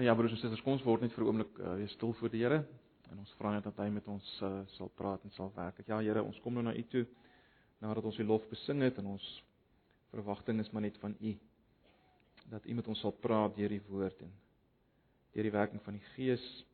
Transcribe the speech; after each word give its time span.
Nou 0.00 0.08
ja, 0.08 0.16
broers 0.16 0.32
en 0.32 0.38
susters, 0.40 0.62
kom 0.64 0.72
ons 0.72 0.84
word 0.86 1.02
net 1.04 1.12
vir 1.12 1.26
'n 1.26 1.28
oomblik 1.28 1.58
uh, 1.60 1.74
weer 1.76 1.88
stil 1.92 2.14
voor 2.16 2.30
die 2.32 2.38
Here 2.40 2.64
en 3.12 3.18
ons 3.20 3.34
vra 3.36 3.50
net 3.52 3.66
dat 3.68 3.76
hy 3.76 3.90
met 3.92 4.06
ons 4.08 4.28
uh, 4.40 4.62
sal 4.72 4.88
praat 4.96 5.26
en 5.28 5.32
sal 5.36 5.52
werk. 5.52 5.82
Ja, 5.84 5.98
Here, 6.00 6.22
ons 6.22 6.40
kom 6.40 6.54
nou 6.56 6.62
na 6.64 6.72
U 6.72 6.82
toe 6.88 7.04
nadat 7.84 8.08
ons 8.08 8.18
U 8.18 8.24
lof 8.24 8.48
besing 8.48 8.80
het 8.80 8.96
en 8.96 9.10
ons 9.12 9.26
verwagting 10.14 10.64
is 10.64 10.72
maar 10.72 10.86
net 10.88 10.96
van 11.04 11.12
U 11.20 11.34
dat 12.48 12.64
U 12.64 12.78
met 12.80 12.88
ons 12.88 13.00
sal 13.04 13.12
praat 13.12 13.52
deur 13.60 13.68
die 13.68 13.82
woord 13.90 14.24
en 14.24 14.32
deur 15.34 15.50
die 15.50 15.52
werking 15.52 15.84
van 15.84 16.00
die 16.00 16.06
Gees. 16.16 16.64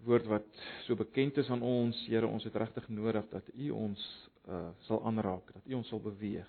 Die 0.00 0.08
woord 0.08 0.32
wat 0.32 0.48
so 0.88 0.96
bekend 0.96 1.36
is 1.36 1.50
aan 1.50 1.60
ons, 1.60 2.06
Here, 2.08 2.26
ons 2.26 2.44
het 2.44 2.56
regtig 2.56 2.88
nodig 2.88 3.28
dat 3.28 3.52
U 3.52 3.70
ons 3.84 4.10
uh, 4.48 4.70
sal 4.88 5.04
aanraak, 5.04 5.52
dat 5.52 5.66
U 5.68 5.74
ons 5.74 5.88
sal 5.88 6.00
beweeg. 6.00 6.48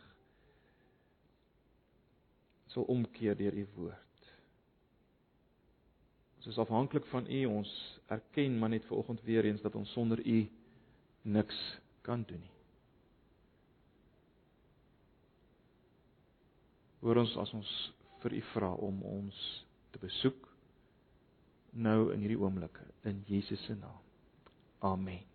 sal 2.69 2.83
omkeer 2.83 3.35
deur 3.35 3.53
U 3.53 3.67
woord. 3.75 4.08
Ons 6.39 6.47
is 6.53 6.57
afhanklik 6.57 7.05
van 7.11 7.27
U. 7.27 7.45
Ons 7.45 7.71
erken 8.07 8.57
maar 8.59 8.71
net 8.71 8.85
vanoggend 8.87 9.21
weer 9.27 9.45
eens 9.45 9.61
dat 9.61 9.75
ons 9.75 9.91
sonder 9.91 10.25
U 10.25 10.49
niks 11.21 11.57
kan 12.01 12.23
doen 12.27 12.39
nie. 12.39 12.55
Hoor 17.03 17.19
ons 17.23 17.35
as 17.43 17.51
ons 17.55 17.73
vir 18.23 18.39
U 18.39 18.41
vra 18.53 18.71
om 18.87 19.03
ons 19.03 19.41
te 19.91 19.99
besoek 19.99 20.47
nou 21.71 22.11
in 22.13 22.23
hierdie 22.23 22.39
oomblik 22.39 22.79
in 23.07 23.23
Jesus 23.27 23.63
se 23.67 23.75
naam. 23.75 23.99
Amen. 24.79 25.28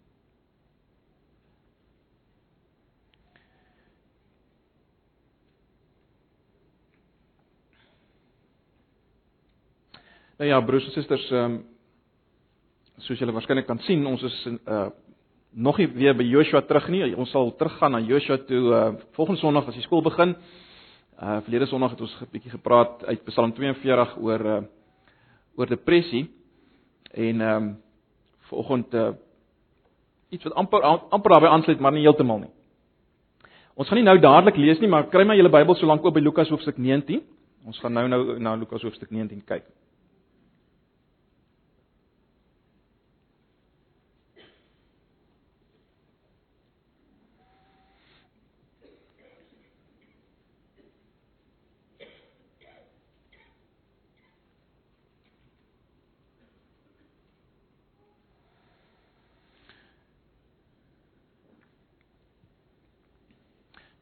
Nou 10.38 10.48
ja, 10.50 10.60
broers 10.60 10.84
en 10.88 10.90
susters, 10.90 11.30
ehm 11.30 11.52
um, 11.52 11.62
soos 13.02 13.18
julle 13.18 13.34
waarskynlik 13.34 13.66
kan 13.66 13.78
sien, 13.86 14.06
ons 14.06 14.22
is 14.22 14.36
uh 14.66 14.86
nog 15.54 15.76
nie 15.78 15.86
weer 15.94 16.16
by 16.18 16.24
Joshua 16.26 16.64
terug 16.66 16.88
nie. 16.91 17.12
Ons 17.14 17.30
sal 17.30 17.52
teruggaan 17.54 17.92
na 17.94 18.00
Joshua 18.02 18.38
toe 18.38 18.62
uh 18.74 18.94
volgende 19.14 19.41
Sondag 19.41 19.68
as 19.68 19.74
die 19.78 19.84
skool 19.84 20.02
begin. 20.02 20.34
Uh 21.22 21.38
verlede 21.46 21.66
Sondag 21.66 21.94
het 21.94 22.00
ons 22.00 22.16
'n 22.20 22.26
bietjie 22.32 22.50
gepraat 22.50 23.04
uit 23.04 23.24
Psalm 23.24 23.52
42 23.52 24.16
oor 24.18 24.46
uh 24.46 24.62
oor 25.56 25.66
depressie 25.66 26.26
en 27.12 27.41
ehm 27.41 27.62
um, 27.62 27.76
vanoggend 28.50 28.94
uh 28.94 29.12
iets 30.30 30.44
wat 30.44 30.54
amper 30.54 30.82
amper 30.82 31.30
daarbey 31.30 31.50
aansluit, 31.50 31.80
maar 31.80 31.92
nie 31.92 32.02
heeltemal 32.02 32.38
nie. 32.38 32.50
Ons 33.74 33.88
gaan 33.88 33.96
nie 33.98 34.04
nou 34.04 34.19
dadelik 34.19 34.56
lees 34.56 34.80
nie, 34.80 34.88
maar 34.88 35.06
kry 35.06 35.24
maar 35.24 35.36
julle 35.36 35.50
Bybel 35.50 35.74
so 35.74 35.86
lank 35.86 36.04
oop 36.04 36.14
by 36.14 36.20
Lukas 36.20 36.48
hoofstuk 36.48 36.76
19. 36.76 37.22
Ons 37.66 37.78
gaan 37.78 37.92
nou 37.92 38.08
nou 38.08 38.38
na 38.38 38.54
Lukas 38.54 38.82
hoofstuk 38.82 39.10
19 39.10 39.44
kyk. 39.44 39.83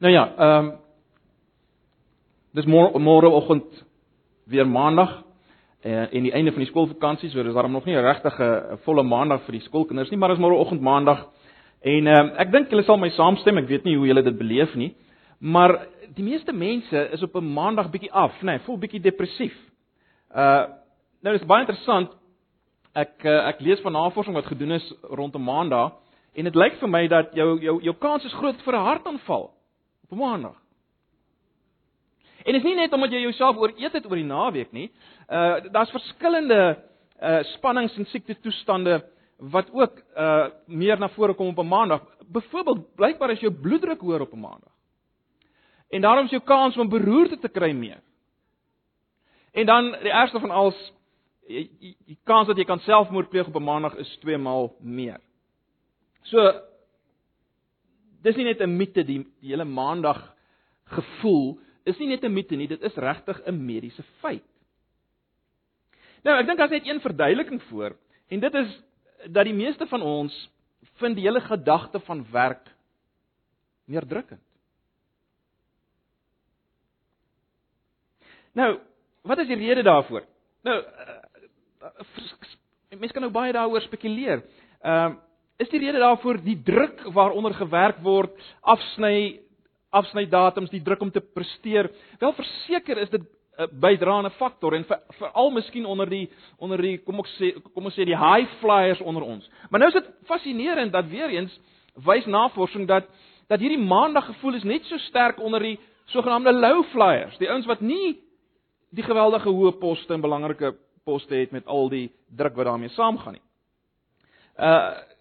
Nou 0.03 0.11
ja, 0.11 0.23
ehm 0.37 0.65
um, 0.65 0.71
dis 2.53 2.65
môre 2.67 2.99
môreoggend 2.99 3.85
weer 4.51 4.67
maandag 4.67 5.21
en 5.81 6.09
en 6.11 6.25
die 6.27 6.33
einde 6.35 6.51
van 6.51 6.59
die 6.59 6.67
skoolvakansie, 6.67 7.29
so 7.29 7.43
dis 7.43 7.53
daarom 7.53 7.71
nog 7.71 7.85
nie 7.85 7.95
'n 7.95 8.77
volle 8.83 9.03
maandag 9.03 9.45
vir 9.45 9.51
die 9.51 9.61
skoolkinders 9.61 10.09
nie, 10.09 10.17
maar 10.17 10.29
dis 10.29 10.43
môreoggend 10.43 10.81
maandag. 10.81 11.27
En 11.81 12.07
ehm 12.07 12.19
um, 12.19 12.31
ek 12.37 12.51
dink 12.51 12.69
julle 12.69 12.83
sal 12.83 12.97
my 12.97 13.09
saamstem, 13.09 13.57
ek 13.57 13.67
weet 13.67 13.83
nie 13.83 13.95
hoe 13.95 14.07
julle 14.07 14.23
dit 14.23 14.37
beleef 14.37 14.75
nie, 14.75 14.93
maar 15.39 15.87
die 16.15 16.23
meeste 16.23 16.51
mense 16.51 17.09
is 17.11 17.23
op 17.23 17.35
'n 17.35 17.53
maandag 17.53 17.89
bietjie 17.89 18.11
af, 18.11 18.41
nê, 18.41 18.45
nee, 18.45 18.59
voel 18.59 18.77
bietjie 18.77 19.01
depressief. 19.01 19.55
Uh 20.35 20.67
nou 21.21 21.37
dis 21.37 21.47
baie 21.47 21.61
interessant. 21.61 22.11
Ek 22.93 23.23
uh, 23.23 23.47
ek 23.47 23.61
lees 23.61 23.79
van 23.79 23.91
navorsing 23.91 24.35
wat 24.35 24.45
gedoen 24.45 24.71
is 24.71 24.93
rondom 25.01 25.43
maandag 25.43 25.91
en 26.35 26.43
dit 26.43 26.55
lyk 26.55 26.73
vir 26.73 26.89
my 26.89 27.07
dat 27.07 27.33
jou 27.33 27.59
jou 27.61 27.81
jou 27.81 27.95
kans 27.95 28.25
is 28.25 28.33
groot 28.33 28.61
vir 28.61 28.73
'n 28.73 28.85
hartaanval 28.85 29.52
op 30.13 30.21
maandag. 30.21 30.57
En 32.43 32.51
dit 32.51 32.59
is 32.59 32.67
nie 32.67 32.75
net 32.75 32.93
omdat 32.93 33.11
jy 33.11 33.23
jouself 33.23 33.57
ooreet 33.57 33.93
het 33.95 34.05
oor 34.05 34.19
die 34.19 34.27
naweek 34.27 34.71
nie. 34.75 34.89
Uh 35.29 35.71
daar's 35.71 35.93
verskillende 35.95 36.61
uh 37.21 37.41
spannings 37.55 37.95
en 37.97 38.07
siekte 38.11 38.35
toestande 38.39 39.01
wat 39.37 39.71
ook 39.71 40.01
uh 40.15 40.47
meer 40.67 40.99
na 40.99 41.09
vore 41.09 41.33
kom 41.33 41.47
op 41.47 41.59
'n 41.63 41.67
maandag. 41.67 42.03
Byvoorbeeld, 42.27 42.95
blykbaar 42.95 43.31
is 43.31 43.39
jou 43.39 43.51
bloeddruk 43.51 44.01
hoër 44.01 44.21
op 44.21 44.33
'n 44.33 44.39
maandag. 44.39 44.71
En 45.89 46.01
daarom 46.01 46.25
is 46.25 46.31
jou 46.31 46.43
kans 46.43 46.77
om 46.77 46.89
beroerte 46.89 47.39
te 47.39 47.49
kry 47.49 47.71
meer. 47.71 48.01
En 49.51 49.65
dan 49.65 49.91
die 49.91 50.11
ergste 50.11 50.39
van 50.39 50.51
alles, 50.51 50.93
die 51.47 52.17
kans 52.23 52.47
dat 52.47 52.57
jy 52.57 52.63
kan 52.63 52.79
selfmoord 52.79 53.29
pleeg 53.29 53.47
op 53.47 53.55
'n 53.55 53.63
maandag 53.63 53.95
is 53.95 54.17
2 54.21 54.37
maal 54.37 54.75
meer. 54.79 55.19
So 56.21 56.61
dis 58.23 58.35
nie 58.39 58.47
net 58.47 58.61
'n 58.61 58.77
mite 58.77 59.03
die, 59.03 59.19
die 59.41 59.51
hele 59.51 59.65
maandag 59.65 60.21
gevoel 60.95 61.59
is 61.85 61.99
nie 61.99 62.07
net 62.07 62.23
'n 62.23 62.33
mite 62.33 62.55
nie, 62.55 62.67
dit 62.67 62.81
is 62.81 62.95
regtig 62.95 63.41
'n 63.45 63.65
mediese 63.65 64.03
feit. 64.21 64.47
Nou, 66.23 66.39
ek 66.39 66.47
dink 66.47 66.57
daar's 66.57 66.71
net 66.71 66.87
een 66.87 67.01
verduideliking 67.01 67.61
voor 67.69 67.97
en 68.29 68.39
dit 68.39 68.53
is 68.53 68.81
dat 69.27 69.45
die 69.45 69.53
meeste 69.53 69.87
van 69.87 70.01
ons 70.01 70.49
vind 70.99 71.15
die 71.15 71.25
hele 71.25 71.41
gedagte 71.41 71.99
van 71.99 72.25
werk 72.31 72.69
meer 73.85 74.07
drukkend. 74.07 74.41
Nou, 78.53 78.79
wat 79.21 79.37
is 79.37 79.47
die 79.47 79.57
rede 79.57 79.83
daarvoor? 79.83 80.23
Nou, 80.63 80.77
uh, 80.79 81.89
mense 82.99 83.13
kan 83.13 83.25
nou 83.25 83.31
baie 83.33 83.53
daaroor 83.53 83.81
spekuleer. 83.81 84.43
Ehm 84.81 85.11
uh, 85.11 85.21
is 85.63 85.71
die 85.71 85.81
rede 85.81 86.01
daarvoor 86.01 86.41
die 86.43 86.57
druk 86.65 87.05
waaronder 87.15 87.55
gewerk 87.57 88.01
word, 88.03 88.35
afsny 88.61 89.39
afsny 89.93 90.25
datums, 90.25 90.71
die 90.73 90.81
druk 90.81 91.03
om 91.05 91.11
te 91.13 91.21
presteer. 91.21 91.91
Wel 92.19 92.33
verseker 92.33 92.97
is 92.97 93.11
dit 93.13 93.21
'n 93.21 93.61
uh, 93.61 93.67
bydraende 93.69 94.31
faktor 94.39 94.73
en 94.73 94.85
veral 94.85 95.49
vir 95.49 95.53
miskien 95.53 95.85
onder 95.85 96.09
die 96.09 96.29
onder 96.57 96.81
die 96.81 96.97
kom 96.97 97.19
ek 97.19 97.27
sê 97.37 97.53
kom 97.73 97.85
ons 97.85 97.93
sê 97.93 98.05
die 98.05 98.17
high 98.17 98.49
flyers 98.59 99.01
onder 99.01 99.23
ons. 99.23 99.49
Maar 99.69 99.79
nou 99.79 99.89
is 99.89 100.01
dit 100.01 100.09
fascinerend 100.25 100.91
dat 100.91 101.05
weer 101.05 101.29
eens 101.29 101.59
wys 101.93 102.25
navorsing 102.25 102.87
dat 102.87 103.05
dat 103.47 103.59
hierdie 103.59 103.85
maandag 103.85 104.25
gevoel 104.25 104.55
is 104.55 104.63
net 104.63 104.85
so 104.85 104.97
sterk 104.97 105.39
onder 105.39 105.59
die 105.59 105.79
sogenaamde 106.05 106.51
low 106.51 106.83
flyers, 106.83 107.37
die 107.37 107.49
ouens 107.49 107.65
wat 107.65 107.81
nie 107.81 108.17
die 108.89 109.03
geweldige 109.03 109.49
hoë 109.49 109.77
poste 109.79 110.13
en 110.13 110.21
belangrike 110.21 110.73
poste 111.05 111.35
het 111.35 111.51
met 111.51 111.67
al 111.67 111.89
die 111.89 112.11
druk 112.35 112.55
wat 112.55 112.65
daarmee 112.65 112.89
saamgaan 112.89 113.33
nie. 113.33 113.45
Uh 114.57 115.12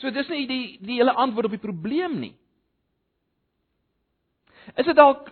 So 0.00 0.10
dis 0.10 0.28
nie 0.28 0.46
die 0.50 0.78
die 0.82 0.98
hele 0.98 1.14
antwoord 1.14 1.46
op 1.50 1.56
die 1.56 1.62
probleem 1.62 2.18
nie. 2.20 2.34
Is 4.74 4.86
dit 4.86 4.96
dalk 4.96 5.28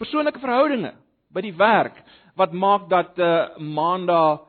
persoonlike 0.00 0.40
verhoudinge 0.42 0.94
by 1.32 1.42
die 1.44 1.54
werk 1.56 1.98
wat 2.36 2.52
maak 2.52 2.88
dat 2.88 3.18
'n 3.18 3.22
uh, 3.22 3.58
maandag 3.58 4.48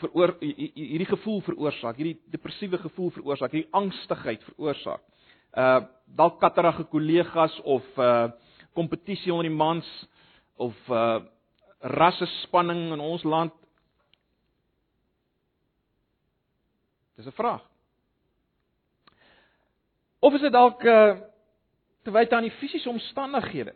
veroor 0.00 0.36
hierdie 0.40 1.08
gevoel 1.08 1.40
veroorsaak, 1.40 1.96
hierdie 1.96 2.20
depressiewe 2.30 2.78
gevoel 2.78 3.10
veroorsaak, 3.10 3.52
hierdie 3.52 3.72
angstigheid 3.72 4.42
veroorsaak. 4.50 5.02
Uh 5.56 5.80
dalk 6.16 6.40
katterige 6.40 6.84
kollegas 6.84 7.60
of 7.64 7.84
uh 7.98 8.28
kompetisie 8.74 9.32
onder 9.32 9.48
die 9.48 9.56
mans 9.56 9.86
of 10.56 10.74
uh 10.88 11.20
rasse 11.80 12.26
spanning 12.42 12.92
in 12.92 13.00
ons 13.00 13.24
land. 13.24 13.52
Dis 17.16 17.26
'n 17.26 17.32
vraag. 17.32 17.75
Of 20.26 20.34
is 20.34 20.42
dit 20.42 20.52
dalk 20.52 20.82
uh 20.82 21.16
te 22.06 22.12
wyte 22.14 22.34
aan 22.34 22.46
die 22.46 22.54
fisiese 22.58 22.88
omstandighede? 22.90 23.72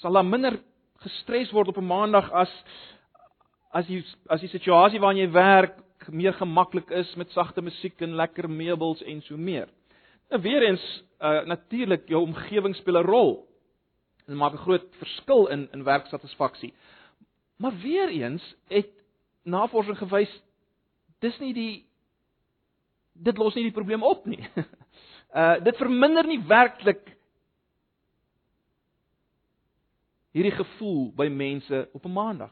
Sal 0.00 0.16
daar 0.16 0.24
minder 0.24 0.58
gestres 1.00 1.52
word 1.52 1.68
op 1.68 1.78
'n 1.80 1.86
maandag 1.86 2.30
as 2.32 2.52
as 3.72 3.86
die 3.86 4.04
as 4.28 4.40
die 4.40 4.52
situasie 4.52 5.00
waarin 5.00 5.20
jy 5.20 5.30
werk 5.32 5.78
meer 6.08 6.32
gemaklik 6.32 6.90
is 6.90 7.14
met 7.16 7.30
sagte 7.30 7.62
musiek 7.62 8.00
en 8.00 8.16
lekker 8.16 8.48
meubels 8.50 9.02
en 9.02 9.22
so 9.22 9.36
meer. 9.36 9.68
Nou 10.30 10.42
weer 10.42 10.62
eens 10.62 11.04
uh 11.20 11.44
natuurlik 11.44 12.08
jou 12.08 12.22
omgewing 12.22 12.76
speel 12.76 12.98
'n 12.98 13.06
rol. 13.06 13.48
Dit 14.26 14.36
maak 14.36 14.52
'n 14.52 14.64
groot 14.66 14.96
verskil 14.98 15.46
in 15.46 15.68
in 15.72 15.84
werksatisfaksie. 15.84 16.74
Maar 17.56 17.72
weer 17.82 18.08
eens 18.08 18.54
het 18.68 18.92
navorsing 19.44 19.98
gewys 19.98 20.42
dis 21.20 21.38
nie 21.38 21.54
die 21.54 21.86
dit 23.12 23.38
los 23.38 23.54
nie 23.54 23.64
die 23.64 23.78
probleem 23.78 24.02
op 24.02 24.26
nie. 24.26 24.44
Uh 25.34 25.60
dit 25.62 25.76
verminder 25.76 26.26
nie 26.26 26.40
werklik 26.46 27.16
hierdie 30.34 30.54
gevoel 30.54 31.12
by 31.14 31.28
mense 31.30 31.88
op 31.92 32.04
'n 32.04 32.12
maandag. 32.12 32.50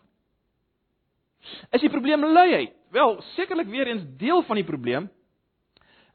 Is 1.70 1.80
die 1.80 1.90
probleem 1.90 2.24
luiheid? 2.24 2.74
Wel, 2.90 3.22
sekerlik 3.22 3.66
weer 3.66 3.86
eens 3.86 4.04
deel 4.16 4.42
van 4.42 4.56
die 4.56 4.64
probleem. 4.64 5.10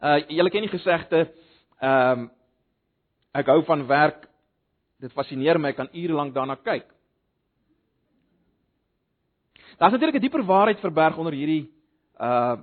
Uh 0.02 0.28
julle 0.28 0.50
ken 0.50 0.62
die 0.62 0.78
gesegde 0.78 1.34
ehm 1.80 2.20
um, 2.20 2.32
ek 3.34 3.48
hou 3.48 3.64
van 3.64 3.88
werk. 3.88 4.28
Dit 5.00 5.12
fascineer 5.12 5.60
my, 5.60 5.70
ek 5.70 5.76
kan 5.76 5.90
ure 5.92 6.14
lank 6.14 6.34
daarna 6.34 6.56
kyk. 6.56 6.86
Daar's 9.78 9.92
natuurlik 9.92 10.16
'n 10.16 10.22
dieper 10.22 10.46
waarheid 10.46 10.80
verberg 10.80 11.18
onder 11.18 11.34
hierdie 11.34 11.72
uh 12.20 12.58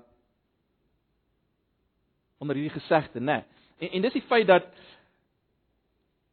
onder 2.39 2.57
hierdie 2.57 2.81
gesegde, 2.81 3.21
né? 3.21 3.25
Nee. 3.25 3.60
En 3.81 3.91
en 3.97 4.07
dis 4.07 4.17
die 4.19 4.29
feit 4.29 4.47
dat 4.47 4.69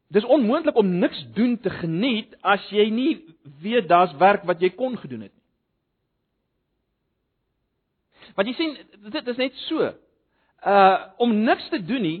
dis 0.08 0.24
onmoontlik 0.24 0.76
om 0.76 0.98
niks 0.98 1.20
doen 1.36 1.58
te 1.60 1.70
geniet 1.70 2.36
as 2.40 2.64
jy 2.72 2.88
nie 2.92 3.12
weet 3.60 3.88
daar's 3.88 4.14
werk 4.20 4.44
wat 4.48 4.60
jy 4.60 4.70
kon 4.76 4.96
gedoen 4.96 5.26
het 5.26 5.32
nie. 5.32 5.44
Want 8.36 8.48
jy 8.48 8.54
sien, 8.54 8.76
dit 9.10 9.28
is 9.34 9.40
net 9.40 9.56
so. 9.66 9.92
Uh 10.66 10.98
om 11.22 11.34
niks 11.44 11.68
te 11.72 11.80
doen 11.84 12.02
nie 12.02 12.20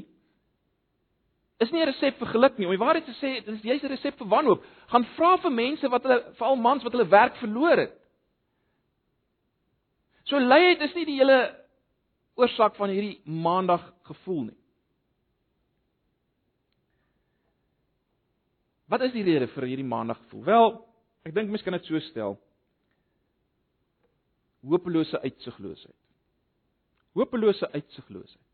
is 1.58 1.70
nie 1.70 1.82
'n 1.82 1.90
resep 1.90 2.18
vir 2.18 2.26
geluk 2.26 2.58
nie. 2.58 2.66
Om 2.66 2.74
die 2.76 2.84
waarheid 2.84 3.04
te 3.04 3.16
sê, 3.18 3.44
dit 3.44 3.54
is 3.54 3.62
jy's 3.62 3.82
'n 3.82 3.94
resep 3.94 4.18
vir 4.18 4.28
wanhoop. 4.28 4.64
Gaan 4.88 5.04
vra 5.16 5.36
vir 5.38 5.50
mense 5.50 5.88
wat 5.88 6.02
hulle 6.02 6.24
veral 6.38 6.56
mans 6.56 6.82
wat 6.82 6.92
hulle 6.92 7.08
werk 7.08 7.36
verloor 7.36 7.76
het. 7.76 7.92
So 10.24 10.38
luiheid 10.38 10.80
is 10.80 10.94
nie 10.94 11.04
die 11.04 11.18
hele 11.18 11.56
oorsaak 12.36 12.76
van 12.76 12.88
hierdie 12.88 13.20
maandag 13.24 13.92
gevoel 14.02 14.42
nie. 14.42 14.57
Wat 18.88 19.04
is 19.04 19.12
die 19.12 19.24
rede 19.24 19.50
vir 19.52 19.68
hierdie 19.68 19.86
maandag 19.86 20.20
gevoel? 20.24 20.44
Wel, 20.48 20.70
ek 21.28 21.34
dink 21.36 21.52
mens 21.52 21.64
kan 21.64 21.76
dit 21.76 21.88
so 21.88 22.00
stel. 22.08 22.38
Hopelose 24.64 25.20
uitsigloosheid. 25.20 25.96
Hopelose 27.16 27.68
uitsigloosheid. 27.74 28.44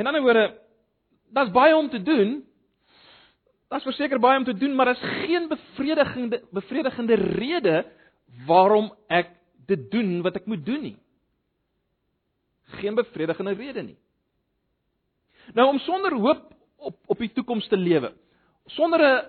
In 0.00 0.08
ander 0.08 0.22
woorde, 0.24 0.46
daar's 1.32 1.52
baie 1.52 1.76
om 1.76 1.88
te 1.90 2.00
doen. 2.02 2.40
Daar's 3.72 3.88
verseker 3.88 4.20
baie 4.20 4.38
om 4.38 4.44
te 4.44 4.56
doen, 4.56 4.74
maar 4.76 4.92
daar's 4.92 5.04
geen 5.24 5.48
bevredigende 5.48 6.42
bevredigende 6.52 7.14
rede 7.14 7.76
waarom 8.46 8.92
ek 9.08 9.32
dit 9.68 9.90
doen 9.90 10.20
wat 10.24 10.36
ek 10.36 10.46
moet 10.46 10.64
doen 10.64 10.82
nie. 10.90 10.96
Geen 12.80 12.94
bevredigende 12.94 13.54
rede 13.56 13.82
nie. 13.82 13.98
Nou 15.56 15.68
om 15.72 15.80
sonder 15.84 16.16
hoop 16.20 16.50
op 16.82 16.98
op 17.06 17.18
die 17.18 17.32
toekoms 17.32 17.68
te 17.68 17.76
lewe, 17.76 18.12
sonder 18.66 19.00
'n 19.00 19.24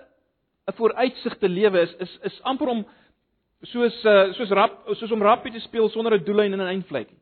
'n 0.66 0.76
vooruitsig 0.76 1.38
te 1.38 1.48
lewe 1.48 1.80
is 1.80 1.94
is 1.98 2.18
is 2.22 2.42
amper 2.42 2.68
om 2.68 2.86
soos 3.62 4.04
uh, 4.04 4.32
soos 4.32 4.48
rap 4.48 4.88
soos 4.96 5.12
om 5.12 5.22
rappie 5.22 5.52
te 5.52 5.60
speel 5.60 5.88
sonder 5.88 6.18
'n 6.18 6.24
doellyn 6.24 6.52
en 6.52 6.60
'n 6.60 6.72
eindvlekkie. 6.74 7.18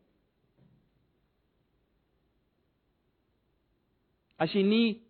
As 4.39 4.53
jy 4.53 4.63
nie 4.63 5.03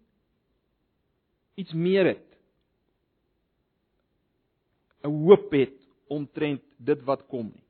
iets 1.56 1.72
meer 1.72 2.06
het 2.06 2.28
'n 5.04 5.08
hoop 5.24 5.52
het 5.52 5.78
omtrent 6.08 6.62
dit 6.76 7.04
wat 7.04 7.26
kom 7.26 7.46
nie. 7.54 7.64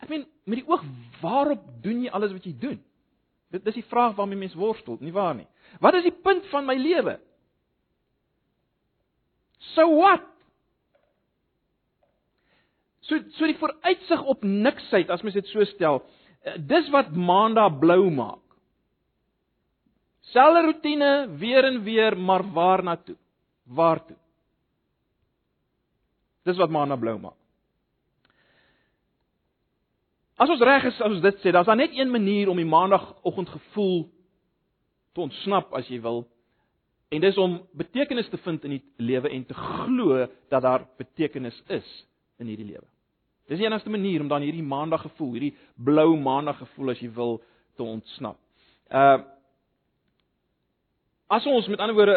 Ek 0.00 0.08
meen 0.08 0.26
met 0.44 0.58
die 0.62 0.68
oog 0.68 0.84
waarop 1.20 1.66
doen 1.82 2.02
jy 2.02 2.10
alles 2.10 2.32
wat 2.32 2.44
jy 2.44 2.54
doen? 2.58 2.78
Dit 3.50 3.64
dis 3.66 3.80
die 3.80 3.86
vraag 3.90 4.14
waarmee 4.18 4.38
mense 4.38 4.58
worstel, 4.58 4.98
nie 5.02 5.14
waar 5.14 5.34
nie? 5.34 5.48
Wat 5.82 5.96
is 5.98 6.06
die 6.06 6.14
punt 6.14 6.46
van 6.52 6.66
my 6.68 6.76
lewe? 6.78 7.16
So 9.74 9.86
what? 9.96 10.26
So 13.08 13.18
so 13.36 13.48
die 13.50 13.58
vooruitsig 13.58 14.22
op 14.30 14.46
niksheid 14.46 15.10
as 15.10 15.24
mens 15.26 15.38
dit 15.38 15.50
so 15.50 15.64
stel, 15.72 16.02
eh, 16.44 16.54
dis 16.58 16.90
wat 16.94 17.10
maandag 17.10 17.80
blou 17.82 18.04
maak. 18.14 18.44
Selfe 20.30 20.62
rotine 20.62 21.10
weer 21.40 21.66
en 21.66 21.82
weer, 21.82 22.16
maar 22.16 22.44
waar 22.54 22.84
na 22.86 22.96
toe? 22.96 23.16
Waar 23.66 24.04
toe? 24.06 24.16
Dis 26.46 26.58
wat 26.60 26.70
maana 26.70 26.96
blou 26.96 27.18
maak. 27.18 27.39
As 30.40 30.48
ons 30.48 30.62
reg 30.64 30.86
is 30.88 31.00
as 31.00 31.12
ons 31.12 31.24
dit 31.24 31.40
sê, 31.42 31.52
daar's 31.52 31.68
daar 31.68 31.76
net 31.76 31.92
een 31.92 32.10
manier 32.10 32.48
om 32.48 32.56
die 32.56 32.68
maandagooggend 32.68 33.50
gevoel 33.52 34.06
te 35.12 35.20
ontsnap 35.26 35.74
as 35.76 35.88
jy 35.92 35.98
wil. 36.00 36.22
En 37.12 37.20
dis 37.20 37.38
om 37.42 37.58
betekenis 37.76 38.30
te 38.30 38.38
vind 38.40 38.64
in 38.64 38.78
die 38.78 38.84
lewe 39.10 39.28
en 39.28 39.44
te 39.44 39.56
glo 39.58 40.22
dat 40.48 40.62
daar 40.64 40.86
betekenis 40.96 41.58
is 41.68 41.88
in 42.40 42.48
hierdie 42.48 42.70
lewe. 42.70 42.86
Dis 43.50 43.58
die 43.58 43.66
enigste 43.66 43.90
manier 43.90 44.22
om 44.22 44.30
dan 44.30 44.46
hierdie 44.46 44.64
maandag 44.64 45.02
gevoel, 45.08 45.34
hierdie 45.36 45.56
blou 45.74 46.14
maandag 46.16 46.60
gevoel 46.62 46.94
as 46.94 47.02
jy 47.02 47.10
wil 47.18 47.40
te 47.76 47.84
ontsnap. 47.84 48.40
Uh 48.88 49.20
As 51.30 51.44
ons 51.46 51.68
met 51.70 51.78
ander 51.78 51.94
woorde 51.94 52.16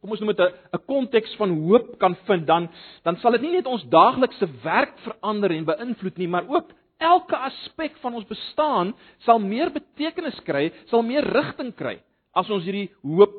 kom 0.00 0.14
ons 0.14 0.20
noem 0.20 0.34
dit 0.34 0.40
'n 0.72 0.84
konteks 0.86 1.34
van 1.36 1.50
hoop 1.50 1.98
kan 1.98 2.14
vind, 2.26 2.46
dan 2.46 2.68
dan 3.02 3.16
sal 3.16 3.32
dit 3.32 3.42
nie 3.42 3.52
net 3.52 3.66
ons 3.66 3.84
daaglikse 3.84 4.46
werk 4.62 4.98
verander 4.98 5.50
en 5.50 5.64
beïnvloed 5.64 6.16
nie, 6.18 6.28
maar 6.28 6.46
ook 6.48 6.72
elke 6.98 7.36
aspek 7.36 7.96
van 8.02 8.14
ons 8.14 8.26
bestaan 8.26 8.94
sal 9.18 9.38
meer 9.38 9.70
betekenis 9.70 10.38
kry, 10.44 10.72
sal 10.86 11.02
meer 11.02 11.24
rigting 11.24 11.74
kry 11.74 11.98
as 12.34 12.50
ons 12.50 12.64
hierdie 12.64 12.90
hoop, 13.02 13.34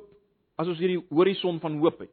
as 0.57 0.67
ons 0.67 0.79
hierdie 0.79 1.01
horison 1.09 1.59
van 1.59 1.77
hoop 1.79 2.00
het. 2.00 2.11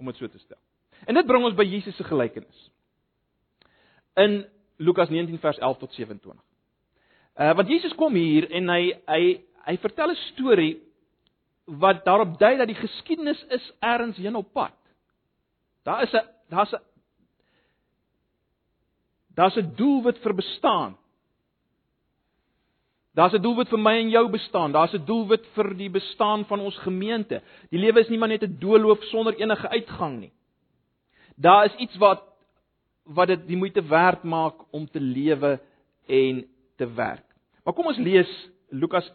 Om 0.00 0.06
dit 0.06 0.16
so 0.16 0.28
te 0.28 0.38
stel. 0.38 0.58
En 1.06 1.14
dit 1.14 1.26
bring 1.26 1.44
ons 1.44 1.56
by 1.56 1.64
Jesus 1.64 1.96
se 1.96 2.04
gelykenis. 2.04 2.70
In 4.16 4.44
Lukas 4.78 5.10
19 5.10 5.38
vers 5.38 5.58
11 5.58 5.78
tot 5.78 5.92
27. 5.92 6.40
Uh 7.34 7.54
want 7.54 7.68
Jesus 7.68 7.94
kom 7.98 8.14
hier 8.14 8.46
en 8.50 8.68
hy 8.68 8.92
hy 9.08 9.22
hy 9.64 9.76
vertel 9.82 10.10
'n 10.10 10.20
storie 10.32 10.74
wat 11.64 12.04
daarop 12.04 12.38
dui 12.38 12.56
dat 12.56 12.66
die 12.66 12.76
geskiedenis 12.76 13.44
is 13.48 13.72
ergens 13.80 14.16
heen 14.16 14.36
op 14.36 14.52
pad. 14.52 14.76
Daar 15.82 16.02
is 16.02 16.12
'n 16.12 16.26
daar's 16.48 16.72
'n 16.72 16.82
daar's 19.34 19.56
'n 19.56 19.74
doelwit 19.76 20.18
vir 20.18 20.34
bestaan. 20.34 20.96
Daar's 23.14 23.32
'n 23.32 23.42
doelwit 23.42 23.68
vir 23.68 23.78
my 23.78 23.98
en 23.98 24.10
jou 24.10 24.30
bestaan. 24.30 24.72
Daar's 24.72 24.94
'n 24.94 25.04
doelwit 25.04 25.46
vir 25.54 25.76
die 25.76 25.90
bestaan 25.90 26.44
van 26.44 26.60
ons 26.60 26.78
gemeente. 26.78 27.42
Die 27.70 27.78
lewe 27.78 28.00
is 28.00 28.08
nie 28.08 28.18
maar 28.18 28.28
net 28.28 28.42
'n 28.42 28.56
doolhof 28.58 29.02
sonder 29.02 29.34
enige 29.34 29.68
uitgang 29.68 30.18
nie. 30.20 30.32
Daar 31.36 31.64
is 31.64 31.74
iets 31.74 31.96
wat 31.96 32.22
wat 33.04 33.26
dit 33.26 33.46
die 33.46 33.56
moeite 33.56 33.82
werd 33.82 34.22
maak 34.22 34.54
om 34.70 34.90
te 34.90 35.00
lewe 35.00 35.60
en 36.06 36.46
te 36.76 36.92
werk. 36.94 37.24
Maar 37.64 37.74
kom 37.74 37.86
ons 37.86 37.98
lees 37.98 38.50
Lukas 38.70 39.10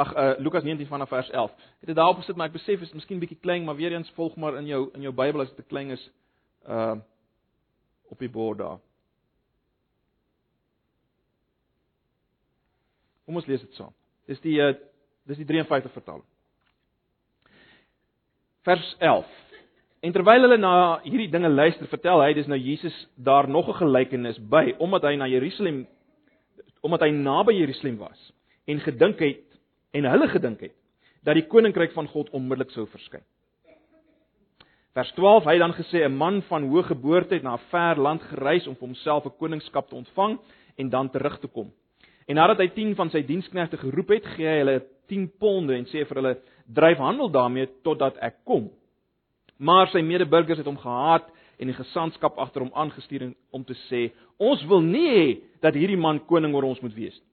Ag 0.00 0.12
uh, 0.16 0.32
Lukas 0.38 0.64
19 0.64 0.86
vanaf 0.88 1.10
vers 1.12 1.30
11. 1.30 1.50
Ek 1.50 1.82
het 1.84 1.90
dit 1.92 1.96
daarop 1.98 2.22
gesit, 2.22 2.36
maar 2.38 2.48
ek 2.48 2.56
besef 2.56 2.80
is 2.80 2.92
miskien 2.96 3.18
bietjie 3.20 3.36
klein, 3.40 3.66
maar 3.66 3.76
weer 3.76 3.92
eens 3.92 4.08
volg 4.16 4.36
maar 4.40 4.56
in 4.56 4.68
jou 4.70 4.86
in 4.96 5.04
jou 5.04 5.12
Bybel 5.12 5.44
as 5.44 5.50
dit 5.52 5.60
te 5.60 5.68
klein 5.68 5.92
is 5.92 6.04
uh 6.68 6.96
op 8.10 8.18
die 8.18 8.30
bord 8.32 8.58
daar. 8.58 8.78
Kom 13.28 13.36
ons 13.38 13.46
lees 13.46 13.60
dit 13.62 13.76
saam. 13.76 13.92
Dis 14.26 14.40
die 14.42 14.56
uh 14.62 14.72
dis 15.28 15.42
die 15.42 15.46
53 15.46 15.92
vertaling. 15.92 16.24
Vers 18.66 18.88
11. 18.98 19.36
En 20.00 20.16
terwyl 20.16 20.48
hulle 20.48 20.58
na 20.58 20.72
hierdie 21.04 21.28
dinge 21.28 21.52
luister, 21.52 21.86
vertel 21.92 22.24
hy 22.24 22.32
dis 22.34 22.48
nou 22.48 22.58
Jesus 22.58 22.96
daar 23.14 23.48
nog 23.48 23.68
'n 23.68 23.82
gelykenis 23.84 24.40
by 24.40 24.74
omdat 24.78 25.02
hy 25.02 25.14
na 25.16 25.28
Jerusalem 25.28 25.86
omdat 26.80 27.00
hy 27.00 27.10
naby 27.10 27.52
Jerusalem 27.52 27.98
was 27.98 28.32
en 28.64 28.80
gedink 28.80 29.20
het 29.20 29.49
en 29.90 30.04
hulle 30.04 30.28
gedink 30.28 30.60
het 30.60 30.76
dat 31.26 31.36
die 31.36 31.46
koninkryk 31.46 31.92
van 31.92 32.08
God 32.08 32.30
onmiddellik 32.36 32.70
sou 32.72 32.86
verskyn. 32.88 33.22
Vers 34.96 35.10
12, 35.14 35.44
hy 35.46 35.58
dan 35.58 35.72
gesê 35.76 36.02
'n 36.04 36.16
man 36.16 36.42
van 36.48 36.64
hoë 36.66 36.82
geboorte 36.82 37.34
het 37.34 37.42
na 37.42 37.54
'n 37.54 37.66
ver 37.70 37.96
land 37.96 38.22
gereis 38.22 38.66
om 38.66 38.74
vir 38.74 38.88
homself 38.88 39.26
'n 39.26 39.38
koningskap 39.38 39.88
te 39.88 39.94
ontvang 39.94 40.38
en 40.76 40.88
dan 40.88 41.10
terug 41.10 41.38
te 41.38 41.46
kom. 41.46 41.72
En 42.26 42.34
nadat 42.34 42.58
hy 42.58 42.68
10 42.68 42.94
van 42.94 43.10
sy 43.10 43.22
diensknegte 43.22 43.76
geroep 43.76 44.08
het, 44.08 44.26
gee 44.26 44.46
hy 44.46 44.58
hulle 44.58 44.82
10 45.08 45.30
ponde 45.38 45.74
en 45.74 45.84
sê 45.84 46.04
vir 46.06 46.16
hulle: 46.16 46.38
"Dryf 46.66 46.98
handel 46.98 47.30
daarmee 47.30 47.68
totdat 47.82 48.16
ek 48.16 48.34
kom." 48.44 48.70
Maar 49.58 49.88
sy 49.88 50.00
medeburgers 50.00 50.58
het 50.58 50.66
hom 50.66 50.78
gehaat 50.78 51.28
en 51.58 51.66
die 51.66 51.76
gesantskap 51.76 52.38
agter 52.38 52.62
hom 52.62 52.72
aangestuur 52.74 53.34
om 53.50 53.64
te 53.64 53.74
sê: 53.90 54.12
"Ons 54.38 54.64
wil 54.64 54.80
nie 54.80 55.08
hê 55.08 55.40
dat 55.60 55.74
hierdie 55.74 55.96
man 55.96 56.20
koning 56.26 56.54
oor 56.54 56.64
ons 56.64 56.80
moet 56.80 56.94
wees 56.94 57.20
nie." 57.20 57.29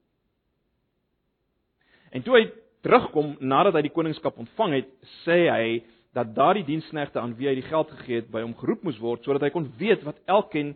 En 2.11 2.23
toe 2.23 2.37
hy 2.37 2.43
terugkom 2.85 3.35
nadat 3.39 3.75
hy 3.77 3.87
die 3.87 3.93
koningskap 3.93 4.37
ontvang 4.39 4.73
het, 4.79 4.89
sê 5.25 5.47
hy 5.51 5.83
dat 6.15 6.33
daardie 6.35 6.65
diensknegte 6.65 7.19
aan 7.19 7.35
wie 7.37 7.49
hy 7.49 7.55
die 7.59 7.67
geld 7.67 7.91
gegee 7.99 8.21
het 8.21 8.29
by 8.33 8.41
hom 8.41 8.55
geroep 8.57 8.83
moes 8.87 8.99
word 9.01 9.25
sodat 9.25 9.45
hy 9.45 9.51
kon 9.53 9.67
weet 9.77 10.05
wat 10.07 10.19
elkeen 10.25 10.75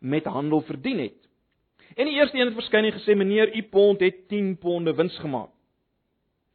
met 0.00 0.24
handel 0.24 0.64
verdien 0.66 1.04
het. 1.04 1.16
En 1.96 2.06
die 2.06 2.16
eerste 2.16 2.38
een 2.38 2.48
het 2.48 2.56
verskyn 2.56 2.86
en 2.88 2.96
gesê: 2.96 3.16
"Meneer, 3.16 3.50
u 3.56 3.62
pond 3.62 4.00
het 4.00 4.28
10 4.28 4.56
ponde 4.58 4.94
wins 4.94 5.18
gemaak." 5.18 5.50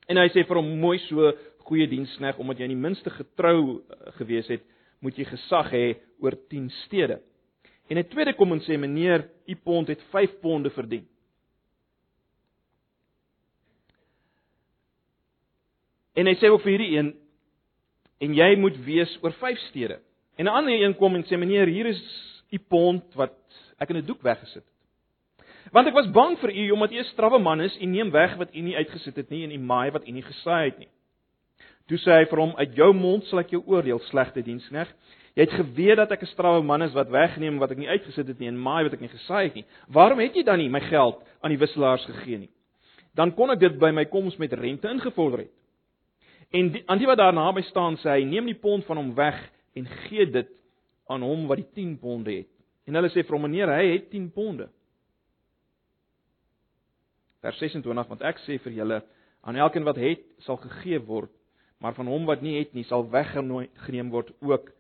En 0.08 0.18
hy 0.18 0.28
sê 0.30 0.46
vir 0.48 0.56
hom: 0.56 0.80
"Mooi 0.80 0.98
so, 1.00 1.34
goeie 1.66 1.88
dienskneg, 1.88 2.38
omdat 2.38 2.58
jy 2.58 2.70
in 2.70 2.76
die 2.76 2.82
minste 2.82 3.10
getrou 3.10 3.82
eh, 3.90 4.14
gewees 4.20 4.48
het, 4.48 4.64
moet 5.02 5.18
jy 5.18 5.26
gesag 5.26 5.72
hê 5.74 5.86
oor 6.24 6.38
10 6.50 6.70
stede. 6.86 7.20
En 7.90 7.98
'n 7.98 8.08
tweede 8.10 8.34
kom 8.34 8.52
en 8.54 8.62
sê 8.62 8.78
meneer, 8.78 9.30
u 9.48 9.56
pond 9.56 9.88
het 9.88 10.02
5 10.12 10.40
ponde 10.42 10.70
verdien. 10.70 11.08
En 16.16 16.28
hy 16.28 16.36
sê 16.40 16.50
ook 16.50 16.64
vir 16.64 16.76
hierdie 16.76 16.98
een 16.98 17.14
en 18.24 18.34
jy 18.34 18.56
moet 18.56 18.78
wees 18.86 19.12
oor 19.22 19.34
5 19.36 19.60
stede. 19.70 20.00
En 20.38 20.46
'n 20.46 20.56
ander 20.58 20.74
een 20.74 20.96
kom 20.96 21.16
en 21.16 21.24
sê 21.24 21.38
meneer, 21.38 21.68
hier 21.68 21.86
is 21.86 22.02
u 22.52 22.60
pond 22.60 23.04
wat 23.14 23.36
ek 23.80 23.90
in 23.90 23.98
'n 23.98 24.06
doek 24.06 24.22
weggesit 24.22 24.64
het. 24.64 24.76
Want 25.72 25.88
ek 25.88 25.94
was 25.94 26.12
bang 26.12 26.38
vir 26.40 26.52
u 26.52 26.72
omdat 26.72 26.92
u 26.92 26.98
'n 27.00 27.04
strawwe 27.04 27.40
man 27.40 27.62
is 27.62 27.78
en 27.78 27.92
neem 27.92 28.12
weg 28.12 28.36
wat 28.36 28.56
u 28.56 28.60
nie 28.60 28.76
uitgesit 28.76 29.16
het 29.16 29.30
nie 29.30 29.44
en 29.44 29.52
u 29.52 29.60
maai 29.60 29.92
wat 29.92 30.08
u 30.08 30.12
nie 30.12 30.24
gesaai 30.24 30.70
het 30.70 30.78
nie. 30.78 30.88
Toe 31.88 31.98
sê 31.98 32.12
hy 32.12 32.26
vir 32.26 32.40
hom: 32.40 32.56
"Uit 32.56 32.76
jou 32.76 32.94
mond 32.94 33.26
sal 33.26 33.40
ek 33.40 33.50
jou 33.50 33.64
oordeel, 33.66 34.00
slegte 34.00 34.42
dienskneg. 34.42 34.88
Jy 35.36 35.42
het 35.44 35.52
geweet 35.52 35.98
dat 35.98 36.12
ek 36.12 36.22
'n 36.22 36.26
strawwe 36.26 36.64
man 36.64 36.82
is 36.82 36.94
wat 36.94 37.10
wegneem 37.10 37.58
wat 37.58 37.72
ek 37.72 37.78
nie 37.78 37.90
uitgesit 37.90 38.28
het 38.28 38.40
nie 38.40 38.48
en 38.48 38.58
maai 38.58 38.84
wat 38.84 38.94
ek 38.94 39.02
nie 39.02 39.10
gesaai 39.10 39.44
het 39.44 39.56
nie. 39.56 39.66
Waarom 39.88 40.20
het 40.20 40.36
jy 40.36 40.44
dan 40.44 40.58
nie 40.58 40.70
my 40.70 40.80
geld 40.80 41.24
aan 41.42 41.50
die 41.52 41.60
wisselaars 41.60 42.06
gegee 42.06 42.38
nie? 42.38 42.50
Dan 43.16 43.34
kon 43.34 43.50
ek 43.52 43.60
dit 43.60 43.80
by 43.80 43.92
my 43.92 44.06
koms 44.06 44.38
met 44.38 44.54
rente 44.54 44.90
ingevorder 44.90 45.40
het." 45.40 45.52
En 46.56 46.72
die, 46.72 46.84
aan 46.88 47.02
die 47.02 47.10
wat 47.10 47.20
daar 47.20 47.36
naby 47.36 47.66
staan 47.68 47.98
sê 48.00 48.16
hy: 48.16 48.24
"Neem 48.24 48.48
die 48.48 48.60
pond 48.60 48.86
van 48.88 48.98
hom 48.98 49.14
weg 49.18 49.38
en 49.76 49.88
gee 50.06 50.26
dit 50.32 50.50
aan 51.12 51.22
hom 51.22 51.48
wat 51.48 51.60
die 51.62 51.72
10 51.74 51.98
ponde 52.00 52.32
het." 52.32 52.52
En 52.88 52.96
hulle 52.96 53.12
sê 53.12 53.26
vir 53.26 53.36
hom: 53.36 53.42
"Meneer, 53.42 53.72
hy 53.76 53.92
het 53.92 54.10
10 54.10 54.32
ponde." 54.32 54.70
Vers 57.42 57.58
26 57.60 58.08
want 58.08 58.22
ek 58.22 58.40
sê 58.48 58.60
vir 58.64 58.72
julle 58.72 59.02
aan 59.44 59.56
elkeen 59.56 59.84
wat 59.84 60.00
het 60.02 60.24
sal 60.40 60.58
gegee 60.58 61.00
word 61.00 61.34
maar 61.80 61.94
van 61.94 62.08
hom 62.08 62.26
wat 62.26 62.42
nie 62.42 62.58
het 62.58 62.74
nie 62.74 62.86
sal 62.88 63.04
weggeneem 63.12 64.10
word 64.10 64.32
ook 64.42 64.72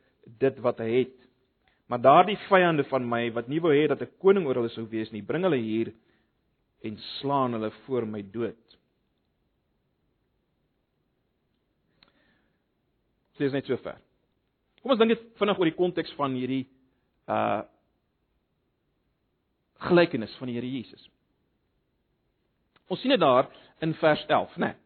dit 0.41 0.60
wat 0.65 0.79
hy 0.82 0.88
het. 1.03 1.15
Maar 1.86 2.01
daardie 2.01 2.38
vyande 2.48 2.86
van 2.89 3.05
my 3.05 3.27
wat 3.36 3.50
nie 3.51 3.60
wou 3.62 3.74
hê 3.75 3.86
dat 3.91 4.01
ek 4.01 4.15
koning 4.24 4.48
oor 4.48 4.58
hulle 4.62 4.72
sou 4.74 4.88
wees 4.89 5.12
nie, 5.13 5.22
bring 5.22 5.46
hulle 5.46 5.60
hier 5.62 5.91
en 6.86 6.98
slaan 7.20 7.53
hulle 7.58 7.70
voor 7.86 8.08
my 8.10 8.24
dood. 8.34 8.58
Dit 13.38 13.48
is 13.50 13.56
net 13.56 13.68
so 13.68 13.77
ver. 13.84 13.98
Kom 14.82 14.94
ons 14.94 15.01
dink 15.01 15.15
net 15.15 15.24
vinnig 15.39 15.60
oor 15.60 15.70
die 15.70 15.77
konteks 15.77 16.13
van 16.20 16.38
hierdie 16.38 16.65
uh 17.32 17.63
gelykenis 19.86 20.32
van 20.39 20.48
die 20.48 20.56
Here 20.56 20.70
Jesus. 20.72 21.01
Ons 22.89 23.01
sien 23.04 23.12
dit 23.12 23.20
daar 23.20 23.50
in 23.84 23.92
vers 24.00 24.24
11, 24.25 24.56
né? 24.56 24.70
Nee. 24.72 24.77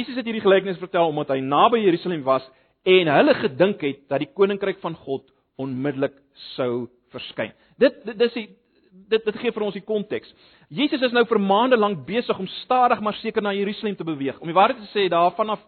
Jesus 0.00 0.16
het 0.16 0.26
hierdie 0.26 0.42
gelykenis 0.42 0.80
vertel 0.82 1.12
omdat 1.12 1.34
hy 1.34 1.42
naby 1.44 1.82
Jerusalem 1.84 2.24
was 2.26 2.46
en 2.88 3.10
hulle 3.12 3.34
gedink 3.38 3.84
het 3.84 4.06
dat 4.10 4.22
die 4.24 4.32
koninkryk 4.32 4.80
van 4.82 4.96
God 5.04 5.28
onmiddellik 5.60 6.16
sou 6.54 6.88
verskyn. 7.14 7.52
Dit 7.78 8.00
dis 8.16 8.34
die 8.34 8.48
dit 9.10 9.24
dit 9.28 9.38
gee 9.38 9.52
vir 9.52 9.66
ons 9.66 9.76
die 9.76 9.84
konteks. 9.84 10.30
Jesus 10.72 11.02
is 11.04 11.14
nou 11.14 11.22
vir 11.28 11.38
maande 11.38 11.76
lank 11.78 12.00
besig 12.08 12.38
om 12.38 12.48
stadig 12.64 13.02
maar 13.04 13.14
seker 13.20 13.44
na 13.44 13.52
Jerusalem 13.54 13.94
te 13.96 14.06
beweeg. 14.08 14.40
Om 14.40 14.50
die 14.50 14.56
waarheid 14.56 14.80
te 14.80 14.88
sê, 14.94 15.06
daar 15.12 15.34
vanaf 15.36 15.62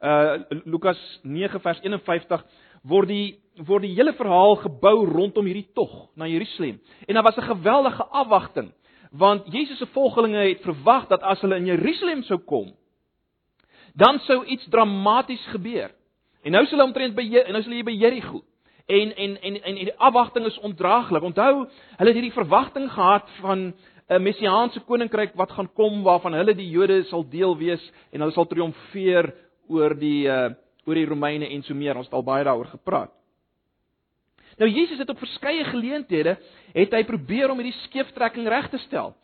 uh 0.00 0.42
Lukas 0.64 0.98
9 1.22 1.60
vers 1.60 1.80
51 1.82 2.44
word 2.82 3.08
die 3.08 3.38
word 3.66 3.82
die 3.82 3.94
hele 3.94 4.12
verhaal 4.12 4.56
gebou 4.56 5.04
rondom 5.06 5.46
hierdie 5.46 5.70
tog 5.74 6.10
na 6.16 6.26
Jerusalem. 6.26 6.80
En 7.06 7.14
daar 7.14 7.22
was 7.22 7.36
'n 7.36 7.50
geweldige 7.54 8.04
afwagting 8.04 8.72
want 9.14 9.52
Jesus 9.52 9.78
se 9.78 9.86
volgelinge 9.86 10.38
het 10.48 10.62
verwag 10.62 11.06
dat 11.06 11.22
as 11.22 11.40
hulle 11.40 11.56
in 11.56 11.66
Jerusalem 11.70 12.22
sou 12.22 12.38
kom, 12.38 12.72
dan 13.94 14.18
sou 14.18 14.44
iets 14.44 14.66
dramaties 14.68 15.46
gebeur. 15.46 15.92
En 16.42 16.52
nou 16.52 16.64
is 16.64 16.70
hulle 16.70 16.84
omtrent 16.84 17.14
by 17.14 17.22
en 17.22 17.54
nou 17.54 17.62
is 17.62 17.68
hulle 17.68 17.78
hier 17.78 17.86
by 17.86 17.94
Jerigo. 17.94 18.42
En 18.90 19.14
en 19.16 19.36
en 19.40 19.60
en 19.62 19.74
die 19.74 19.94
afwagting 19.96 20.46
is 20.46 20.58
ondraaglik. 20.58 21.22
Onthou, 21.22 21.66
hulle 21.96 22.10
het 22.10 22.18
hierdie 22.18 22.34
verwagting 22.34 22.90
gehad 22.92 23.30
van 23.40 23.72
'n 24.08 24.22
messiaanse 24.22 24.80
koninkryk 24.80 25.34
wat 25.34 25.52
gaan 25.52 25.72
kom 25.72 26.02
waarvan 26.02 26.34
hulle 26.34 26.54
die 26.54 26.68
Jode 26.70 27.04
sal 27.04 27.24
deel 27.28 27.56
wees 27.56 27.92
en 28.12 28.20
hulle 28.20 28.32
sal 28.32 28.46
triomfeer 28.46 29.32
oor 29.68 29.96
die 29.98 30.26
uh 30.28 30.52
oor 30.84 30.98
die 30.98 31.06
Romeine 31.08 31.48
en 31.48 31.62
so 31.64 31.74
meer. 31.74 31.96
Ons 31.96 32.10
het 32.10 32.14
al 32.14 32.26
baie 32.26 32.44
daaroor 32.44 32.68
gepraat. 32.68 33.12
Nou 34.60 34.68
Jesus 34.70 34.98
het 35.00 35.08
op 35.08 35.18
verskeie 35.18 35.64
geleenthede 35.64 36.36
het 36.74 36.92
hy 36.92 37.04
probeer 37.08 37.50
om 37.50 37.58
hierdie 37.58 37.78
skeeftrekking 37.86 38.48
reg 38.48 38.68
te 38.70 38.78
stel. 38.84 39.14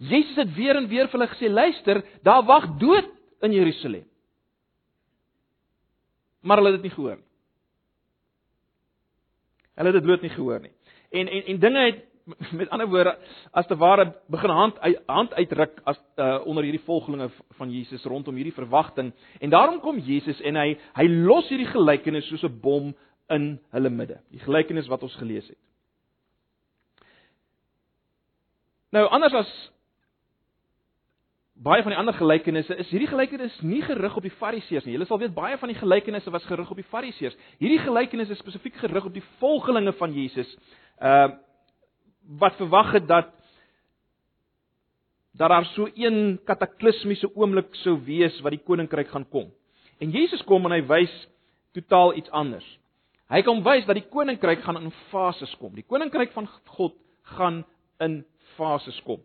Jesus 0.00 0.38
het 0.40 0.54
weer 0.56 0.80
en 0.80 0.88
weer 0.88 1.10
vir 1.12 1.18
hulle 1.18 1.32
gesê: 1.34 1.50
"Luister, 1.52 2.02
daar 2.22 2.42
wag 2.48 2.70
dood 2.80 3.12
in 3.44 3.52
Jerusalem." 3.52 4.10
maar 6.40 6.56
hulle 6.56 6.72
het 6.72 6.82
dit 6.82 6.88
nie 6.88 6.96
gehoor 6.96 7.16
nie. 7.16 7.26
Hulle 9.74 9.92
het 9.92 9.96
dit 9.96 10.04
bloot 10.04 10.22
nie 10.24 10.30
gehoor 10.30 10.60
nie. 10.60 10.72
En 11.10 11.28
en 11.28 11.44
en 11.52 11.60
dinge 11.60 11.84
het 11.84 12.04
met 12.58 12.70
ander 12.70 12.88
woorde 12.88 13.16
as 13.52 13.66
te 13.66 13.76
ware 13.76 14.12
begin 14.26 14.50
hand 14.50 14.78
hand 15.06 15.34
uitruk 15.34 15.80
as 15.84 15.98
uh, 16.16 16.46
onder 16.46 16.64
hierdie 16.64 16.84
volgelinge 16.84 17.30
van 17.58 17.70
Jesus 17.70 18.04
rondom 18.04 18.34
hierdie 18.34 18.54
verwagting 18.54 19.12
en 19.40 19.50
daarom 19.50 19.80
kom 19.80 19.98
Jesus 19.98 20.40
en 20.40 20.56
hy 20.56 20.76
hy 20.96 21.08
los 21.08 21.48
hierdie 21.48 21.70
gelykenis 21.70 22.28
soos 22.28 22.44
'n 22.44 22.60
bom 22.60 22.94
in 23.30 23.58
hulle 23.70 23.90
midde. 23.90 24.20
Die 24.30 24.42
gelykenis 24.42 24.88
wat 24.90 25.02
ons 25.06 25.14
gelees 25.14 25.48
het. 25.48 25.58
Nou 28.90 29.06
anders 29.06 29.34
as 29.34 29.50
baie 31.60 31.82
van 31.84 31.92
die 31.92 31.98
ander 32.00 32.16
gelykenisse 32.16 32.74
is 32.80 32.88
hierdie 32.90 33.10
gelykenis 33.10 33.58
nie 33.62 33.82
gerig 33.84 34.16
op 34.16 34.24
die 34.24 34.32
Fariseërs 34.40 34.86
nie. 34.86 34.96
Julle 34.96 35.06
sal 35.06 35.20
weet 35.20 35.36
baie 35.36 35.58
van 35.60 35.70
die 35.70 35.78
gelykenisse 35.78 36.32
was 36.32 36.46
gerig 36.48 36.70
op 36.72 36.80
die 36.80 36.88
Fariseërs. 36.88 37.36
Hierdie 37.60 37.82
gelykenis 37.84 38.32
is 38.32 38.40
spesifiek 38.40 38.80
gerig 38.80 39.06
op 39.06 39.14
die 39.14 39.24
volgelinge 39.42 39.92
van 40.00 40.16
Jesus. 40.16 40.50
Uh 40.98 41.30
wat 42.38 42.56
verwag 42.56 42.92
het 42.92 43.08
dat 43.08 43.32
dat 45.32 45.48
daar 45.48 45.64
so 45.64 45.88
een 45.94 46.40
kataklismiese 46.44 47.30
oomblik 47.36 47.74
sou 47.82 47.96
wees 48.04 48.40
wat 48.40 48.52
die 48.52 48.64
koninkryk 48.64 49.08
gaan 49.08 49.28
kom. 49.28 49.48
En 49.98 50.10
Jesus 50.10 50.42
kom 50.44 50.66
en 50.66 50.74
hy 50.74 50.82
wys 50.86 51.12
totaal 51.72 52.14
iets 52.18 52.30
anders. 52.30 52.66
Hy 53.30 53.42
kom 53.46 53.62
wys 53.62 53.86
dat 53.86 53.96
die 53.96 54.08
koninkryk 54.10 54.64
gaan 54.66 54.80
in 54.82 54.92
fases 55.10 55.52
kom. 55.60 55.74
Die 55.74 55.86
koninkryk 55.86 56.32
van 56.34 56.48
God 56.76 56.96
gaan 57.36 57.62
in 58.02 58.24
fases 58.56 58.98
kom. 59.06 59.22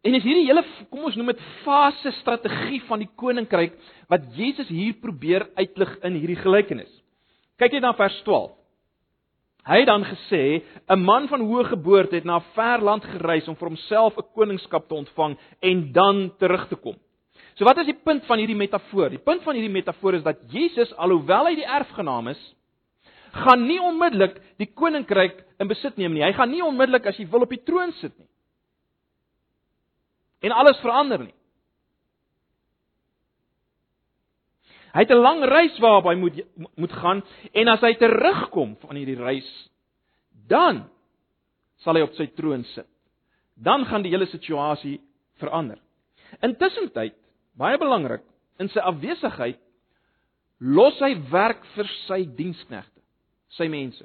En 0.00 0.16
is 0.16 0.24
hierdie 0.24 0.46
hele 0.48 0.64
kom 0.88 1.04
ons 1.04 1.18
noem 1.20 1.34
dit 1.34 1.42
fase 1.66 2.14
strategie 2.22 2.80
van 2.88 3.02
die 3.04 3.10
koninkryk 3.20 3.76
wat 4.08 4.24
Jesus 4.34 4.70
hier 4.72 4.96
probeer 5.02 5.44
uitlig 5.60 5.92
in 6.08 6.16
hierdie 6.16 6.40
gelykenis. 6.40 6.90
Kyk 7.60 7.76
net 7.76 7.84
na 7.84 7.92
vers 7.98 8.16
12. 8.24 8.56
Hy 9.68 9.82
het 9.82 9.86
dan 9.86 10.04
gesê: 10.04 10.62
"’n 10.88 11.00
Man 11.04 11.28
van 11.28 11.40
hoë 11.40 11.64
geboorte 11.74 12.14
het 12.14 12.24
na 12.24 12.38
'n 12.38 12.48
ver 12.54 12.80
land 12.80 13.04
gereis 13.04 13.48
om 13.48 13.56
vir 13.56 13.68
homself 13.68 14.16
'n 14.16 14.32
koningskap 14.34 14.88
te 14.88 14.94
ontvang 14.94 15.38
en 15.60 15.92
dan 15.92 16.32
terug 16.38 16.68
te 16.68 16.76
kom." 16.76 16.96
So 17.54 17.64
wat 17.64 17.78
is 17.78 17.86
die 17.86 18.00
punt 18.04 18.24
van 18.26 18.38
hierdie 18.38 18.56
metafoor? 18.56 19.10
Die 19.10 19.18
punt 19.18 19.42
van 19.42 19.54
hierdie 19.54 19.72
metafoor 19.72 20.14
is 20.14 20.22
dat 20.22 20.36
Jesus, 20.48 20.94
alhoewel 20.96 21.46
hy 21.46 21.54
die 21.54 21.66
erfgenaam 21.66 22.28
is, 22.28 22.54
gaan 23.32 23.66
nie 23.66 23.80
onmiddellik 23.80 24.40
die 24.56 24.72
koninkryk 24.74 25.44
in 25.58 25.68
besit 25.68 25.96
neem 25.96 26.12
nie. 26.12 26.22
Hy 26.22 26.32
gaan 26.32 26.50
nie 26.50 26.64
onmiddellik 26.64 27.06
as 27.06 27.16
jy 27.16 27.28
wil 27.30 27.42
op 27.42 27.50
die 27.50 27.64
troon 27.64 27.92
sit 27.92 28.18
nie 28.18 28.30
en 30.40 30.52
alles 30.52 30.80
verander 30.80 31.24
nie. 31.24 31.34
Hy 34.94 35.04
het 35.04 35.10
'n 35.10 35.22
lang 35.22 35.44
reis 35.44 35.78
waarop 35.78 36.04
hy 36.04 36.14
moet 36.14 36.40
moet 36.76 36.92
gaan 36.92 37.22
en 37.52 37.68
as 37.68 37.80
hy 37.80 37.94
terugkom 37.94 38.76
van 38.80 38.96
hierdie 38.96 39.18
reis, 39.18 39.70
dan 40.48 40.90
sal 41.76 41.94
hy 41.94 42.02
op 42.02 42.14
sy 42.14 42.26
troon 42.26 42.64
sit. 42.64 42.86
Dan 43.54 43.84
gaan 43.84 44.02
die 44.02 44.10
hele 44.10 44.26
situasie 44.26 45.00
verander. 45.38 45.78
Intussen 46.42 46.90
tyd, 46.92 47.14
baie 47.54 47.78
belangrik, 47.78 48.22
in 48.58 48.68
sy 48.68 48.80
afwesigheid 48.80 49.58
los 50.58 50.98
hy 51.00 51.14
werk 51.30 51.64
vir 51.74 51.88
sy 52.06 52.24
diensknegte, 52.36 53.00
sy 53.48 53.68
mense 53.68 54.04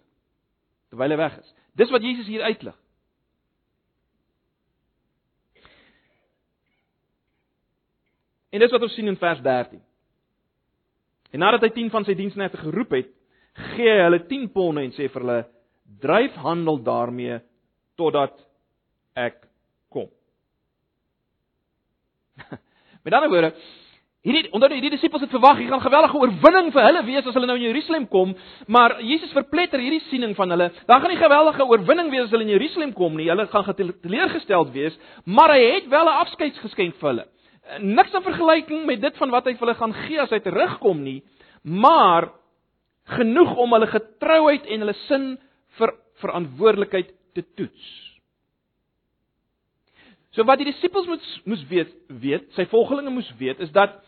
terwyl 0.90 1.12
hy 1.12 1.18
weg 1.20 1.38
is. 1.40 1.54
Dis 1.76 1.92
wat 1.92 2.04
Jesus 2.06 2.28
hier 2.28 2.44
uitlig. 2.48 2.76
En 8.56 8.64
dis 8.64 8.72
wat 8.72 8.86
ons 8.88 8.94
sien 8.96 9.12
in 9.12 9.20
vers 9.20 9.42
13. 9.44 9.82
En 11.36 11.42
nadat 11.44 11.66
hy 11.68 11.74
10 11.76 11.90
van 11.92 12.06
sy 12.08 12.14
diensnegte 12.16 12.62
geroep 12.62 12.94
het, 12.96 13.10
gee 13.76 13.92
hy 13.92 14.04
hulle 14.06 14.22
10 14.30 14.46
ponde 14.56 14.86
en 14.86 14.94
sê 14.96 15.10
vir 15.12 15.24
hulle: 15.24 15.40
"Dryf 16.00 16.38
handel 16.40 16.80
daarmee 16.84 17.42
totdat 18.00 18.38
ek 19.20 19.42
kom." 19.92 20.08
Met 23.04 23.18
ander 23.18 23.30
woorde, 23.34 23.52
hierdie 24.24 24.48
onder 24.56 24.72
hierdie 24.72 24.94
disippels 24.96 25.28
het 25.28 25.36
verwag 25.36 25.60
hier 25.60 25.76
gaan 25.76 25.84
geweldige 25.84 26.24
oorwinning 26.24 26.72
vir 26.72 26.88
hulle 26.88 27.04
wees 27.12 27.28
as 27.28 27.36
hulle 27.36 27.52
nou 27.52 27.60
in 27.60 27.68
Jerusalem 27.68 28.08
kom, 28.08 28.32
maar 28.72 28.98
Jesus 29.04 29.36
verpletter 29.36 29.84
hierdie 29.84 30.06
siening 30.08 30.40
van 30.40 30.56
hulle. 30.56 30.72
Daar 30.88 31.04
gaan 31.04 31.12
nie 31.12 31.20
geweldige 31.20 31.68
oorwinning 31.68 32.16
wees 32.16 32.30
as 32.30 32.32
hulle 32.32 32.48
in 32.48 32.56
Jerusalem 32.56 32.96
kom 32.96 33.20
nie. 33.20 33.28
Hulle 33.28 33.52
gaan 33.52 33.68
geteleurgesteld 33.74 34.72
wees, 34.72 34.96
maar 35.26 35.52
hy 35.52 35.62
het 35.76 35.92
wel 35.92 36.08
'n 36.08 36.20
afskeidsgeskenk 36.24 36.96
vir 36.96 37.10
hulle 37.12 37.28
niks 37.82 38.14
in 38.14 38.26
vergelyking 38.26 38.86
met 38.86 39.02
dit 39.02 39.18
van 39.18 39.32
wat 39.34 39.48
hy 39.48 39.56
vir 39.56 39.66
hulle 39.66 39.80
gaan 39.80 39.96
gee 40.06 40.22
as 40.22 40.34
hy 40.34 40.40
terugkom 40.46 41.02
nie, 41.04 41.20
maar 41.64 42.30
genoeg 43.18 43.56
om 43.62 43.76
hulle 43.76 43.90
getrouheid 43.90 44.66
en 44.70 44.86
hulle 44.86 44.98
sin 45.06 45.30
vir 45.80 45.94
verantwoordelikheid 46.22 47.12
te 47.36 47.44
toets. 47.58 47.86
So 50.36 50.44
wat 50.48 50.60
die 50.60 50.68
disippels 50.68 51.08
moes 51.08 51.36
moes 51.48 51.64
weet, 51.70 51.94
weet, 52.22 52.50
sy 52.58 52.66
volgelinge 52.72 53.14
moes 53.14 53.30
weet 53.40 53.62
is 53.64 53.72
dat 53.76 54.02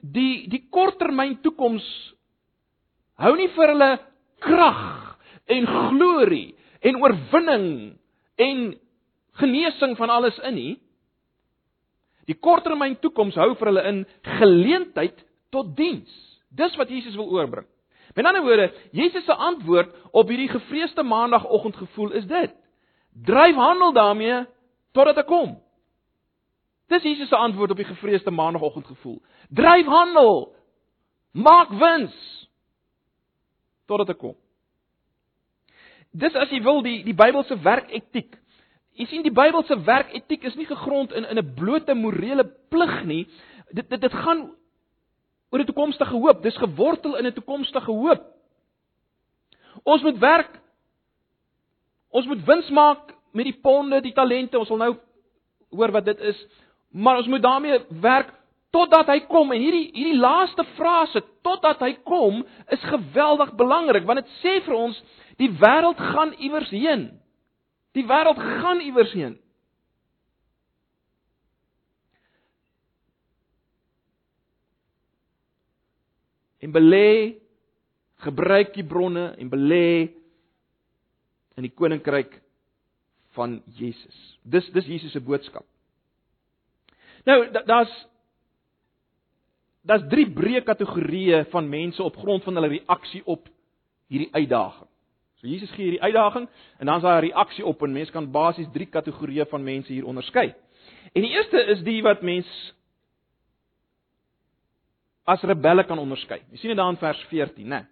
die 0.00 0.48
die 0.50 0.64
korttermyn 0.72 1.38
toekoms 1.44 1.86
hou 3.20 3.34
nie 3.38 3.50
vir 3.54 3.74
hulle 3.74 3.90
krag 4.42 4.80
en 5.50 5.68
glorie 5.68 6.56
en 6.80 6.98
oorwinning 7.02 7.68
en 8.40 8.62
genesing 9.40 9.96
van 9.98 10.10
alles 10.10 10.38
in 10.48 10.56
nie. 10.56 10.72
Die 12.28 12.36
korttermyn 12.36 12.98
toekoms 13.00 13.38
hou 13.40 13.54
vir 13.58 13.70
hulle 13.70 13.84
in 13.88 14.00
geleentheid 14.38 15.24
tot 15.54 15.76
diens. 15.76 16.10
Dis 16.50 16.76
wat 16.76 16.90
Jesus 16.90 17.16
wil 17.18 17.30
oorbring. 17.30 17.66
Met 18.14 18.26
ander 18.26 18.42
woorde, 18.42 18.72
Jesus 18.92 19.24
se 19.24 19.34
antwoord 19.34 19.94
op 20.10 20.28
hierdie 20.28 20.50
gevreesde 20.50 21.02
maandagooggend 21.02 21.76
gevoel 21.76 22.12
is 22.18 22.26
dit: 22.26 22.54
Dryf 23.24 23.54
handel 23.54 23.92
daarmee 23.92 24.44
totdat 24.92 25.22
ek 25.22 25.30
kom. 25.30 25.58
Dis 26.90 27.06
Jesus 27.06 27.28
se 27.28 27.36
antwoord 27.36 27.70
op 27.70 27.78
die 27.78 27.86
gevreesde 27.86 28.30
maandagooggend 28.30 28.86
gevoel. 28.86 29.20
Dryf 29.48 29.86
handel. 29.86 30.50
Maak 31.32 31.70
wins 31.70 32.14
totdat 33.86 34.10
ek 34.16 34.18
kom. 34.18 34.34
Dis 36.10 36.34
as 36.34 36.50
jy 36.50 36.58
wil 36.66 36.82
die 36.82 37.00
die 37.06 37.14
Bybelse 37.14 37.54
werketiek. 37.62 38.34
Jy 39.00 39.06
sien 39.08 39.22
die 39.24 39.32
Bybelse 39.32 39.78
werketiek 39.86 40.42
is 40.44 40.56
nie 40.60 40.68
gegrond 40.68 41.14
in 41.16 41.24
in 41.24 41.38
'n 41.38 41.54
blote 41.56 41.94
morele 41.94 42.44
plig 42.68 43.04
nie. 43.04 43.26
Dit 43.72 43.88
dit 43.88 44.00
dit 44.00 44.12
gaan 44.12 44.50
oor 45.50 45.60
'n 45.60 45.66
toekomstige 45.66 46.16
hoop. 46.16 46.42
Dis 46.42 46.56
gewortel 46.56 47.16
in 47.16 47.26
'n 47.26 47.32
toekomstige 47.32 47.90
hoop. 47.90 48.22
Ons 49.84 50.02
moet 50.02 50.18
werk. 50.18 50.60
Ons 52.10 52.26
moet 52.26 52.44
wins 52.44 52.68
maak 52.70 53.14
met 53.32 53.44
die 53.44 53.58
ponde, 53.62 54.00
die 54.00 54.12
talente. 54.12 54.58
Ons 54.58 54.68
sal 54.68 54.76
nou 54.76 54.96
hoor 55.70 55.90
wat 55.90 56.04
dit 56.04 56.20
is. 56.20 56.46
Maar 56.92 57.16
ons 57.16 57.26
moet 57.26 57.42
daarmee 57.42 57.78
werk 58.00 58.34
totdat 58.70 59.06
hy 59.06 59.20
kom 59.20 59.52
en 59.52 59.60
hierdie 59.60 59.90
hierdie 59.92 60.18
laaste 60.18 60.64
frase 60.76 61.22
totdat 61.42 61.80
hy 61.80 61.92
kom 62.04 62.44
is 62.68 62.82
geweldig 62.82 63.54
belangrik 63.58 64.04
want 64.06 64.22
dit 64.22 64.30
sê 64.42 64.60
vir 64.64 64.74
ons 64.74 65.02
die 65.36 65.50
wêreld 65.50 65.98
gaan 65.98 66.34
iewers 66.38 66.70
heen. 66.70 67.20
Die 67.96 68.06
wêreld 68.06 68.38
gaan 68.38 68.82
iewers 68.84 69.12
heen. 69.12 69.38
En 76.60 76.72
belê 76.72 77.40
gebruik 78.20 78.74
die 78.76 78.84
bronne 78.84 79.30
en 79.40 79.48
belê 79.48 80.12
in 81.56 81.64
die 81.66 81.72
koninkryk 81.72 82.36
van 83.36 83.62
Jesus. 83.78 84.16
Dis 84.42 84.68
dis 84.74 84.86
Jesus 84.86 85.14
se 85.16 85.22
boodskap. 85.24 85.64
Nou 87.24 87.38
daar's 87.52 87.92
daar's 89.80 90.04
drie 90.12 90.28
breë 90.36 90.62
kategorieë 90.66 91.46
van 91.52 91.68
mense 91.68 92.02
op 92.04 92.20
grond 92.20 92.44
van 92.44 92.60
hulle 92.60 92.74
reaksie 92.76 93.22
op 93.24 93.48
hierdie 94.12 94.32
uitdaging. 94.36 94.89
So 95.40 95.48
Jesus 95.48 95.70
gee 95.72 95.86
hierdie 95.88 96.02
uitdaging 96.02 96.48
en 96.78 96.86
dan 96.86 96.96
is 96.96 97.02
daar 97.02 97.22
'n 97.22 97.26
reaksie 97.28 97.64
op 97.66 97.82
en 97.82 97.92
mense 97.92 98.12
kan 98.12 98.30
basies 98.30 98.68
drie 98.72 98.86
kategorieë 98.86 99.46
van 99.48 99.62
mense 99.62 99.92
hier 99.92 100.04
onderskei. 100.04 100.54
En 101.12 101.22
die 101.22 101.30
eerste 101.30 101.64
is 101.64 101.82
die 101.82 102.02
wat 102.02 102.22
mens 102.22 102.74
as 105.24 105.42
rebelle 105.42 105.84
kan 105.84 105.98
onderskei. 105.98 106.40
Jy 106.50 106.56
sien 106.56 106.68
dit 106.68 106.76
daar 106.76 106.90
in 106.90 106.96
vers 106.96 107.24
14, 107.30 107.68
né? 107.68 107.86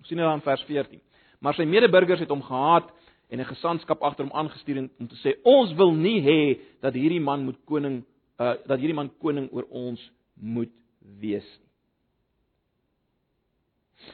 Jy 0.00 0.06
sien 0.06 0.16
dit 0.16 0.26
daar 0.26 0.34
in 0.34 0.40
vers 0.40 0.62
14. 0.62 1.00
Maar 1.40 1.54
sy 1.54 1.64
medeburgers 1.64 2.20
het 2.20 2.28
hom 2.28 2.42
gehaat 2.42 2.90
en 3.28 3.40
'n 3.40 3.44
gesantskap 3.44 4.02
agter 4.02 4.24
hom 4.24 4.36
aangestuur 4.36 4.88
om 4.98 5.08
te 5.08 5.16
sê 5.16 5.40
ons 5.42 5.72
wil 5.74 5.92
nie 5.92 6.20
hê 6.20 6.60
dat 6.80 6.94
hierdie 6.94 7.20
man 7.20 7.44
moet 7.44 7.64
koning 7.64 8.04
uh, 8.38 8.54
dat 8.66 8.78
hierdie 8.78 8.94
man 8.94 9.10
koning 9.18 9.48
oor 9.52 9.66
ons 9.70 10.10
moet 10.34 10.72
wees 11.20 11.58
nie. 11.60 11.70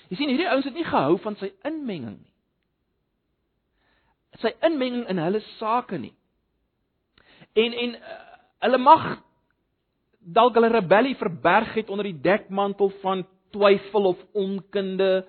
Jy 0.08 0.16
sien 0.16 0.28
hierdie 0.28 0.48
ouens 0.48 0.64
het 0.64 0.74
nie 0.74 0.84
gehou 0.84 1.18
van 1.18 1.36
sy 1.36 1.52
inmenging 1.64 2.18
nie. 2.18 2.32
Sy 4.42 4.52
inmenging 4.62 5.08
in 5.10 5.18
hulle 5.18 5.40
sake 5.56 5.98
nie. 5.98 6.14
En 7.58 7.72
en 7.72 7.96
uh, 7.98 8.20
hulle 8.66 8.78
mag 8.78 9.08
dalk 10.18 10.54
hulle 10.58 10.70
rebellie 10.72 11.16
verberg 11.16 11.74
het 11.74 11.90
onder 11.90 12.04
die 12.10 12.20
dekmantel 12.20 12.90
van 13.02 13.26
twyfel 13.54 14.12
of 14.12 14.24
onkunde. 14.32 15.26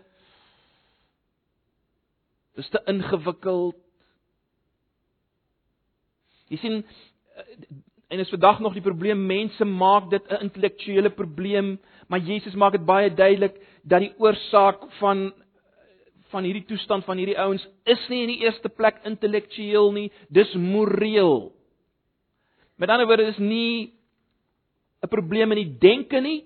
Dis 2.56 2.70
te 2.70 2.82
ingewikkeld. 2.92 3.78
Jy 6.50 6.58
sien 6.58 6.82
en 8.10 8.20
is 8.20 8.32
vandag 8.34 8.60
nog 8.60 8.74
die 8.74 8.84
probleem 8.84 9.22
mense 9.30 9.66
maak 9.66 10.10
dit 10.10 10.24
'n 10.28 10.42
intellektuele 10.42 11.10
probleem, 11.10 11.80
maar 12.08 12.20
Jesus 12.20 12.56
maak 12.56 12.72
dit 12.72 12.86
baie 12.86 13.14
duidelik 13.14 13.56
dat 13.84 14.00
die 14.00 14.14
oorsaak 14.18 14.92
van 15.00 15.34
van 16.34 16.46
hierdie 16.46 16.66
toestand 16.70 17.06
van 17.06 17.18
hierdie 17.18 17.38
ouens 17.40 17.64
is 17.90 18.02
nie 18.10 18.22
in 18.26 18.34
die 18.34 18.44
eerste 18.46 18.70
plek 18.70 19.02
intellektueel 19.10 19.92
nie, 19.96 20.10
dis 20.30 20.54
moreel. 20.54 21.52
Met 22.80 22.90
ander 22.94 23.08
woorde, 23.10 23.26
dis 23.32 23.42
nie 23.42 23.94
'n 25.04 25.08
probleem 25.08 25.52
in 25.52 25.64
die 25.64 25.78
denke 25.80 26.22
nie, 26.22 26.46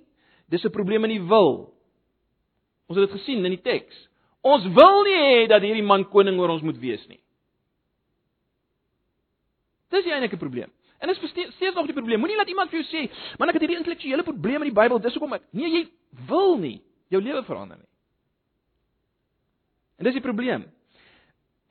dis 0.50 0.64
'n 0.66 0.72
probleem 0.72 1.04
in 1.04 1.18
die 1.18 1.28
wil. 1.28 1.74
Ons 2.88 3.00
het 3.00 3.10
dit 3.10 3.20
gesien 3.20 3.46
in 3.46 3.52
die 3.52 3.62
teks. 3.62 3.96
Ons 4.42 4.64
wil 4.64 5.04
nie 5.04 5.18
hê 5.18 5.48
dat 5.48 5.62
hierdie 5.62 5.86
man 5.86 6.10
koning 6.10 6.40
oor 6.40 6.50
ons 6.50 6.62
moet 6.62 6.78
wees 6.78 7.08
nie. 7.08 7.20
Dis 9.90 10.04
die 10.04 10.14
enige 10.14 10.38
probleem. 10.38 10.72
En 11.00 11.08
dit 11.08 11.24
is 11.24 11.30
steeds 11.30 11.76
nog 11.76 11.86
die 11.86 11.94
probleem. 11.94 12.20
Moenie 12.20 12.38
laat 12.38 12.48
iemand 12.48 12.70
vir 12.70 12.82
jou 12.82 12.88
sê, 12.90 13.12
"Man, 13.38 13.50
ek 13.50 13.54
het 13.54 13.62
hierdie 13.62 13.78
intellektuele 13.78 14.24
probleem 14.24 14.64
in 14.64 14.74
die 14.74 14.82
Bybel, 14.82 15.00
dis 15.00 15.14
hoekom 15.14 15.34
ek." 15.34 15.44
Nee, 15.52 15.70
jy 15.70 15.88
wil 16.28 16.58
nie 16.58 16.82
jou 17.10 17.22
lewe 17.22 17.44
verander 17.44 17.78
nie. 17.78 17.93
En 19.98 20.08
dis 20.08 20.18
die 20.18 20.24
probleem. 20.24 20.66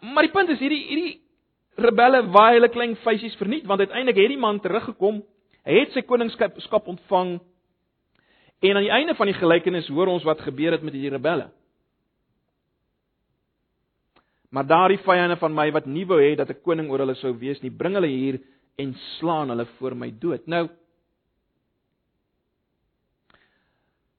Maar 0.01 0.27
die 0.27 0.35
punt 0.35 0.51
is 0.51 0.61
hierdie 0.63 0.83
hierdie 0.89 1.21
rebelle 1.83 2.25
waai 2.35 2.59
hulle 2.59 2.69
klein 2.69 2.97
feesies 3.05 3.37
verniet 3.41 3.67
want 3.71 3.81
uiteindelik 3.81 4.21
het 4.21 4.35
die 4.35 4.41
man 4.41 4.61
teruggekom. 4.61 5.23
Hy 5.65 5.79
het 5.79 5.95
sy 5.95 6.03
koningskap 6.07 6.89
ontvang. 6.91 7.39
En 8.63 8.77
aan 8.77 8.87
die 8.87 8.95
einde 8.95 9.15
van 9.19 9.31
die 9.31 9.39
gelykenis 9.39 9.91
hoor 9.91 10.11
ons 10.11 10.27
wat 10.27 10.43
gebeur 10.43 10.77
het 10.77 10.83
met 10.83 10.95
hierdie 10.95 11.15
rebelle. 11.15 11.51
Maar 14.53 14.67
daardie 14.69 15.01
vyande 15.01 15.39
van 15.41 15.55
my 15.55 15.71
wat 15.73 15.87
nie 15.89 16.05
wou 16.07 16.21
hê 16.21 16.35
dat 16.37 16.51
'n 16.51 16.63
koning 16.63 16.91
oor 16.91 16.99
hulle 16.99 17.15
sou 17.15 17.33
wees 17.39 17.63
nie, 17.63 17.71
bring 17.71 17.95
hulle 17.95 18.09
hier 18.09 18.41
en 18.79 18.95
slaan 19.19 19.49
hulle 19.49 19.67
voor 19.79 19.95
my 19.95 20.11
dood. 20.11 20.47
Nou 20.47 20.69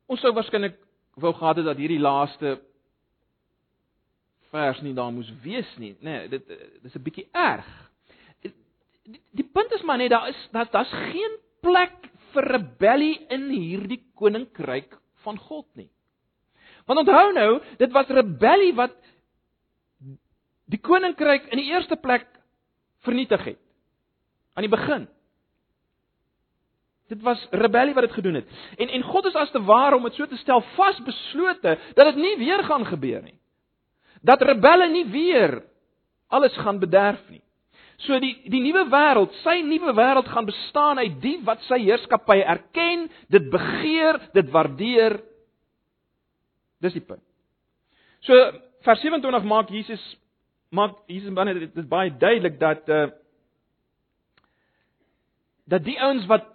Ons 0.07 0.21
sou 0.21 0.33
waarskynlik 0.35 0.75
wou 1.15 1.33
gehad 1.33 1.57
het 1.57 1.65
dat 1.65 1.77
hierdie 1.77 2.01
laaste 2.01 2.59
vers 4.53 4.81
nie 4.85 4.93
daar 4.93 5.11
moes 5.13 5.31
wees 5.41 5.69
nie, 5.81 5.95
nee, 6.05 6.27
dit 6.29 6.45
dis 6.83 6.95
'n 6.95 7.03
bietjie 7.03 7.27
erg. 7.31 7.69
Die, 8.43 9.21
die 9.31 9.49
punt 9.53 9.71
is 9.73 9.81
maar 9.83 9.97
net 9.97 10.11
daar 10.13 10.29
is 10.29 10.49
dat 10.51 10.71
daar's 10.71 10.93
geen 11.11 11.39
plek 11.61 12.09
vir 12.33 12.43
rebellie 12.43 13.25
in 13.29 13.49
hierdie 13.49 14.03
koninkryk 14.15 14.97
van 15.23 15.37
God 15.37 15.67
nie. 15.75 15.89
Want 16.85 16.99
onthou 16.99 17.33
nou, 17.33 17.61
dit 17.77 17.91
was 17.91 18.07
rebellie 18.07 18.73
wat 18.75 18.95
die 20.65 20.79
koninkryk 20.79 21.49
in 21.51 21.57
die 21.57 21.71
eerste 21.71 21.95
plek 21.95 22.27
vernietig 23.03 23.43
het 23.43 23.59
aan 24.53 24.63
die 24.63 24.71
begin. 24.71 25.07
Dit 27.09 27.21
was 27.21 27.47
rebellie 27.51 27.93
wat 27.93 28.07
dit 28.07 28.17
gedoen 28.17 28.39
het. 28.41 28.49
En 28.77 28.89
en 28.89 29.03
God 29.03 29.25
is 29.25 29.35
as 29.35 29.51
te 29.51 29.63
ware 29.63 29.95
om 29.95 30.03
dit 30.03 30.13
so 30.13 30.27
te 30.27 30.37
stel 30.37 30.61
vasbeslote 30.75 31.77
dat 31.93 32.05
dit 32.13 32.15
nie 32.15 32.37
weer 32.37 32.63
gaan 32.63 32.85
gebeur 32.85 33.21
nie. 33.23 33.39
Dat 34.23 34.41
rebelle 34.41 34.87
nie 34.91 35.05
weer 35.11 35.61
alles 36.33 36.55
gaan 36.63 36.79
bederf 36.79 37.21
nie. 37.29 37.43
So 38.03 38.17
die 38.19 38.33
die 38.49 38.61
nuwe 38.63 38.87
wêreld, 38.91 39.35
sy 39.43 39.59
nuwe 39.63 39.93
wêreld 39.95 40.27
gaan 40.31 40.47
bestaan 40.47 40.99
uit 40.99 41.19
die 41.23 41.37
wat 41.45 41.61
sy 41.67 41.79
heerskappy 41.83 42.39
erken, 42.41 43.07
dit 43.31 43.45
begeer, 43.53 44.19
dit 44.33 44.49
waardeer. 44.51 45.19
Dis 46.83 46.97
die 46.97 47.05
punt. 47.05 47.23
So 48.25 48.35
vers 48.83 49.03
27 49.03 49.47
maak 49.47 49.71
Jesus 49.71 50.03
maak 50.73 50.97
Jesus 51.07 51.35
binne 51.35 51.53
dit 51.59 51.83
is 51.83 51.89
baie 51.91 52.11
duidelik 52.11 52.57
dat 52.59 52.89
uh 52.89 53.05
dat 55.69 55.85
die 55.85 55.95
ouens 55.95 56.25
wat 56.27 56.49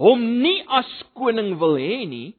hom 0.00 0.22
nie 0.40 0.62
as 0.72 0.88
koning 1.12 1.58
wil 1.60 1.76
hê 1.76 2.06
nie, 2.08 2.32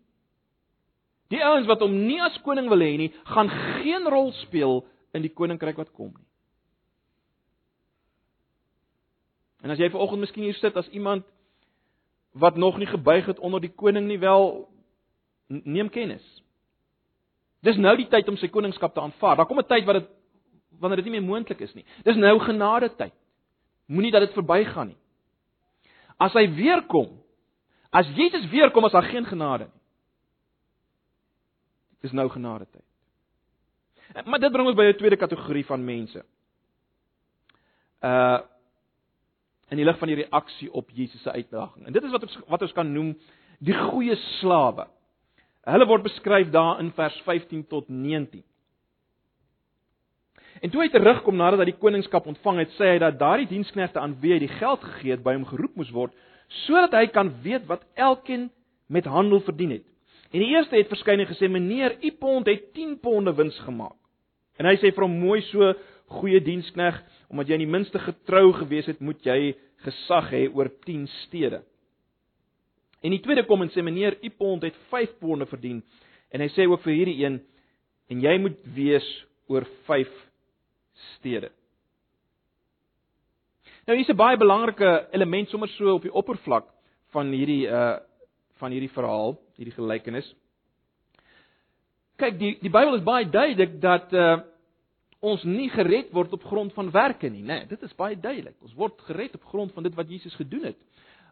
die 1.34 1.42
ouens 1.44 1.68
wat 1.70 1.82
hom 1.82 1.96
nie 2.06 2.20
as 2.22 2.38
koning 2.46 2.70
wil 2.72 2.84
hê 2.84 2.94
nie, 3.00 3.12
gaan 3.34 3.50
geen 3.82 4.06
rol 4.12 4.32
speel 4.44 4.84
in 5.14 5.26
die 5.26 5.34
koninkryk 5.34 5.80
wat 5.80 5.92
kom 5.94 6.12
nie. 6.14 6.30
En 9.64 9.72
as 9.72 9.80
jy 9.80 9.88
vanoggend 9.94 10.26
miskien 10.26 10.44
hier 10.44 10.58
sit 10.60 10.76
as 10.78 10.90
iemand 10.92 11.26
wat 12.36 12.58
nog 12.60 12.78
nie 12.82 12.90
gebuig 12.90 13.30
het 13.30 13.40
onder 13.40 13.62
die 13.64 13.72
koning 13.72 14.10
nie, 14.10 14.20
wel 14.20 14.66
neem 15.48 15.90
kennis. 15.94 16.24
Dis 17.64 17.80
nou 17.80 17.94
die 17.96 18.10
tyd 18.12 18.28
om 18.28 18.38
sy 18.38 18.50
koningskap 18.52 18.94
te 18.94 19.02
aanvaar. 19.02 19.38
Daar 19.38 19.48
kom 19.48 19.60
'n 19.60 19.68
tyd 19.68 19.86
wat 19.86 20.02
dit 20.02 20.10
wanneer 20.80 20.98
dit 20.98 21.06
nie 21.06 21.20
meer 21.20 21.30
moontlik 21.30 21.62
is 21.62 21.74
nie. 21.74 21.86
Dis 22.04 22.16
nou 22.16 22.40
genade 22.40 22.90
tyd. 22.96 23.14
Moenie 23.88 24.12
dat 24.12 24.22
dit 24.22 24.34
verbygaan 24.34 24.88
nie. 24.88 24.98
As 26.20 26.34
hy 26.34 26.48
weer 26.56 26.82
kom, 26.82 27.22
as 27.92 28.08
Jesus 28.16 28.50
weer 28.50 28.72
kom, 28.72 28.86
is 28.86 28.92
daar 28.92 29.04
geen 29.04 29.26
genade 29.26 29.64
nie. 29.64 29.83
Dis 32.04 32.12
nou 32.12 32.28
genade 32.30 32.68
tyd. 32.72 34.26
Maar 34.28 34.42
dit 34.44 34.52
bring 34.52 34.68
ons 34.68 34.78
by 34.78 34.90
'n 34.92 34.98
tweede 35.00 35.18
kategorie 35.18 35.66
van 35.66 35.86
mense. 35.86 36.26
Uh 38.02 38.40
in 39.72 39.80
die 39.80 39.86
lig 39.86 39.98
van 39.98 40.08
die 40.08 40.16
reaksie 40.16 40.72
op 40.72 40.90
Jesus 40.94 41.22
se 41.22 41.32
uitdaging. 41.32 41.86
En 41.86 41.94
dit 41.94 42.04
is 42.04 42.12
wat 42.12 42.22
ons 42.22 42.38
wat 42.48 42.62
ons 42.62 42.74
kan 42.74 42.92
noem 42.94 43.18
die 43.60 43.74
goeie 43.74 44.16
slawe. 44.16 44.88
Hulle 45.66 45.86
word 45.86 46.04
beskryf 46.04 46.50
daar 46.52 46.80
in 46.80 46.92
vers 46.92 47.16
15 47.26 47.68
tot 47.68 47.88
19. 47.90 48.44
En 50.62 50.70
toe 50.70 50.82
hy 50.82 50.90
terugkom 50.90 51.36
nadat 51.36 51.60
hy 51.60 51.66
die 51.72 51.80
koningskap 51.80 52.28
ontvang 52.28 52.58
het, 52.58 52.76
sê 52.78 52.94
hy 52.94 53.00
dat 53.02 53.18
daardie 53.20 53.48
diensknegte 53.48 54.00
aan 54.00 54.18
wie 54.22 54.36
hy 54.36 54.40
die 54.40 54.52
geld 54.60 54.84
gegee 54.84 55.16
het, 55.16 55.24
by 55.24 55.34
hom 55.34 55.46
geroep 55.46 55.76
moes 55.76 55.92
word 55.92 56.14
sodat 56.68 56.94
hy 56.94 57.08
kan 57.10 57.32
weet 57.42 57.66
wat 57.66 57.82
elkeen 57.96 58.52
met 58.86 59.08
handel 59.10 59.40
verdien 59.42 59.72
het. 59.80 59.88
En 60.34 60.42
die 60.42 60.50
eerste 60.56 60.80
het 60.80 60.90
verskyn 60.90 61.22
en 61.22 61.30
gesê: 61.30 61.48
"Meneer, 61.50 61.98
u 62.02 62.12
pond 62.12 62.48
het 62.50 62.74
10 62.74 63.00
ponde 63.00 63.34
wins 63.34 63.60
gemaak." 63.60 63.96
En 64.58 64.66
hy 64.66 64.76
sê 64.76 64.90
vir 64.94 65.04
hom: 65.06 65.20
"Mooi 65.20 65.42
so, 65.42 65.74
goeie 66.06 66.42
dienskneg, 66.42 67.04
omdat 67.30 67.48
jy 67.48 67.54
in 67.54 67.66
die 67.66 67.72
minste 67.78 68.00
getrou 68.00 68.54
gewees 68.54 68.86
het, 68.86 69.00
moet 69.00 69.22
jy 69.26 69.56
gesag 69.86 70.32
hê 70.32 70.50
oor 70.54 70.72
10 70.86 71.08
stede." 71.08 71.64
En 73.02 73.12
die 73.12 73.22
tweede 73.22 73.46
kom 73.46 73.62
en 73.62 73.70
sê: 73.70 73.84
"Meneer, 73.84 74.18
u 74.24 74.30
pond 74.30 74.64
het 74.64 74.76
5 74.90 75.20
ponde 75.20 75.46
verdien." 75.46 75.84
En 76.32 76.42
hy 76.42 76.48
sê 76.50 76.66
ook 76.68 76.82
vir 76.82 76.94
hierdie 76.94 77.26
een: 77.26 77.42
"En 78.10 78.22
jy 78.22 78.38
moet 78.38 78.58
wees 78.74 79.26
oor 79.48 79.66
5 79.86 80.10
stede." 80.94 81.52
Nou 83.86 83.98
hier's 83.98 84.10
'n 84.10 84.16
baie 84.16 84.38
belangrike 84.38 85.08
element 85.12 85.50
sommer 85.50 85.70
so 85.70 85.94
op 85.94 86.02
die 86.02 86.14
oppervlak 86.14 86.66
van 87.12 87.32
hierdie 87.32 87.68
uh 87.68 88.00
van 88.64 88.74
hierdie 88.74 88.92
verhaal, 88.96 89.36
hierdie 89.60 89.76
gelykenis. 89.76 90.30
Kyk, 92.22 92.40
die 92.40 92.56
die 92.62 92.72
Bybel 92.72 93.00
is 93.00 93.06
baie 93.06 93.28
duidelik 93.30 93.80
dat 93.84 94.16
uh 94.16 94.42
ons 95.24 95.46
nie 95.48 95.70
gered 95.72 96.10
word 96.12 96.34
op 96.36 96.44
grond 96.50 96.74
van 96.76 96.90
werke 96.92 97.30
nie, 97.32 97.46
né? 97.48 97.62
Nee, 97.62 97.68
dit 97.70 97.84
is 97.88 97.94
baie 97.96 98.18
duidelik. 98.20 98.58
Ons 98.60 98.74
word 98.76 98.98
gered 99.08 99.38
op 99.38 99.46
grond 99.48 99.72
van 99.72 99.86
dit 99.86 99.94
wat 99.96 100.10
Jesus 100.12 100.36
gedoen 100.36 100.66
het. 100.68 100.80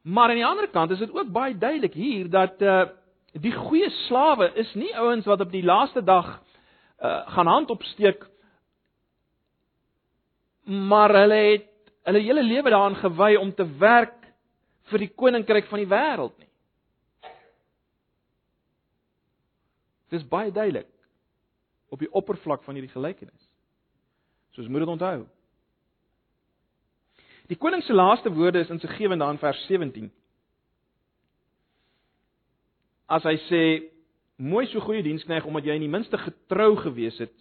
Maar 0.07 0.31
aan 0.31 0.39
die 0.39 0.45
ander 0.47 0.69
kant 0.71 0.93
is 0.95 1.01
dit 1.03 1.11
ook 1.11 1.27
baie 1.35 1.57
duidelik 1.59 1.97
hier 1.99 2.29
dat 2.31 2.61
uh 2.63 2.85
die 3.31 3.51
goeie 3.55 3.87
slawe 4.07 4.49
is 4.59 4.71
nie 4.75 4.91
ouens 4.99 5.27
wat 5.27 5.43
op 5.43 5.51
die 5.51 5.63
laaste 5.63 6.03
dag 6.03 6.33
uh 6.99 7.19
gaan 7.35 7.47
hand 7.47 7.69
opsteek 7.71 8.25
maar 10.67 11.13
hulle 11.15 11.39
het 11.51 11.67
hulle 12.07 12.23
hele 12.23 12.43
lewe 12.43 12.69
daaraan 12.69 12.99
gewy 12.99 13.35
om 13.39 13.53
te 13.55 13.67
werk 13.79 14.17
vir 14.91 15.05
die 15.05 15.11
koninkryk 15.15 15.67
van 15.71 15.83
die 15.83 15.89
wêreld 15.89 16.35
nie. 16.39 16.50
Dis 20.11 20.27
baie 20.27 20.51
duidelik 20.51 20.89
op 21.91 21.99
die 21.99 22.11
oppervlak 22.15 22.63
van 22.63 22.77
hierdie 22.77 22.91
gelykenis. 22.91 23.47
Soos 24.55 24.67
moet 24.67 24.83
dit 24.83 24.91
onthou. 24.91 25.23
Die 27.51 27.59
koning 27.59 27.83
se 27.83 27.95
laaste 27.95 28.31
woorde 28.31 28.63
is 28.63 28.71
in 28.71 28.79
sy 28.79 28.87
gewende 28.95 29.27
aan 29.27 29.39
vers 29.39 29.59
17. 29.67 30.07
As 33.11 33.25
hy 33.27 33.35
sê 33.47 33.63
mooi 34.39 34.65
so 34.71 34.83
goeie 34.83 35.03
dienskneg 35.03 35.45
omdat 35.47 35.67
jy 35.67 35.75
in 35.79 35.85
die 35.85 35.91
minste 35.91 36.19
getrou 36.19 36.73
gewees 36.79 37.17
het, 37.19 37.33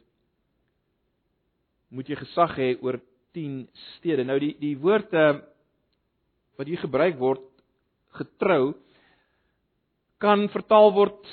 moet 1.91 2.11
jy 2.11 2.19
gesag 2.19 2.57
hê 2.59 2.73
oor 2.83 2.99
10 3.39 3.63
stede. 3.97 4.27
Nou 4.27 4.39
die 4.43 4.53
die 4.59 4.75
woord 4.79 5.15
uh, 5.15 5.39
wat 6.59 6.71
hier 6.71 6.83
gebruik 6.83 7.19
word 7.19 7.47
getrou 8.19 8.75
kan 10.21 10.49
vertaal 10.53 10.91
word 10.93 11.31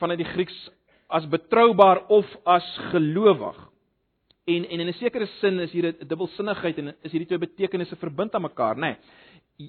vanuit 0.00 0.18
die 0.18 0.32
Grieks 0.32 0.56
as 1.08 1.26
betroubaar 1.30 2.06
of 2.08 2.26
as 2.44 2.66
gelowig. 2.90 3.56
En 4.46 4.64
en 4.64 4.80
in 4.80 4.88
'n 4.88 4.92
sekere 4.92 5.26
sin 5.40 5.60
is 5.60 5.72
hier 5.72 5.86
'n 5.86 6.06
dubbelsinnigheid 6.06 6.78
en 6.78 6.94
is 7.02 7.12
hierdie 7.12 7.26
twee 7.26 7.38
betekenisse 7.38 7.96
verbind 7.96 8.34
aan 8.34 8.42
mekaar, 8.42 8.76
nê? 8.76 8.80
Nee. 8.80 8.96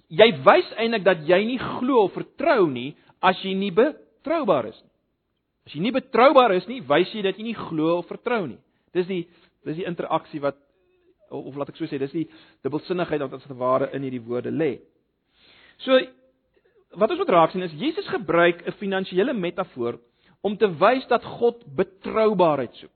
Jy 0.08 0.44
wys 0.44 0.74
eintlik 0.76 1.04
dat 1.04 1.28
jy 1.28 1.46
nie 1.46 1.60
glo 1.60 2.04
of 2.04 2.14
vertrou 2.14 2.68
nie 2.70 2.96
as 3.22 3.42
jy 3.44 3.54
nie 3.54 3.72
betroubaar 3.72 4.66
is 4.66 4.82
nie. 4.84 4.92
As 5.66 5.74
jy 5.74 5.82
nie 5.82 5.92
betroubaar 5.92 6.52
is 6.52 6.68
nie, 6.68 6.82
wys 6.82 7.14
jy 7.14 7.22
dat 7.22 7.38
jy 7.38 7.44
nie 7.44 7.56
glo 7.56 7.98
of 7.98 8.08
vertrou 8.08 8.46
nie. 8.48 8.60
Dis 8.94 9.08
die 9.08 9.28
dis 9.66 9.76
die 9.76 9.86
interaksie 9.86 10.40
wat 10.40 10.56
of 11.30 11.56
laat 11.56 11.70
ek 11.70 11.76
so 11.76 11.86
sê, 11.86 12.00
dis 12.00 12.12
die 12.12 12.30
dubbelsinnigheid 12.64 13.22
wat 13.22 13.34
as 13.34 13.48
te 13.48 13.58
ware 13.58 13.90
in 13.94 14.06
hierdie 14.06 14.24
woorde 14.24 14.52
lê. 14.52 14.80
So 15.84 15.98
wat 16.98 17.12
ons 17.12 17.20
moet 17.20 17.30
raak 17.30 17.52
sien 17.52 17.66
is 17.66 17.76
Jesus 17.76 18.08
gebruik 18.08 18.64
'n 18.66 18.78
finansiële 18.80 19.34
metafoor 19.34 20.00
om 20.42 20.58
te 20.58 20.70
wys 20.78 21.08
dat 21.08 21.24
God 21.24 21.64
betroubaarheid 21.76 22.76
soek. 22.76 22.94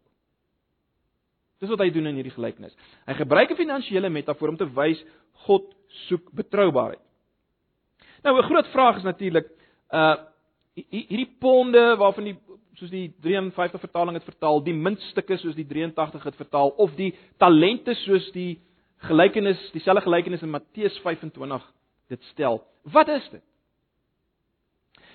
Dis 1.61 1.69
wat 1.69 1.79
hy 1.83 1.91
doen 1.93 2.09
in 2.09 2.17
hierdie 2.17 2.33
gelykenis. 2.33 2.73
Hy 3.05 3.13
gebruik 3.13 3.51
'n 3.51 3.55
finansiële 3.55 4.09
metafoor 4.09 4.49
om 4.49 4.57
te 4.57 4.69
wys 4.73 5.03
God 5.45 5.73
soek 6.07 6.31
betroubaarheid. 6.31 7.01
Nou 8.23 8.37
'n 8.37 8.49
groot 8.49 8.67
vraag 8.67 8.97
is 8.97 9.03
natuurlik 9.03 9.47
uh 9.93 10.15
hierdie 10.73 11.35
ponde 11.39 11.95
waarvan 11.97 12.23
die 12.23 12.37
soos 12.79 12.89
die 12.89 13.13
53 13.21 13.79
vertaling 13.79 14.15
het 14.15 14.23
vertaal, 14.23 14.63
die 14.63 14.73
muntstukke 14.73 15.37
soos 15.37 15.55
die 15.55 15.67
83 15.67 16.23
het 16.23 16.35
vertaal 16.35 16.69
of 16.77 16.95
die 16.95 17.11
talente 17.37 17.93
soos 17.93 18.31
die 18.31 18.61
gelykenis, 18.97 19.59
dieselfde 19.75 20.01
gelykenis 20.01 20.41
in 20.41 20.49
Matteus 20.49 20.97
25 21.03 21.73
dit 22.07 22.23
stel. 22.31 22.61
Wat 22.83 23.07
is 23.07 23.29
dit? 23.29 23.43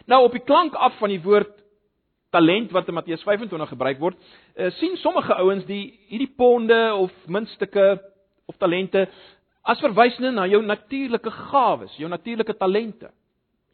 Nou 0.07 0.25
op 0.25 0.33
die 0.33 0.45
klank 0.45 0.75
af 0.75 0.99
van 0.99 1.09
die 1.09 1.23
woord 1.23 1.66
talent 2.37 2.75
wat 2.77 2.89
in 2.91 2.99
Matteus 2.99 3.25
25 3.25 3.73
gebruik 3.73 4.03
word, 4.03 4.19
uh, 4.57 4.69
sien 4.81 4.99
sommige 5.01 5.35
ouens 5.41 5.65
die 5.69 5.97
hierdie 6.11 6.33
ponde 6.37 6.79
of 6.95 7.15
muntstukke 7.33 7.87
of 8.47 8.59
talente 8.61 9.07
as 9.67 9.83
verwysende 9.83 10.31
na 10.35 10.47
jou 10.47 10.61
natuurlike 10.63 11.31
gawes, 11.51 11.95
jou 11.99 12.11
natuurlike 12.11 12.55
talente. 12.61 13.11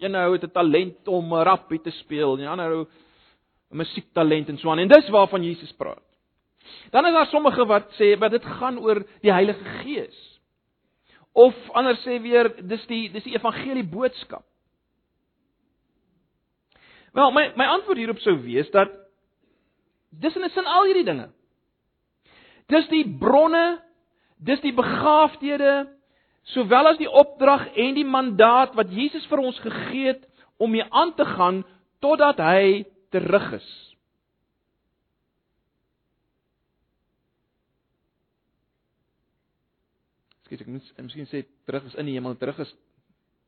Een 0.01 0.17
ou 0.17 0.33
het 0.33 0.45
'n 0.45 0.51
talent 0.51 1.09
om 1.09 1.35
rappie 1.35 1.81
te 1.81 1.91
speel, 1.91 2.37
'n 2.37 2.47
ander 2.47 2.73
ou 2.73 2.87
'n 3.71 3.77
musiektalent 3.77 4.49
en 4.49 4.59
so 4.59 4.71
aan. 4.71 4.79
En 4.79 4.89
dis 4.89 5.09
waarvan 5.09 5.45
Jesus 5.45 5.73
praat. 5.73 6.03
Dan 6.91 7.07
is 7.07 7.13
daar 7.13 7.27
sommige 7.27 7.67
wat 7.67 7.93
sê 7.99 8.19
dat 8.19 8.31
dit 8.31 8.45
gaan 8.45 8.79
oor 8.79 9.03
die 9.21 9.33
Heilige 9.33 9.65
Gees. 9.65 10.41
Of 11.33 11.55
anders 11.73 12.03
sê 12.05 12.21
weer 12.21 12.53
dis 12.69 12.87
die 12.87 13.11
dis 13.13 13.25
die 13.25 13.35
evangelie 13.35 13.85
boodskap. 13.85 14.45
Wel, 17.13 17.33
my 17.33 17.53
my 17.57 17.69
antwoord 17.69 18.01
hierop 18.01 18.21
sou 18.25 18.39
wees 18.41 18.71
dat 18.73 18.93
dis 20.11 20.37
in 20.37 20.45
'n 20.45 20.51
sin 20.51 20.67
al 20.67 20.85
hierdie 20.89 21.05
dinge. 21.05 21.29
Dis 22.69 22.89
die 22.89 23.05
bronne, 23.19 23.83
dis 24.39 24.61
die 24.61 24.73
begaafdhede, 24.73 25.89
sowel 26.43 26.87
as 26.87 26.99
die 26.99 27.11
opdrag 27.11 27.67
en 27.77 27.95
die 27.95 28.05
mandaat 28.05 28.75
wat 28.75 28.91
Jesus 28.91 29.27
vir 29.27 29.39
ons 29.39 29.59
gegee 29.61 30.07
het 30.07 30.25
om 30.57 30.71
mee 30.71 30.85
aan 30.91 31.15
te 31.15 31.25
gaan 31.25 31.65
totdat 32.01 32.39
hy 32.39 32.85
terug 33.11 33.53
is. 33.53 33.69
Skiet 40.45 40.61
ek 40.61 40.67
moet 40.67 40.93
miskien 40.97 41.27
sê 41.27 41.45
terug 41.67 41.85
is 41.85 41.95
in 41.95 42.07
die 42.07 42.17
hemel, 42.17 42.37
terug 42.37 42.59
is 42.59 42.75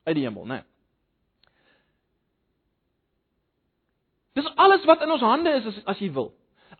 uit 0.05 0.16
die 0.16 0.24
hemel, 0.24 0.46
né? 0.46 0.61
Nee. 0.61 0.73
Dis 4.34 4.50
alles 4.58 4.84
wat 4.84 5.02
in 5.02 5.10
ons 5.14 5.22
hande 5.22 5.50
is 5.60 5.66
as 5.70 5.80
as 5.94 6.02
jy 6.02 6.10
wil. 6.12 6.32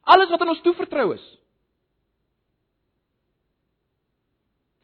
Alles 0.03 0.31
wat 0.31 0.43
aan 0.43 0.53
ons 0.53 0.63
toevertrou 0.65 1.13
is. 1.15 1.25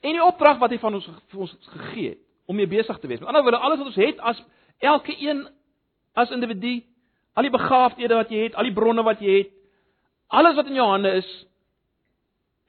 En 0.01 0.17
die 0.17 0.25
opdrag 0.25 0.61
wat 0.63 0.73
hy 0.73 0.79
van 0.81 0.97
ons 0.97 1.09
vir 1.33 1.47
ons 1.47 1.57
gegee 1.75 2.15
het 2.15 2.21
om 2.51 2.57
mee 2.57 2.71
besig 2.71 2.99
te 2.99 3.07
wees. 3.07 3.21
Met 3.21 3.29
ander 3.31 3.45
woorde, 3.47 3.61
alles 3.63 3.79
wat 3.79 3.91
ons 3.93 3.99
het 4.01 4.23
as 4.27 4.39
elke 4.83 5.15
een 5.19 5.45
as 6.19 6.33
individu, 6.35 6.81
al 7.39 7.47
die 7.47 7.55
begaafdhede 7.55 8.17
wat 8.19 8.31
jy 8.33 8.47
het, 8.49 8.57
al 8.59 8.67
die 8.67 8.75
bronne 8.75 9.05
wat 9.07 9.21
jy 9.23 9.37
het, 9.37 9.53
alles 10.35 10.57
wat 10.59 10.67
in 10.67 10.79
jou 10.79 10.87
hande 10.91 11.13
is, 11.21 11.29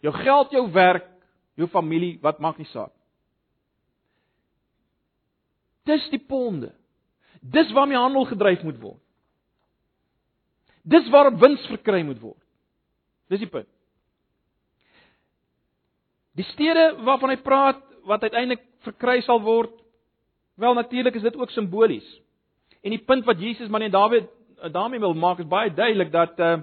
jou 0.05 0.13
geld, 0.13 0.53
jou 0.53 0.65
werk, 0.73 1.07
jou 1.57 1.67
familie, 1.69 2.19
wat 2.21 2.41
maak 2.41 2.59
nie 2.61 2.69
saak. 2.69 2.93
Dis 5.89 6.05
die 6.13 6.21
ponde. 6.21 6.69
Dis 7.41 7.71
waarmee 7.73 7.97
handel 7.97 8.27
gedryf 8.29 8.61
moet 8.65 8.77
word. 8.81 9.01
Dis 10.81 11.09
waarop 11.09 11.39
wins 11.39 11.65
verkry 11.69 12.01
moet 12.05 12.19
word. 12.19 12.39
Dis 13.29 13.39
die 13.39 13.49
punt. 13.49 13.69
Die 16.37 16.47
stede 16.53 16.95
waarvan 17.05 17.33
hy 17.33 17.37
praat 17.43 17.81
wat 18.07 18.23
uiteindelik 18.25 18.63
verkry 18.85 19.19
sal 19.21 19.41
word, 19.43 19.73
wel 20.55 20.73
natuurlik 20.73 21.15
is 21.15 21.25
dit 21.25 21.37
ook 21.37 21.51
simbolies. 21.53 22.07
En 22.81 22.95
die 22.95 23.03
punt 23.05 23.25
wat 23.25 23.39
Jesus 23.41 23.69
maar 23.69 23.83
net 23.83 23.93
Dawid 23.93 24.29
eh, 24.61 24.71
daarmee 24.73 24.99
wil 24.99 25.13
maak 25.13 25.39
is 25.39 25.49
baie 25.49 25.73
duidelik 25.73 26.11
dat 26.11 26.39
uh 26.39 26.59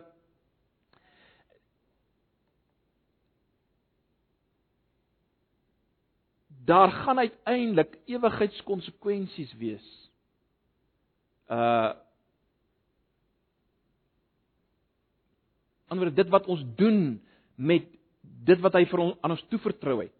daar 6.68 6.90
gaan 6.92 7.18
uiteindelik 7.18 7.94
ewigheidskonsekwensies 8.04 9.54
wees. 9.56 9.86
Uh 11.48 11.94
Anders 15.88 16.14
dit 16.14 16.28
wat 16.28 16.46
ons 16.46 16.64
doen 16.76 17.20
met 17.54 17.86
dit 18.20 18.60
wat 18.64 18.76
hy 18.78 18.84
vir 18.88 19.02
ons 19.04 19.16
aan 19.20 19.34
ons 19.34 19.46
toevertrou 19.52 20.00
het. 20.02 20.14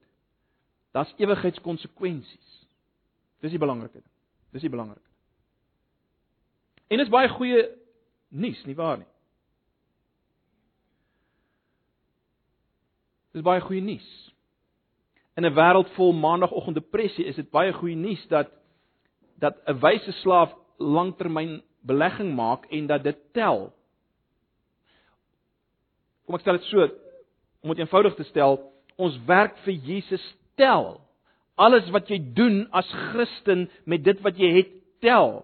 Daar's 0.97 1.13
ewigheidskonsekwensies. 1.21 2.55
Dis 3.45 3.55
die 3.55 3.61
belangrike 3.61 4.01
ding. 4.01 4.09
Dis 4.53 4.65
die 4.65 4.73
belangrike. 4.73 5.05
En 6.89 6.99
dis 6.99 7.13
baie 7.13 7.29
goeie 7.29 7.67
nuus, 8.29 8.61
nie 8.65 8.77
waar 8.77 8.99
nie? 9.03 9.09
Dis 13.37 13.45
baie 13.45 13.61
goeie 13.63 13.85
nuus. 13.85 14.09
In 15.37 15.45
'n 15.47 15.55
wêreld 15.55 15.91
vol 15.95 16.13
maandagooggend 16.13 16.75
depressie 16.75 17.25
is 17.25 17.37
dit 17.37 17.51
baie 17.51 17.73
goeie 17.73 17.97
nuus 17.97 18.27
dat 18.29 18.51
dat 19.39 19.55
'n 19.67 19.79
wyse 19.79 20.13
slaaf 20.13 20.55
langtermyn 20.79 21.63
belegging 21.81 22.35
maak 22.35 22.67
en 22.71 22.87
dat 22.87 23.03
dit 23.03 23.19
tel. 23.33 23.73
Kom 26.29 26.37
ek 26.37 26.43
stel 26.45 26.59
dit 26.59 26.67
so 26.69 26.85
om 27.65 27.73
dit 27.73 27.81
eenvoudig 27.81 28.19
te 28.19 28.27
stel, 28.29 28.59
ons 29.01 29.15
werk 29.27 29.55
vir 29.65 29.79
Jesus 29.81 30.23
tel. 30.61 30.99
Alles 31.57 31.89
wat 31.95 32.11
jy 32.13 32.19
doen 32.37 32.67
as 32.77 32.89
Christen 33.09 33.65
met 33.89 34.05
dit 34.05 34.21
wat 34.23 34.37
jy 34.37 34.51
het 34.59 34.75
tel. 35.01 35.41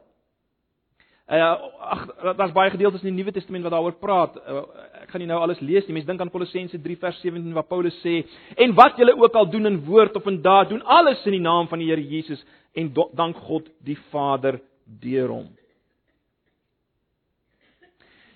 Uh 1.25 1.40
ag 1.88 2.05
daar's 2.37 2.53
baie 2.53 2.68
gedeeltes 2.75 3.01
in 3.01 3.14
die 3.14 3.23
Nuwe 3.23 3.33
Testament 3.33 3.64
wat 3.64 3.73
daaroor 3.73 3.97
praat. 3.97 4.37
Uh, 4.44 4.66
ek 5.07 5.14
gaan 5.14 5.25
nie 5.25 5.31
nou 5.31 5.40
alles 5.40 5.64
lees 5.64 5.88
nie. 5.88 5.97
Mense 5.97 6.11
dink 6.11 6.20
aan 6.20 6.33
Kolossense 6.33 6.77
3 6.85 6.99
vers 7.01 7.25
17 7.25 7.57
waar 7.57 7.64
Paulus 7.70 7.97
sê: 8.05 8.20
"En 8.61 8.77
wat 8.77 9.01
julle 9.01 9.16
ook 9.16 9.40
al 9.40 9.49
doen 9.51 9.73
in 9.73 9.83
woord 9.88 10.20
of 10.20 10.29
in 10.29 10.42
daad, 10.44 10.68
doen 10.68 10.85
alles 10.85 11.25
in 11.25 11.38
die 11.38 11.40
naam 11.40 11.68
van 11.73 11.81
die 11.81 11.88
Here 11.88 12.05
Jesus 12.05 12.44
en 12.77 12.92
dank 12.92 13.40
God 13.49 13.73
die 13.81 13.99
Vader 14.12 14.61
deur 14.85 15.33
hom." 15.33 15.49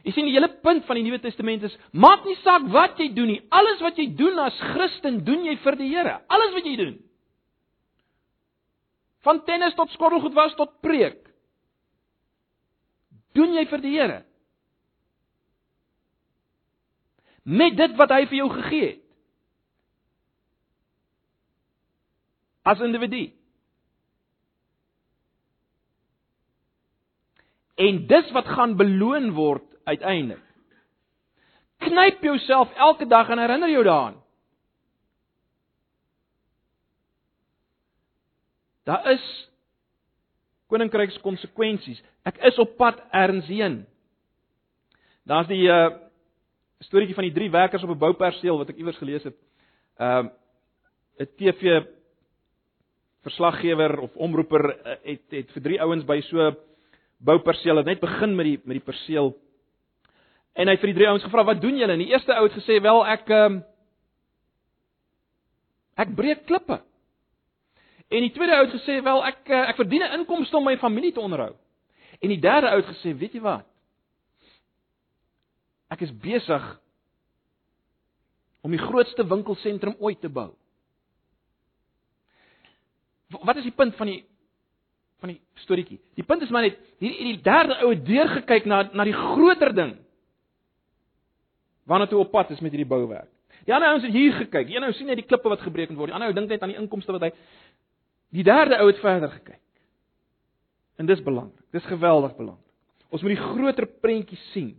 Jy 0.08 0.14
sien 0.16 0.24
die 0.24 0.32
hele 0.32 0.48
punt 0.64 0.86
van 0.88 0.96
die 0.96 1.04
Nuwe 1.04 1.18
Testament 1.20 1.66
is 1.68 1.74
maak 1.92 2.22
nie 2.24 2.38
saak 2.40 2.64
wat 2.72 2.96
jy 2.96 3.10
doen 3.12 3.28
nie. 3.28 3.42
Alles 3.52 3.82
wat 3.84 3.98
jy 4.00 4.06
doen 4.16 4.40
as 4.40 4.56
Christen, 4.70 5.18
doen 5.26 5.44
jy 5.44 5.58
vir 5.60 5.76
die 5.76 5.88
Here. 5.90 6.14
Alles 6.32 6.54
wat 6.56 6.64
jy 6.64 6.72
doen. 6.80 6.94
Van 9.26 9.42
tennis 9.44 9.76
tot 9.76 9.92
skottelgoed 9.92 10.32
was 10.32 10.56
tot 10.56 10.78
preek. 10.80 11.20
Doen 13.36 13.52
jy 13.58 13.66
vir 13.68 13.84
die 13.84 13.92
Here? 13.98 14.18
Met 17.44 17.76
dit 17.76 18.00
wat 18.00 18.16
hy 18.16 18.24
vir 18.32 18.40
jou 18.40 18.48
gegee 18.56 18.88
het. 18.88 19.04
As 22.68 22.80
individu. 22.84 23.26
En 27.76 28.06
dis 28.08 28.36
wat 28.36 28.48
gaan 28.56 28.80
beloon 28.80 29.34
word 29.36 29.67
uiteindelik. 29.88 30.44
Knyp 31.78 32.22
jouself 32.22 32.72
elke 32.74 33.06
dag 33.06 33.28
en 33.30 33.38
herinner 33.38 33.70
jou 33.70 33.84
daaraan. 33.86 34.16
Daar 38.88 39.10
is 39.12 39.24
koninkryks 40.68 41.20
konsekwensies. 41.24 42.00
Ek 42.28 42.40
is 42.48 42.58
op 42.60 42.76
pad 42.80 43.00
erns 43.12 43.46
heen. 43.48 43.82
Daar's 45.28 45.48
die 45.50 45.64
uh 45.68 45.88
storieetjie 46.78 47.16
van 47.16 47.26
die 47.26 47.34
drie 47.34 47.50
werkers 47.50 47.82
op 47.82 47.90
'n 47.90 47.98
bouperseel 47.98 48.58
wat 48.58 48.68
ek 48.70 48.76
iewers 48.78 48.96
gelees 48.96 49.24
het. 49.26 49.34
Um 49.98 50.26
uh, 50.26 50.32
'n 51.18 51.26
TV 51.36 51.82
verslaggewer 53.26 53.98
of 53.98 54.16
omroeper 54.16 54.64
uh, 54.70 54.94
het 55.02 55.22
het 55.30 55.50
vir 55.52 55.62
drie 55.62 55.80
ouens 55.82 56.04
by 56.06 56.20
so 56.20 56.52
bouperseel 57.18 57.76
het 57.76 57.86
net 57.86 58.00
begin 58.00 58.36
met 58.36 58.46
die 58.46 58.60
met 58.64 58.78
die 58.78 58.86
perseel 58.86 59.34
En 60.58 60.66
hy 60.66 60.74
het 60.74 60.82
vir 60.82 60.90
die 60.90 60.98
drie 60.98 61.06
ouens 61.06 61.22
gevra, 61.22 61.44
"Wat 61.44 61.60
doen 61.62 61.76
julle?" 61.78 61.92
En 61.92 62.02
die 62.02 62.10
eerste 62.10 62.34
ou 62.34 62.48
het 62.48 62.56
gesê, 62.58 62.80
"Wel, 62.82 63.06
ek 63.06 63.28
ehm 63.30 63.52
um, 63.52 63.64
ek 65.96 66.14
breek 66.14 66.46
klippe." 66.46 66.82
En 68.08 68.20
die 68.20 68.32
tweede 68.32 68.56
ou 68.56 68.66
het 68.66 68.74
gesê, 68.80 69.02
"Wel, 69.02 69.24
ek 69.26 69.48
eh, 69.48 69.68
ek 69.68 69.76
verdien 69.76 70.02
'n 70.02 70.18
inkomste 70.18 70.56
om 70.56 70.64
my 70.64 70.78
familie 70.78 71.12
te 71.12 71.20
onderhou." 71.20 71.54
En 72.20 72.28
die 72.28 72.40
derde 72.40 72.70
ou 72.70 72.76
het 72.76 72.86
gesê, 72.86 73.18
"Weet 73.18 73.32
jy 73.32 73.40
wat? 73.40 73.66
Ek 75.90 76.00
is 76.00 76.18
besig 76.18 76.80
om 78.60 78.70
die 78.70 78.80
grootste 78.80 79.26
winkelsentrum 79.26 79.96
ooit 79.98 80.20
te 80.20 80.28
bou." 80.28 80.54
Wat 83.28 83.56
is 83.56 83.62
die 83.62 83.72
punt 83.72 83.94
van 83.96 84.06
die 84.06 84.24
van 85.20 85.28
die 85.28 85.40
storieetjie? 85.54 86.00
Die 86.14 86.24
punt 86.24 86.42
is 86.42 86.48
maar 86.48 86.62
net 86.62 86.78
hierdie 86.98 87.34
die 87.34 87.42
derde 87.42 87.82
ou 87.82 87.90
het 87.90 88.06
deurgekyk 88.06 88.64
na 88.64 88.82
na 88.92 89.04
die 89.04 89.12
groter 89.12 89.74
ding 89.74 90.07
waarna 91.88 92.06
toe 92.06 92.20
op 92.20 92.30
pad 92.30 92.52
is 92.52 92.60
met 92.60 92.74
hierdie 92.74 92.88
bouwerk. 92.88 93.30
Die 93.64 93.74
ander 93.74 93.88
ouens 93.88 94.04
het 94.04 94.12
hier 94.12 94.32
gekyk. 94.32 94.68
Een 94.70 94.84
ou 94.84 94.92
sien 94.96 95.08
net 95.08 95.18
die 95.20 95.26
klippe 95.26 95.48
wat 95.48 95.64
gebreek 95.64 95.90
word. 95.96 96.12
Die 96.12 96.16
ander 96.16 96.30
ou 96.30 96.36
dink 96.36 96.52
net 96.52 96.62
aan 96.62 96.72
die 96.72 96.80
inkomste 96.80 97.14
wat 97.16 97.28
hy 97.28 97.32
Die 98.34 98.44
derde 98.44 98.76
ou 98.76 98.86
het 98.90 99.00
verder 99.00 99.30
gekyk. 99.32 99.62
En 101.00 101.06
dis 101.06 101.22
belangrik. 101.22 101.64
Dis 101.72 101.86
geweldig 101.88 102.34
belangrik. 102.36 102.64
Ons 103.08 103.22
moet 103.24 103.32
die 103.32 103.40
groter 103.40 103.86
prentjie 104.02 104.38
sien. 104.50 104.74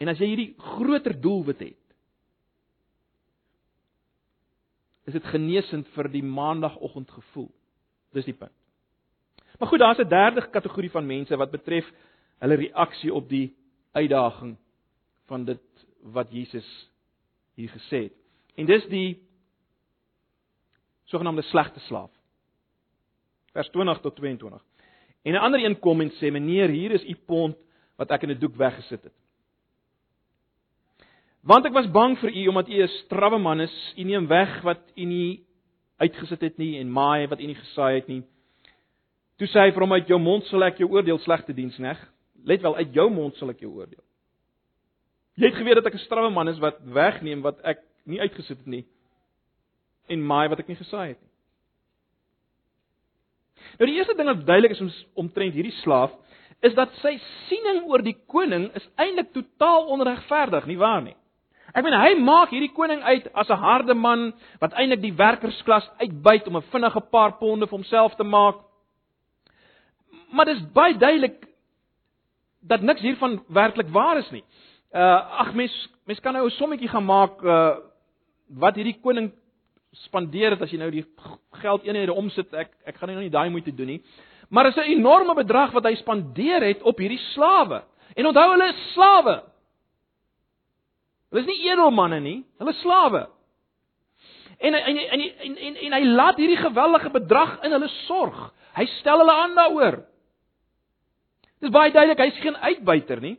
En 0.00 0.08
as 0.08 0.20
jy 0.20 0.30
hierdie 0.30 0.54
groter 0.56 1.12
doelwit 1.20 1.60
het, 1.60 1.76
is 5.10 5.18
dit 5.18 5.26
genesend 5.28 5.90
vir 5.92 6.08
die 6.08 6.24
maandagooggend 6.24 7.10
gevoel. 7.12 7.50
Dis 8.16 8.28
die 8.30 8.36
punt. 8.36 8.54
Maar 9.60 9.68
goed, 9.68 9.78
daar's 9.78 9.98
'n 9.98 10.08
derde 10.08 10.48
kategorie 10.50 10.90
van 10.90 11.06
mense 11.06 11.36
wat 11.36 11.50
betref 11.50 11.92
hulle 12.38 12.54
reaksie 12.54 13.14
op 13.14 13.28
die 13.28 13.56
uitdaging 13.92 14.56
van 15.24 15.44
dit 15.44 15.86
wat 16.02 16.32
Jesus 16.32 16.90
hier 17.54 17.68
gesê 17.68 18.02
het. 18.02 18.12
En 18.54 18.66
dis 18.66 18.86
die 18.86 19.22
sogenaamde 21.04 21.42
slegte 21.42 21.80
slaaf. 21.80 22.10
Vers 23.52 23.68
20 23.68 24.00
tot 24.00 24.16
22. 24.16 24.64
En 25.22 25.32
'n 25.32 25.36
ander 25.36 25.64
een 25.64 25.78
kom 25.78 26.00
en 26.00 26.10
sê: 26.10 26.30
"Meneer, 26.32 26.68
hier 26.68 26.90
is 26.90 27.04
u 27.04 27.14
pond 27.14 27.56
wat 27.96 28.10
ek 28.10 28.22
in 28.22 28.30
'n 28.30 28.38
doek 28.38 28.56
weggesit 28.56 29.02
het." 29.02 29.16
Want 31.40 31.64
ek 31.64 31.72
was 31.72 31.90
bang 31.90 32.18
vir 32.18 32.36
u 32.36 32.46
omdat 32.46 32.68
u 32.68 32.82
'n 32.82 32.88
strawwe 32.88 33.38
man 33.38 33.60
is. 33.60 33.94
U 33.96 34.02
neem 34.02 34.26
weg 34.26 34.62
wat 34.62 34.92
u 34.94 35.04
nie 35.04 35.46
uitgesit 35.96 36.40
het 36.40 36.56
nie 36.56 36.78
en 36.78 36.92
maai 36.92 37.26
wat 37.26 37.40
u 37.40 37.46
nie 37.46 37.54
gesaai 37.54 37.94
het 37.94 38.06
nie. 38.06 38.22
Toe 39.40 39.48
sê 39.48 39.62
hy 39.64 39.70
vir 39.72 39.86
hom 39.86 39.96
uit 39.96 40.10
jou 40.12 40.18
mond 40.20 40.44
sal 40.50 40.66
ek 40.66 40.82
jou 40.82 40.90
oordeel 40.92 41.18
slegte 41.24 41.54
diensneg. 41.56 41.96
Let 42.44 42.60
wel 42.60 42.76
uit 42.76 42.90
jou 42.92 43.06
mond 43.08 43.38
sal 43.40 43.54
ek 43.54 43.62
jou 43.64 43.70
oordeel. 43.72 44.02
Jy 45.40 45.48
het 45.48 45.56
geweet 45.56 45.78
dat 45.80 45.88
ek 45.88 45.96
'n 45.96 46.04
strawwe 46.04 46.30
man 46.30 46.48
is 46.48 46.60
wat 46.60 46.76
wegneem 46.84 47.40
wat 47.40 47.56
ek 47.64 47.80
nie 48.04 48.20
uitgesit 48.20 48.58
het 48.58 48.66
nie 48.66 48.84
en 50.08 50.26
maai 50.26 50.48
wat 50.48 50.60
ek 50.60 50.68
nie 50.68 50.76
gesaai 50.76 51.08
het 51.08 51.20
nie. 51.22 51.30
Nou 53.78 53.86
die 53.86 53.96
eerste 53.96 54.16
ding 54.16 54.28
wat 54.28 54.44
duidelik 54.44 54.72
is 54.72 54.80
om 54.80 54.90
omtrent 55.14 55.54
hierdie 55.54 55.76
slaaf 55.80 56.12
is 56.60 56.74
dat 56.74 56.92
sy 57.00 57.16
siening 57.48 57.86
oor 57.88 58.02
die 58.02 58.16
koning 58.26 58.70
is 58.74 58.88
eintlik 58.96 59.32
totaal 59.32 59.86
onregverdig, 59.86 60.66
nie 60.66 60.76
waar 60.76 61.02
nie? 61.02 61.16
Ek 61.72 61.84
meen 61.84 61.94
hy 61.94 62.14
maak 62.18 62.50
hierdie 62.50 62.74
koning 62.74 63.00
uit 63.02 63.32
as 63.32 63.48
'n 63.48 63.56
harde 63.56 63.94
man 63.94 64.32
wat 64.60 64.74
eintlik 64.74 65.00
die 65.00 65.16
werkersklas 65.16 65.88
uitbuit 65.98 66.46
om 66.46 66.56
'n 66.56 66.70
vinnige 66.72 67.00
paar 67.00 67.38
ponde 67.38 67.66
vir 67.66 67.78
homself 67.78 68.14
te 68.16 68.24
maak 68.24 68.69
maar 70.32 70.44
dis 70.44 70.62
baie 70.72 70.96
duidelik 70.98 71.46
dat 72.60 72.80
niks 72.80 73.00
hiervan 73.00 73.42
werklik 73.48 73.88
waar 73.88 74.18
is 74.18 74.30
nie. 74.30 74.44
Uh 74.92 75.40
ag 75.44 75.54
mens 75.54 75.74
mens 76.04 76.20
kan 76.20 76.32
nou 76.32 76.46
'n 76.46 76.50
sommetjie 76.50 76.88
gaan 76.88 77.04
maak 77.04 77.42
uh 77.42 77.76
wat 78.48 78.74
hierdie 78.74 79.00
koning 79.02 79.32
spandeer 80.06 80.50
het 80.50 80.62
as 80.62 80.70
jy 80.70 80.78
nou 80.78 80.90
die 80.90 81.06
geld 81.62 81.84
eenhede 81.84 82.12
omsit. 82.12 82.52
Ek 82.54 82.70
ek 82.84 82.96
gaan 82.96 83.08
nou 83.08 83.20
nie 83.20 83.30
daai 83.30 83.50
moeite 83.50 83.74
doen 83.74 83.86
nie. 83.86 84.02
Maar 84.50 84.66
is 84.66 84.76
'n 84.76 84.98
enorme 84.98 85.34
bedrag 85.34 85.72
wat 85.72 85.84
hy 85.84 85.94
spandeer 85.94 86.62
het 86.62 86.82
op 86.82 86.98
hierdie 86.98 87.22
slawe. 87.34 87.82
En 88.14 88.26
onthou 88.26 88.50
hulle 88.50 88.68
is 88.68 88.92
slawe. 88.92 89.42
Hulle 91.30 91.40
is 91.40 91.46
nie 91.46 91.70
edelmanne 91.70 92.20
nie, 92.20 92.44
hulle 92.58 92.70
is 92.70 92.80
slawe. 92.80 93.28
En 94.58 94.74
en 94.74 94.96
en 94.96 95.20
en 95.20 95.56
en, 95.56 95.76
en 95.76 95.92
hy 95.92 96.04
laat 96.04 96.36
hierdie 96.36 96.56
geweldige 96.56 97.10
bedrag 97.10 97.62
in 97.62 97.72
hulle 97.72 97.88
sorg. 97.88 98.52
Hy 98.74 98.86
stel 98.98 99.18
hulle 99.18 99.32
aan 99.32 99.54
daaroor. 99.54 100.09
Dis 101.60 101.72
baie 101.72 101.92
duidelik, 101.92 102.18
hy's 102.18 102.42
geen 102.42 102.56
uitbuiter 102.56 103.20
nie. 103.20 103.36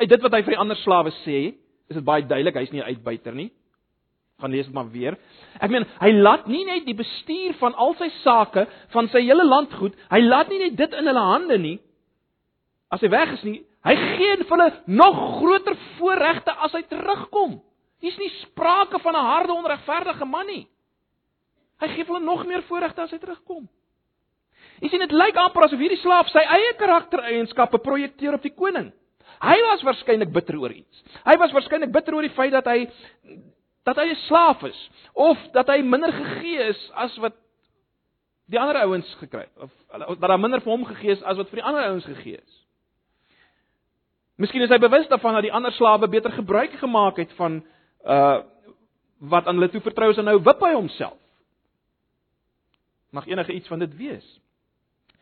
Uit 0.00 0.08
dit 0.08 0.22
wat 0.22 0.32
hy 0.32 0.42
vir 0.42 0.56
die 0.56 0.60
ander 0.60 0.76
slawe 0.82 1.12
sê, 1.22 1.54
is 1.88 1.96
dit 1.96 2.04
baie 2.04 2.26
duidelik 2.26 2.56
hy's 2.58 2.72
nie 2.72 2.80
'n 2.82 2.90
uitbuiter 2.94 3.34
nie. 3.34 3.50
Gaan 4.40 4.50
lees 4.50 4.66
dit 4.66 4.74
maar 4.74 4.90
weer. 4.90 5.16
Ek 5.60 5.70
meen, 5.70 5.86
hy 6.00 6.10
laat 6.12 6.46
nie 6.46 6.64
net 6.64 6.84
die 6.84 6.94
bestuur 6.94 7.54
van 7.54 7.74
al 7.74 7.94
sy 7.94 8.08
sake, 8.22 8.66
van 8.90 9.08
sy 9.08 9.20
hele 9.20 9.44
landgoed, 9.44 9.94
hy 10.10 10.20
laat 10.20 10.48
nie 10.48 10.58
net 10.58 10.76
dit 10.76 10.92
in 10.92 11.06
hulle 11.06 11.20
hande 11.20 11.58
nie. 11.58 11.80
As 12.90 13.00
hy 13.00 13.08
weg 13.08 13.32
is 13.32 13.42
nie, 13.44 13.64
Hy 13.84 13.94
gee 14.16 14.36
vir 14.40 14.48
hulle 14.48 14.68
nog 14.96 15.16
groter 15.38 15.76
voorregte 15.98 16.52
as 16.64 16.72
hy 16.72 16.80
terugkom. 16.88 17.58
Hier's 18.00 18.16
nie 18.20 18.30
sprake 18.40 18.98
van 19.00 19.16
'n 19.16 19.28
harde 19.28 19.52
onregverdige 19.52 20.24
man 20.24 20.46
nie. 20.46 20.66
Hy 21.80 21.88
gee 21.88 22.04
hulle 22.04 22.20
nog 22.20 22.46
meer 22.46 22.62
voorregte 22.62 23.02
as 23.02 23.10
hy 23.10 23.18
terugkom. 23.18 23.68
Jy 24.82 24.90
sien 24.90 25.04
dit 25.04 25.14
lyk 25.14 25.36
amper 25.38 25.66
asof 25.66 25.80
hierdie 25.80 26.00
slaaf 26.02 26.30
sy 26.32 26.42
eie 26.56 26.74
karaktereienskappe 26.80 27.78
projekteer 27.84 28.34
op 28.38 28.42
die 28.42 28.54
koning. 28.54 28.90
Hy 29.44 29.56
was 29.68 29.84
waarskynlik 29.86 30.32
bitter 30.32 30.58
oor 30.58 30.72
iets. 30.72 31.04
Hy 31.26 31.36
was 31.40 31.52
waarskynlik 31.54 31.92
bitter 31.92 32.16
oor 32.16 32.26
die 32.26 32.34
feit 32.34 32.52
dat 32.54 32.66
hy 32.70 32.86
dat 33.84 33.98
hy 34.00 34.06
'n 34.10 34.20
slaaf 34.28 34.62
is 34.64 34.90
of 35.12 35.38
dat 35.52 35.68
hy 35.68 35.82
minder 35.82 36.12
gegee 36.12 36.68
is 36.70 36.90
as 36.94 37.16
wat 37.18 37.34
die 38.48 38.60
ander 38.60 38.76
ouens 38.84 39.08
gekry 39.20 39.46
of 39.56 39.70
dat 40.20 40.28
daar 40.28 40.40
minder 40.40 40.60
vir 40.60 40.72
hom 40.72 40.84
gegee 40.84 41.12
is 41.12 41.22
as 41.22 41.36
wat 41.36 41.48
vir 41.48 41.60
die 41.60 41.68
ander 41.68 41.84
ouens 41.84 42.04
gegee 42.04 42.38
is. 42.40 42.54
Miskien 44.36 44.62
is 44.62 44.70
hy 44.70 44.78
bewus 44.78 45.08
daarvan 45.08 45.34
dat 45.34 45.46
die 45.46 45.52
ander 45.52 45.72
slawe 45.72 46.08
beter 46.08 46.32
gebruik 46.32 46.72
gemaak 46.80 47.16
het 47.16 47.32
van 47.38 47.62
uh 48.04 48.42
wat 49.24 49.46
aan 49.46 49.54
hulle 49.56 49.70
toe 49.70 49.80
vertrou 49.80 50.10
is 50.10 50.18
en 50.18 50.24
nou 50.24 50.38
wip 50.42 50.60
hy 50.60 50.72
homself. 50.74 51.16
Mag 53.10 53.26
enige 53.26 53.52
iets 53.52 53.68
van 53.68 53.78
dit 53.78 53.96
wees. 53.96 54.26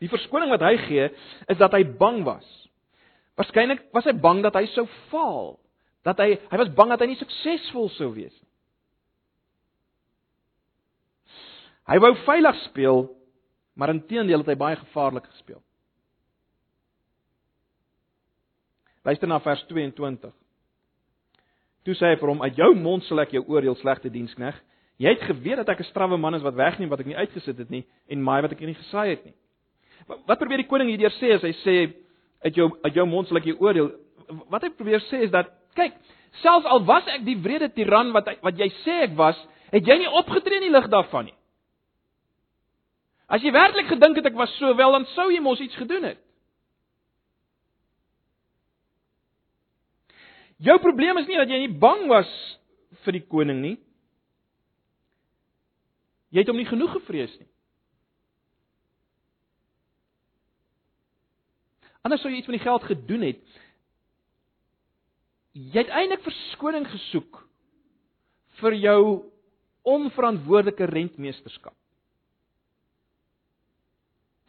Die 0.03 0.11
verskoning 0.11 0.51
wat 0.51 0.63
hy 0.65 0.75
gee 0.83 1.07
is 1.47 1.59
dat 1.59 1.71
hy 1.71 1.85
bang 1.99 2.25
was. 2.27 2.47
Waarskynlik 3.39 3.85
was 3.95 4.05
hy 4.09 4.13
bang 4.19 4.41
dat 4.43 4.57
hy 4.59 4.65
sou 4.73 4.83
faal, 5.09 5.53
dat 6.03 6.19
hy 6.19 6.33
hy 6.51 6.59
was 6.59 6.71
bang 6.75 6.91
dat 6.91 7.01
hy 7.01 7.13
nie 7.13 7.21
suksesvol 7.21 7.87
sou 7.95 8.11
wees 8.13 8.33
nie. 8.35 8.49
Hy 11.87 11.99
wou 11.99 12.13
veilig 12.23 12.59
speel, 12.69 13.05
maar 13.75 13.91
intedeel 13.91 14.43
het 14.43 14.51
hy 14.53 14.57
baie 14.59 14.77
gevaarlik 14.79 15.25
gespeel. 15.31 15.59
Luister 19.03 19.27
na 19.27 19.39
vers 19.43 19.63
22. 19.67 20.31
Toe 21.83 21.95
sê 21.99 22.13
hy 22.13 22.19
vir 22.19 22.31
hom: 22.31 22.43
"Uit 22.43 22.59
jou 22.59 22.69
mond 22.75 23.03
sal 23.03 23.19
ek 23.19 23.35
jou 23.35 23.43
oordeel, 23.47 23.75
slegte 23.75 24.11
dienskneg. 24.11 24.55
Jy 25.01 25.09
het 25.15 25.25
geweet 25.27 25.57
dat 25.59 25.69
ek 25.69 25.79
'n 25.79 25.91
strawwe 25.91 26.17
man 26.17 26.35
is 26.35 26.43
wat 26.43 26.55
wegneem 26.55 26.89
wat 26.89 26.99
ek 26.99 27.05
nie 27.05 27.17
uitgesit 27.17 27.57
het 27.57 27.69
nie 27.69 27.85
en 28.07 28.23
maai 28.23 28.41
wat 28.41 28.51
ek 28.51 28.59
nie 28.59 28.75
gesaai 28.75 29.09
het 29.09 29.25
nie." 29.25 29.35
Wat 30.07 30.39
probeer 30.39 30.63
die 30.63 30.69
koning 30.69 30.89
hierdeur 30.91 31.13
sê 31.19 31.35
as 31.37 31.45
hy 31.45 31.53
sê 31.61 31.75
uit 32.43 32.57
jou 32.57 32.69
uit 32.83 32.95
jou 32.97 33.05
mond 33.07 33.29
sal 33.29 33.39
ek 33.39 33.51
jou 33.51 33.57
oordeel? 33.63 33.91
Wat 34.51 34.65
hy 34.65 34.71
probeer 34.73 35.03
sê 35.09 35.23
is 35.27 35.31
dat 35.33 35.51
kyk, 35.77 35.95
selfs 36.41 36.67
al 36.69 36.83
was 36.87 37.07
ek 37.13 37.23
die 37.27 37.37
wrede 37.39 37.69
tiran 37.75 38.11
wat 38.15 38.33
wat 38.43 38.59
jy 38.59 38.69
sê 38.83 39.03
ek 39.07 39.15
was, 39.19 39.39
het 39.71 39.87
jy 39.87 40.01
nie 40.01 40.11
opgetree 40.11 40.59
in 40.59 40.67
die 40.67 40.73
lig 40.73 40.89
daarvan 40.91 41.29
nie. 41.29 41.37
As 43.31 43.41
jy 43.41 43.53
werklik 43.55 43.87
gedink 43.89 44.19
het 44.19 44.27
ek 44.29 44.37
was 44.37 44.51
so 44.59 44.75
wel, 44.77 44.91
dan 44.93 45.07
sou 45.15 45.29
jy 45.31 45.39
mos 45.41 45.61
iets 45.63 45.77
gedoen 45.79 46.11
het. 46.11 46.19
Jou 50.63 50.75
probleem 50.79 51.17
is 51.19 51.27
nie 51.27 51.39
dat 51.39 51.49
jy 51.49 51.63
nie 51.63 51.79
bang 51.79 52.05
was 52.11 52.29
vir 53.03 53.17
die 53.17 53.25
koning 53.27 53.59
nie. 53.63 53.73
Jy 56.33 56.43
het 56.43 56.51
hom 56.51 56.59
nie 56.59 56.69
genoeg 56.69 56.93
gevrees 56.99 57.33
nie. 57.39 57.49
Anders 62.03 62.23
sou 62.23 62.31
jy 62.31 62.41
iets 62.41 62.49
van 62.49 62.57
die 62.57 62.63
geld 62.65 62.87
gedoen 62.89 63.27
het. 63.29 63.43
Jy 65.53 65.83
het 65.83 65.91
eintlik 65.93 66.23
verskoning 66.25 66.87
gesoek 66.89 67.39
vir 68.59 68.75
jou 68.79 68.99
onverantwoordelike 69.87 70.87
rentmeesterskap. 70.91 71.75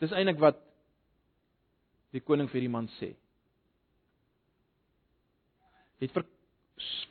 Dis 0.02 0.14
eintlik 0.14 0.40
wat 0.42 0.58
die 2.14 2.22
koning 2.22 2.50
vir 2.50 2.64
die 2.64 2.72
man 2.72 2.88
sê. 2.98 3.12
Jy 6.00 6.08
het 6.08 6.16
vir 6.16 6.26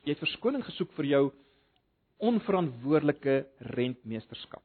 jy 0.04 0.12
het 0.12 0.20
verskoning 0.20 0.64
gesoek 0.68 0.92
vir 0.98 1.08
jou 1.08 1.24
onverantwoordelike 2.24 3.36
rentmeesterskap. 3.78 4.64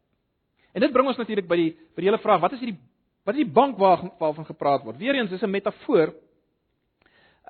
En 0.74 0.82
dit 0.82 0.92
bring 0.94 1.06
ons 1.10 1.18
natuurlik 1.18 1.46
by 1.48 1.58
die 1.58 1.70
by 1.94 2.02
die 2.02 2.08
hele 2.10 2.22
vraag, 2.22 2.42
wat 2.42 2.56
is 2.56 2.62
hierdie 2.62 2.78
wat 3.28 3.36
is 3.36 3.44
die 3.44 3.52
bank 3.52 3.76
waar 3.76 4.06
waarvan 4.18 4.46
gepraat 4.48 4.84
word? 4.86 4.96
Weereens 4.96 5.32
is 5.36 5.42
'n 5.42 5.50
metafoor. 5.50 6.14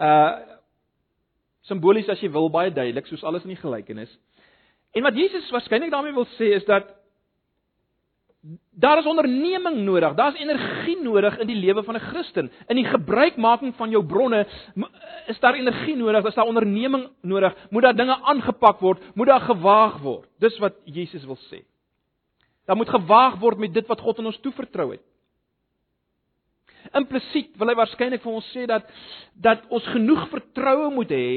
Uh 0.01 0.59
simbolies 1.69 2.09
as 2.09 2.21
jy 2.21 2.31
wil, 2.33 2.49
baie 2.51 2.71
duidelik 2.73 3.07
soos 3.07 3.25
alles 3.25 3.43
in 3.45 3.53
die 3.53 3.61
gelykenis. 3.61 4.11
En 4.97 5.03
wat 5.03 5.15
Jesus 5.15 5.51
waarskynlik 5.51 5.91
daarmee 5.91 6.15
wil 6.15 6.27
sê 6.39 6.55
is 6.57 6.65
dat 6.65 6.99
Daar 8.71 8.99
is 8.99 9.07
onderneming 9.07 9.77
nodig. 9.85 10.15
Daar's 10.15 10.39
energie 10.39 11.03
nodig 11.03 11.39
in 11.39 11.47
die 11.47 11.57
lewe 11.57 11.83
van 11.83 11.95
'n 11.95 12.01
Christen. 12.01 12.51
In 12.67 12.77
die 12.77 12.85
gebruikmaking 12.85 13.75
van 13.75 13.91
jou 13.91 14.05
bronne 14.07 14.47
is 15.27 15.41
daar 15.41 15.55
energie 15.55 15.97
nodig, 15.97 16.25
is 16.25 16.35
daar 16.35 16.47
onderneming 16.47 17.09
nodig. 17.23 17.55
Moet 17.71 17.83
daar 17.83 17.97
dinge 17.97 18.23
aangepak 18.23 18.79
word, 18.81 19.15
moet 19.15 19.27
daar 19.27 19.41
gewaag 19.41 19.99
word. 19.99 20.29
Dis 20.39 20.59
wat 20.59 20.75
Jesus 20.85 21.25
wil 21.25 21.37
sê. 21.37 21.65
Daar 22.67 22.77
moet 22.77 22.89
gewaag 22.89 23.39
word 23.39 23.59
met 23.59 23.75
dit 23.75 23.87
wat 23.87 24.01
God 24.01 24.19
aan 24.19 24.27
ons 24.27 24.41
toevertrou 24.41 24.91
het. 24.91 25.03
Implisiet 26.97 27.57
wil 27.59 27.69
hy 27.69 27.77
waarskynlik 27.79 28.23
vir 28.25 28.39
ons 28.41 28.51
sê 28.55 28.67
dat 28.71 28.87
dat 29.35 29.65
ons 29.69 29.85
genoeg 29.93 30.29
vertroue 30.33 30.91
moet 30.95 31.13
hê 31.13 31.31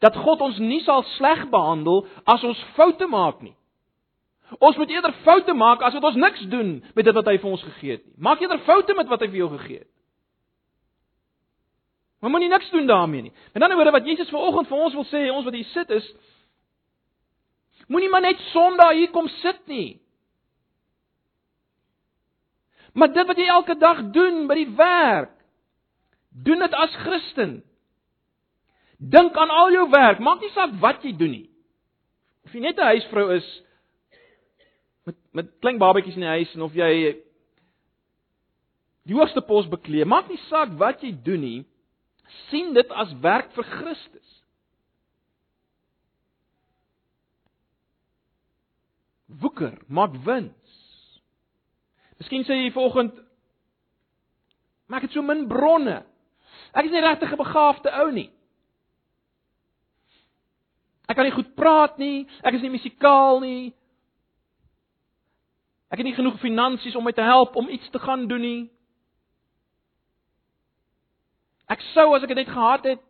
dat 0.00 0.16
God 0.16 0.40
ons 0.40 0.58
nie 0.58 0.80
sal 0.84 1.04
sleg 1.16 1.46
behandel 1.52 2.06
as 2.24 2.44
ons 2.44 2.60
foute 2.76 3.06
maak 3.06 3.42
nie. 3.44 3.54
Ons 4.58 4.76
moet 4.80 4.90
eerder 4.90 5.14
foute 5.24 5.54
maak 5.54 5.84
as 5.86 5.94
wat 5.94 6.08
ons 6.10 6.18
niks 6.18 6.42
doen 6.50 6.78
met 6.96 7.04
dit 7.06 7.14
wat 7.14 7.28
hy 7.28 7.36
vir 7.38 7.50
ons 7.50 7.64
gegee 7.68 7.98
het 7.98 8.04
nie. 8.06 8.16
Maak 8.18 8.40
eerder 8.42 8.62
foute 8.66 8.96
met 8.98 9.10
wat 9.12 9.22
hy 9.22 9.30
vir 9.30 9.42
jou 9.44 9.50
gegee 9.58 9.82
het. 9.84 9.90
Maar 12.20 12.32
moenie 12.34 12.50
niks 12.52 12.70
doen 12.70 12.86
daarmee 12.88 13.22
nie. 13.28 13.32
En 13.54 13.60
dan 13.60 13.72
oor 13.72 13.92
wat 13.92 14.06
Jesus 14.06 14.28
vanoggend 14.28 14.68
vir 14.68 14.82
ons 14.84 14.96
wil 14.98 15.06
sê, 15.08 15.22
ons 15.32 15.46
wat 15.46 15.56
hier 15.56 15.68
sit 15.72 15.90
is 16.00 16.08
moenie 17.90 18.10
maar 18.10 18.22
net 18.22 18.38
Sondag 18.52 18.92
hier 18.94 19.10
kom 19.10 19.28
sit 19.40 19.60
nie. 19.66 19.99
Maar 22.92 23.12
dit 23.12 23.26
wat 23.26 23.38
jy 23.38 23.46
elke 23.46 23.76
dag 23.78 24.02
doen 24.14 24.46
by 24.50 24.56
die 24.58 24.70
werk, 24.78 25.34
doen 26.30 26.62
dit 26.62 26.74
as 26.74 26.94
Christen. 27.04 27.60
Dink 28.98 29.36
aan 29.36 29.50
al 29.50 29.72
jou 29.72 29.86
werk, 29.90 30.20
maak 30.20 30.42
nie 30.42 30.52
saak 30.54 30.74
wat 30.82 31.04
jy 31.06 31.14
doen 31.16 31.34
nie. 31.36 31.48
Of 32.44 32.54
jy 32.54 32.60
net 32.60 32.78
'n 32.78 32.92
huisvrou 32.92 33.30
is, 33.36 33.48
met 35.06 35.16
met 35.32 35.52
klein 35.60 35.78
babatjies 35.78 36.14
in 36.14 36.26
die 36.26 36.36
huis 36.36 36.54
en 36.54 36.62
of 36.62 36.74
jy 36.74 37.16
die 39.02 39.14
hoogste 39.14 39.40
pos 39.40 39.68
beklee, 39.68 40.04
maak 40.04 40.28
nie 40.28 40.40
saak 40.48 40.74
wat 40.78 41.02
jy 41.02 41.12
doen 41.24 41.40
nie, 41.40 41.64
sien 42.50 42.74
dit 42.74 42.90
as 42.90 43.12
werk 43.22 43.52
vir 43.52 43.64
Christus. 43.64 44.42
Woeker, 49.26 49.78
maak 49.86 50.14
wins. 50.26 50.89
Miskien 52.20 52.44
sê 52.44 52.58
jy 52.60 52.72
vanoggend 52.74 53.16
maak 54.90 55.06
dit 55.06 55.12
so 55.14 55.22
min 55.22 55.46
bronne. 55.48 56.02
Ek 56.74 56.84
is 56.84 56.92
nie 56.92 57.02
regtig 57.02 57.32
'n 57.32 57.42
begaafde 57.42 57.90
ou 58.02 58.10
nie. 58.10 58.30
Ek 61.08 61.16
kan 61.16 61.24
nie 61.24 61.34
goed 61.34 61.54
praat 61.56 61.98
nie, 61.98 62.26
ek 62.44 62.54
is 62.54 62.62
nie 62.62 62.70
musikaal 62.70 63.40
nie, 63.40 63.74
Ek 65.90 65.98
het 65.98 66.06
nie 66.06 66.14
genoeg 66.14 66.38
finansies 66.38 66.94
om 66.94 67.04
my 67.04 67.12
te 67.12 67.26
help 67.26 67.56
om 67.58 67.68
iets 67.68 67.90
te 67.90 67.98
gaan 67.98 68.28
doen 68.30 68.40
nie. 68.40 68.60
Ek 71.70 71.82
sou 71.94 72.12
as 72.14 72.22
ek 72.22 72.30
dit 72.30 72.38
net 72.38 72.50
gehad 72.50 72.86
het 72.86 73.02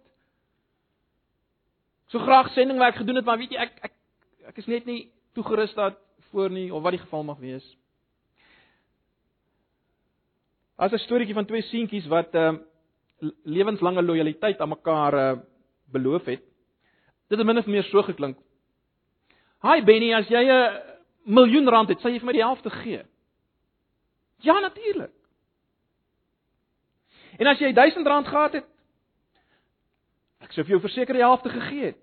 so 2.11 2.19
graag 2.25 2.49
sendingwerk 2.57 2.97
gedoen 2.97 3.21
het, 3.21 3.25
maar 3.25 3.39
weet 3.39 3.53
jy 3.53 3.61
ek 3.61 3.77
ek 3.85 3.93
ek 4.51 4.57
is 4.59 4.71
net 4.73 4.89
nie 4.89 5.03
toegerus 5.37 5.77
daarvoor 5.77 6.51
nie 6.51 6.71
of 6.73 6.83
wat 6.83 6.97
die 6.97 7.03
geval 7.05 7.23
mag 7.29 7.39
wees. 7.39 7.67
As 10.81 10.93
'n 10.93 10.99
storieetjie 10.99 11.37
van 11.37 11.47
twee 11.47 11.63
seentjies 11.63 12.07
wat 12.09 12.35
ehm 12.35 12.55
uh, 12.55 13.31
lewenslange 13.45 14.03
lojaliteit 14.03 14.61
aan 14.61 14.69
mekaar 14.69 15.15
uh, 15.15 15.39
beloof 15.93 16.25
het. 16.25 16.41
Dit 17.29 17.39
het 17.39 17.47
min 17.47 17.59
of 17.59 17.67
meer 17.67 17.85
so 17.85 18.03
geklink. 18.03 18.39
Hi 19.61 19.85
Benny, 19.85 20.15
as 20.15 20.29
jy 20.29 20.41
'n 20.41 20.49
uh, 20.49 20.81
miljoen 21.25 21.69
rand 21.69 21.89
het, 21.89 22.01
sal 22.01 22.11
jy 22.11 22.19
vir 22.19 22.27
my 22.27 22.33
die 22.33 22.47
helfte 22.47 22.71
gee? 22.71 23.05
Ja, 24.41 24.59
natuurlik. 24.61 25.13
En 27.39 27.47
as 27.47 27.59
jy 27.59 27.73
1000 27.73 28.07
rand 28.07 28.27
gehad 28.27 28.53
het, 28.53 28.67
ek 30.41 30.53
sou 30.53 30.65
vir 30.65 30.71
jou 30.71 30.81
verseker 30.81 31.15
die 31.15 31.29
helfte 31.29 31.49
gegee 31.49 31.85
het. 31.93 32.01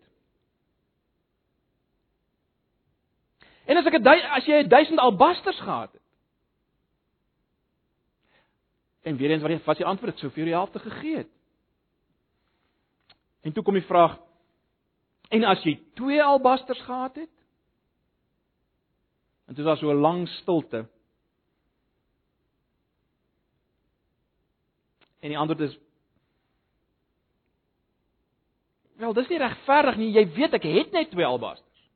En 3.66 3.78
as 3.78 3.86
ek 3.86 3.98
'n 4.00 4.08
as 4.08 4.46
jy 4.46 4.68
1000 4.68 5.00
albasters 5.00 5.60
gehad 5.60 5.94
het. 5.94 5.97
En 9.08 9.16
weer 9.18 9.32
eens 9.32 9.42
wat 9.42 9.64
was 9.64 9.78
die 9.80 9.86
antwoord? 9.88 10.18
Ek 10.18 10.20
sou 10.20 10.32
vir 10.36 10.50
die 10.50 10.56
helfte 10.56 10.82
gegee 10.84 11.22
het. 11.22 11.30
En 13.48 13.54
toe 13.56 13.64
kom 13.64 13.78
die 13.78 13.88
vraag: 13.88 14.18
En 15.32 15.46
as 15.48 15.64
jy 15.64 15.78
2 15.96 16.20
albasters 16.24 16.82
gehad 16.84 17.16
het? 17.16 17.32
En 19.48 19.56
dit 19.56 19.66
was 19.66 19.80
so 19.80 19.92
'n 19.92 20.02
lang 20.04 20.28
stilte. 20.28 20.88
En 25.20 25.30
die 25.30 25.38
antwoord 25.38 25.70
is 25.70 25.80
Wel, 28.98 29.14
dis 29.14 29.28
nie 29.28 29.38
regverdig 29.38 29.96
nie. 29.96 30.12
Jy 30.12 30.26
weet 30.34 30.54
ek 30.54 30.64
het 30.64 30.92
net 30.92 31.12
twee 31.12 31.26
albasters. 31.26 31.90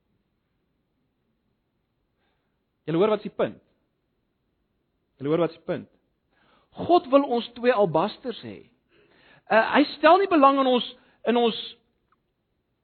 Jy 2.86 2.94
hoor 2.94 3.10
wat 3.10 3.22
se 3.22 3.30
punt? 3.30 3.62
Jy 5.18 5.26
hoor 5.26 5.38
wat 5.38 5.52
se 5.52 5.60
punt? 5.60 5.90
God 6.88 7.08
wil 7.12 7.28
ons 7.38 7.48
twee 7.58 7.74
albasters 7.74 8.40
hê. 8.46 8.58
Uh, 9.52 9.62
hy 9.76 9.84
stel 9.98 10.22
nie 10.22 10.30
belang 10.32 10.60
in 10.62 10.70
ons 10.70 10.88
in 11.30 11.38
ons 11.38 11.58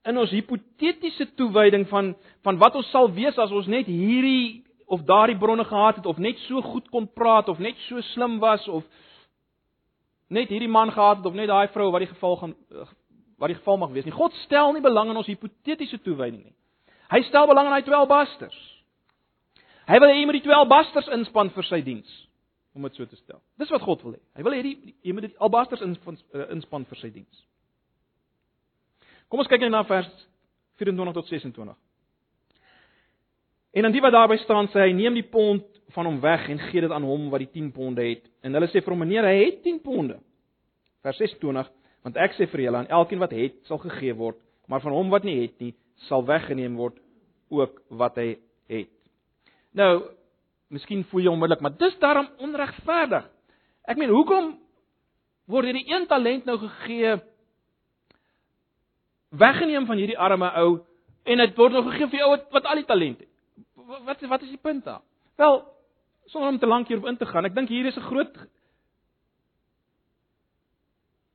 in 0.08 0.18
ons 0.20 0.32
hipotetiese 0.32 1.30
toewyding 1.40 1.88
van 1.92 2.14
van 2.46 2.60
wat 2.62 2.76
ons 2.80 2.90
sal 2.92 3.10
wees 3.16 3.38
as 3.40 3.52
ons 3.52 3.70
net 3.72 3.90
hierdie 3.90 4.64
of 4.88 5.04
daardie 5.08 5.38
bronne 5.40 5.66
gehad 5.68 6.00
het 6.00 6.06
of 6.08 6.20
net 6.24 6.40
so 6.46 6.62
goed 6.64 6.88
kon 6.92 7.08
praat 7.08 7.50
of 7.52 7.60
net 7.60 7.80
so 7.88 8.02
slim 8.14 8.38
was 8.44 8.68
of 8.68 8.86
net 10.28 10.52
hierdie 10.52 10.72
man 10.72 10.92
gehad 10.92 11.22
het 11.22 11.28
of 11.28 11.36
net 11.36 11.50
daai 11.52 11.68
vrou 11.74 11.90
wat 11.92 12.06
die 12.06 12.12
geval 12.14 12.38
gaan 12.44 12.56
wat 13.38 13.52
die 13.52 13.60
geval 13.60 13.78
mag 13.78 13.92
wees 13.94 14.06
nie. 14.06 14.16
God 14.16 14.34
stel 14.46 14.74
nie 14.74 14.82
belang 14.82 15.12
in 15.12 15.20
ons 15.20 15.28
hipotetiese 15.30 16.00
toewyding 16.04 16.42
nie. 16.42 16.56
Hy 17.12 17.22
stel 17.28 17.48
belang 17.48 17.70
in 17.70 17.76
hy 17.78 17.84
12 17.86 18.08
basters. 18.10 18.58
Hy 19.88 20.00
wil 20.02 20.10
hê 20.12 20.16
jy 20.18 20.26
moet 20.28 20.40
die 20.42 20.48
12 20.48 20.72
basters 20.72 21.12
inspann 21.16 21.52
vir 21.56 21.68
sy 21.68 21.84
diens 21.86 22.16
om 22.78 22.86
dit 22.88 22.98
so 22.98 23.10
te 23.10 23.18
stel. 23.20 23.42
Dis 23.60 23.72
wat 23.74 23.84
God 23.84 24.04
wil 24.06 24.16
hê. 24.16 24.22
Hy 24.38 24.46
wil 24.46 24.56
hê 24.56 24.74
jy 25.04 25.16
moet 25.16 25.28
die 25.28 25.36
albasters 25.44 25.84
eh, 25.84 26.46
inspann 26.54 26.86
vir 26.90 27.02
sy 27.02 27.12
diens. 27.14 27.44
Kom 29.28 29.42
ons 29.44 29.50
kyk 29.52 29.66
net 29.66 29.74
na 29.74 29.84
vers 29.88 30.08
24 30.80 31.18
tot 31.18 31.32
26. 31.34 31.76
En 33.78 33.86
dan 33.86 33.94
die 33.94 34.02
wat 34.02 34.16
daarby 34.16 34.38
staan 34.42 34.70
sê 34.72 34.88
hy 34.88 34.94
neem 34.96 35.18
die 35.18 35.26
pond 35.28 35.66
van 35.96 36.08
hom 36.08 36.20
weg 36.24 36.48
en 36.50 36.62
gee 36.70 36.84
dit 36.84 36.94
aan 36.94 37.06
hom 37.06 37.28
wat 37.34 37.44
die 37.44 37.52
10 37.60 37.72
ponde 37.76 38.06
het. 38.06 38.24
En 38.46 38.56
hulle 38.56 38.70
sê 38.72 38.82
vir 38.82 38.94
hom 38.94 39.04
meneer, 39.04 39.28
hy 39.28 39.44
het 39.44 39.60
10 39.66 39.82
ponde. 39.84 40.20
Vers 41.06 41.20
26, 41.22 41.70
want 42.06 42.20
ek 42.24 42.38
sê 42.38 42.48
vir 42.52 42.68
julle 42.68 42.82
aan 42.82 42.94
elkeen 43.00 43.22
wat 43.22 43.36
het 43.36 43.58
sal 43.70 43.82
gegee 43.84 44.16
word, 44.18 44.40
maar 44.68 44.84
van 44.84 44.96
hom 44.96 45.12
wat 45.14 45.28
nie 45.28 45.40
het 45.42 45.56
nie, 45.64 45.74
sal 46.08 46.26
weggeneem 46.28 46.76
word 46.80 46.98
ook 47.54 47.82
wat 48.00 48.18
hy 48.20 48.30
het. 48.72 48.92
Nou, 49.78 50.08
miskien 50.74 51.06
voel 51.12 51.22
jy 51.22 51.32
onmiddellik, 51.32 51.64
maar 51.64 51.78
dis 51.80 51.96
daarom 52.00 52.28
onregverdig. 52.44 53.28
Ek 53.88 54.00
meen, 54.00 54.12
hoekom 54.12 54.52
word 55.48 55.70
hierdie 55.70 55.88
een 55.88 56.08
talent 56.08 56.46
nou 56.46 56.58
gegee 56.60 57.16
weggeneem 59.30 59.86
van 59.88 60.00
hierdie 60.00 60.20
arme 60.20 60.50
ou 60.60 60.70
en 61.28 61.44
dit 61.44 61.58
word 61.60 61.76
nog 61.76 61.88
gegee 61.92 62.10
vir 62.12 62.20
die 62.20 62.26
ou 62.26 62.34
wat, 62.36 62.46
wat 62.52 62.70
al 62.72 62.82
die 62.82 62.90
talent 62.90 63.24
het. 63.24 63.32
Wat 64.08 64.22
wat 64.28 64.44
is 64.44 64.52
die 64.52 64.62
punt 64.62 64.84
daar? 64.84 65.02
Wel, 65.40 65.62
sonder 66.32 66.50
om 66.50 66.60
te 66.60 66.68
lank 66.68 66.88
hierop 66.88 67.08
in 67.08 67.18
te 67.18 67.28
gaan, 67.28 67.46
ek 67.48 67.56
dink 67.56 67.70
hier 67.72 67.86
is 67.88 67.98
'n 67.98 68.10
groot 68.10 68.36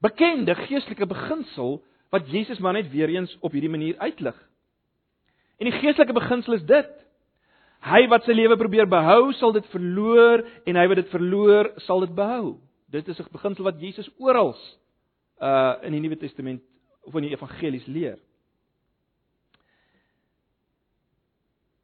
bekende 0.03 0.55
geestelike 0.55 1.07
beginsel 1.07 1.81
wat 2.11 2.29
Jesus 2.29 2.59
maar 2.59 2.73
net 2.73 2.91
weer 2.91 3.09
eens 3.09 3.37
op 3.41 3.53
hierdie 3.53 3.71
manier 3.71 3.99
uitlig. 3.99 4.37
En 5.59 5.71
die 5.71 5.79
geestelike 5.79 6.13
beginsel 6.13 6.53
is 6.53 6.65
dit: 6.67 7.02
Hy 7.83 8.05
wat 8.07 8.27
sy 8.27 8.35
lewe 8.37 8.57
probeer 8.61 8.87
behou, 8.87 9.33
sal 9.35 9.55
dit 9.57 9.67
verloor 9.73 10.45
en 10.71 10.77
hy 10.79 10.85
wat 10.91 11.01
dit 11.01 11.09
verloor, 11.11 11.73
sal 11.83 12.05
dit 12.05 12.13
behou. 12.15 12.59
Dit 12.93 13.09
is 13.09 13.19
'n 13.19 13.33
beginsel 13.33 13.65
wat 13.65 13.81
Jesus 13.81 14.11
oral 14.19 14.55
uh 15.41 15.75
in 15.83 15.93
die 15.93 16.01
Nuwe 16.01 16.17
Testament 16.17 16.63
of 17.03 17.15
in 17.15 17.23
die 17.23 17.35
evangelies 17.35 17.87
leer. 17.87 18.19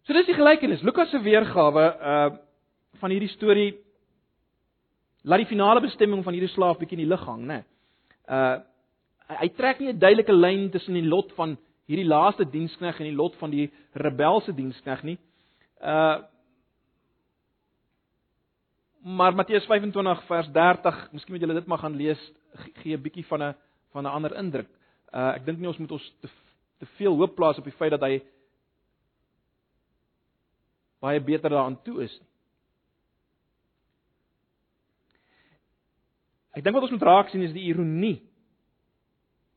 So 0.06 0.12
dis 0.12 0.26
die 0.26 0.34
gelykenis. 0.34 0.82
Lukas 0.82 1.10
se 1.10 1.18
weergawe 1.18 1.86
uh 2.00 2.36
van 3.00 3.10
hierdie 3.10 3.34
storie 3.34 3.74
laat 5.22 5.38
die 5.38 5.50
finale 5.50 5.80
bestemming 5.80 6.24
van 6.24 6.32
hierdie 6.32 6.54
slaaf 6.54 6.78
bietjie 6.78 6.98
in 6.98 7.04
die 7.04 7.10
lig 7.10 7.24
hang, 7.26 7.42
né? 7.46 7.54
Nee. 7.58 7.64
Uh 8.28 8.58
hy 9.28 9.48
trek 9.48 9.80
nie 9.80 9.92
'n 9.92 9.98
duidelike 9.98 10.32
lyn 10.32 10.70
tussen 10.70 10.94
die 10.94 11.04
lot 11.04 11.32
van 11.32 11.58
hierdie 11.86 12.06
laaste 12.08 12.44
dienskneg 12.44 13.00
en 13.00 13.06
die 13.10 13.16
lot 13.16 13.34
van 13.36 13.50
die 13.50 13.70
rebelse 13.92 14.52
dienskneg 14.52 15.02
nie. 15.02 15.18
Uh 15.80 16.26
Maar 19.08 19.34
Matteus 19.34 19.64
25 19.64 20.24
vers 20.26 20.48
30, 20.52 20.96
miskien 21.12 21.32
moet 21.32 21.40
julle 21.40 21.54
dit 21.54 21.66
maar 21.66 21.78
gaan 21.78 21.94
lees, 21.96 22.32
gee 22.82 22.96
'n 22.96 23.02
bietjie 23.02 23.24
van 23.26 23.42
'n 23.42 23.54
van 23.92 24.02
'n 24.04 24.10
ander 24.10 24.34
indruk. 24.36 24.68
Uh 25.12 25.32
ek 25.36 25.44
dink 25.44 25.58
nie 25.58 25.68
ons 25.68 25.78
moet 25.78 25.92
ons 25.92 26.14
te 26.20 26.28
te 26.78 26.86
veel 26.86 27.16
hoop 27.16 27.34
plaas 27.34 27.58
op 27.58 27.64
die 27.64 27.72
feit 27.72 27.90
dat 27.90 28.00
hy 28.00 28.22
baie 31.00 31.20
beter 31.20 31.50
daaraan 31.50 31.82
toe 31.82 32.02
is 32.02 32.18
nie. 32.20 32.28
Ek 36.58 36.64
dink 36.64 36.74
wat 36.74 36.82
ons 36.82 36.90
moet 36.90 37.02
raak 37.02 37.28
sien 37.28 37.42
is 37.42 37.52
die 37.52 37.68
ironie 37.70 38.18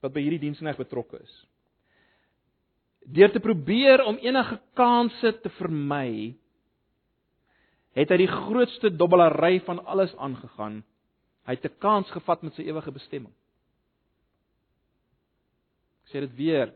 wat 0.01 0.13
by 0.13 0.22
hierdie 0.22 0.39
diensneg 0.39 0.78
betrokke 0.78 1.17
is. 1.22 1.34
Deur 3.06 3.32
te 3.32 3.39
probeer 3.39 4.04
om 4.06 4.20
enige 4.22 4.60
kanse 4.74 5.39
te 5.41 5.49
vermy, 5.49 6.36
het 7.97 8.10
hy 8.10 8.18
die 8.18 8.32
grootste 8.32 8.91
dobbelary 8.95 9.60
van 9.66 9.86
alles 9.86 10.16
aangegaan. 10.16 10.84
Hy 11.45 11.58
het 11.58 11.66
'n 11.66 11.80
kans 11.80 12.12
gevat 12.12 12.41
met 12.41 12.54
sy 12.54 12.62
ewige 12.62 12.91
bestemming 12.91 13.34
sê 16.12 16.20
dit 16.20 16.36
weer. 16.36 16.74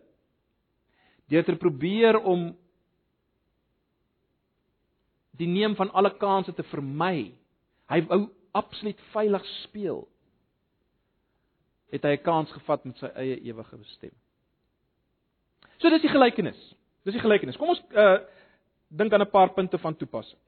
Deur 1.28 1.43
te 1.43 1.55
probeer 1.59 2.19
om 2.21 2.51
die 5.36 5.49
neem 5.51 5.76
van 5.76 5.91
alle 5.91 6.13
kansse 6.17 6.53
te 6.55 6.63
vermy. 6.71 7.34
Hy 7.91 8.01
wou 8.07 8.21
absoluut 8.55 8.99
veilig 9.11 9.47
speel. 9.63 10.05
Het 11.91 12.03
hy 12.03 12.13
'n 12.17 12.23
kans 12.23 12.51
gevat 12.51 12.86
met 12.86 12.97
sy 12.97 13.09
eie 13.15 13.41
ewige 13.41 13.78
bestemming. 13.78 14.24
So 15.78 15.89
dis 15.89 16.01
die 16.01 16.09
gelykenis. 16.09 16.57
Dis 17.03 17.13
die 17.13 17.23
gelykenis. 17.23 17.57
Kom 17.57 17.69
ons 17.69 17.84
uh 17.93 18.19
dink 18.88 19.13
aan 19.13 19.21
'n 19.21 19.30
paar 19.30 19.53
punte 19.53 19.78
van 19.78 19.95
toepassing. 19.95 20.39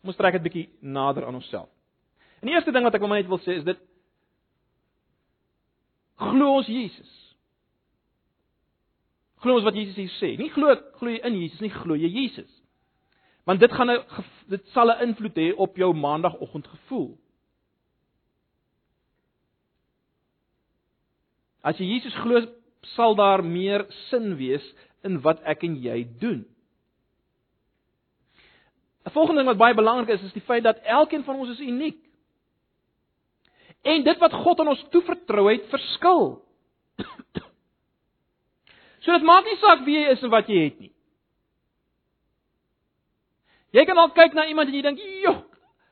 Kom 0.00 0.08
ons 0.08 0.16
trek 0.16 0.32
dit 0.32 0.42
bietjie 0.42 0.68
nader 0.80 1.26
aan 1.26 1.34
onsself. 1.34 1.68
En 2.40 2.48
die 2.48 2.54
eerste 2.54 2.72
ding 2.72 2.84
wat 2.84 2.94
ek 2.94 3.00
wil 3.00 3.08
net 3.08 3.26
wil 3.26 3.38
sê 3.38 3.58
is 3.58 3.64
dit 3.64 3.78
Glo 6.22 6.56
ons 6.58 6.66
Jesus. 6.66 7.10
Glo 9.42 9.58
ons 9.58 9.64
wat 9.64 9.74
Jesus 9.74 9.96
hier 9.98 10.12
sê. 10.20 10.36
Nie 10.38 10.50
glo 10.54 10.74
glo 10.98 11.10
jy 11.10 11.22
in 11.26 11.38
Jesus 11.40 11.60
nie, 11.60 11.70
glo 11.70 11.96
jy 11.98 12.10
Jesus. 12.12 12.50
Want 13.48 13.60
dit 13.60 13.72
gaan 13.72 13.90
'n 13.90 14.04
dit 14.48 14.66
sal 14.68 14.90
'n 14.90 15.08
invloed 15.08 15.34
hê 15.34 15.54
op 15.56 15.76
jou 15.76 15.92
maandagooggend 15.94 16.66
gevoel. 16.66 17.18
As 21.62 21.78
jy 21.78 21.86
Jesus 21.86 22.14
glo, 22.14 22.46
sal 22.94 23.14
daar 23.14 23.44
meer 23.44 23.86
sin 24.10 24.36
wees 24.36 24.64
in 25.06 25.20
wat 25.22 25.42
ek 25.48 25.62
en 25.66 25.76
jy 25.82 26.02
doen. 26.18 26.44
'n 29.06 29.10
Volgende 29.10 29.40
ding 29.40 29.50
wat 29.50 29.58
baie 29.58 29.74
belangrik 29.74 30.08
is, 30.08 30.22
is 30.22 30.32
die 30.32 30.46
feit 30.46 30.62
dat 30.62 30.78
elkeen 30.82 31.24
van 31.24 31.36
ons 31.36 31.50
is 31.50 31.60
uniek. 31.60 31.98
En 33.82 34.04
dit 34.04 34.18
wat 34.18 34.32
God 34.32 34.60
aan 34.60 34.68
ons 34.68 34.86
toevertrou 34.90 35.50
het, 35.50 35.66
verskil. 35.70 36.42
So 39.02 39.10
dit 39.10 39.24
maak 39.26 39.44
nie 39.44 39.58
saak 39.58 39.80
wie 39.82 39.96
jy 39.98 40.10
is 40.14 40.22
en 40.22 40.30
wat 40.30 40.46
jy 40.46 40.60
het 40.62 40.78
nie. 40.78 40.92
Jy 43.74 43.84
kan 43.88 43.98
al 43.98 44.12
kyk 44.14 44.36
na 44.36 44.44
iemand 44.46 44.68
en 44.68 44.74
jy 44.76 44.82
dink, 44.82 45.00
"Joh, 45.24 45.42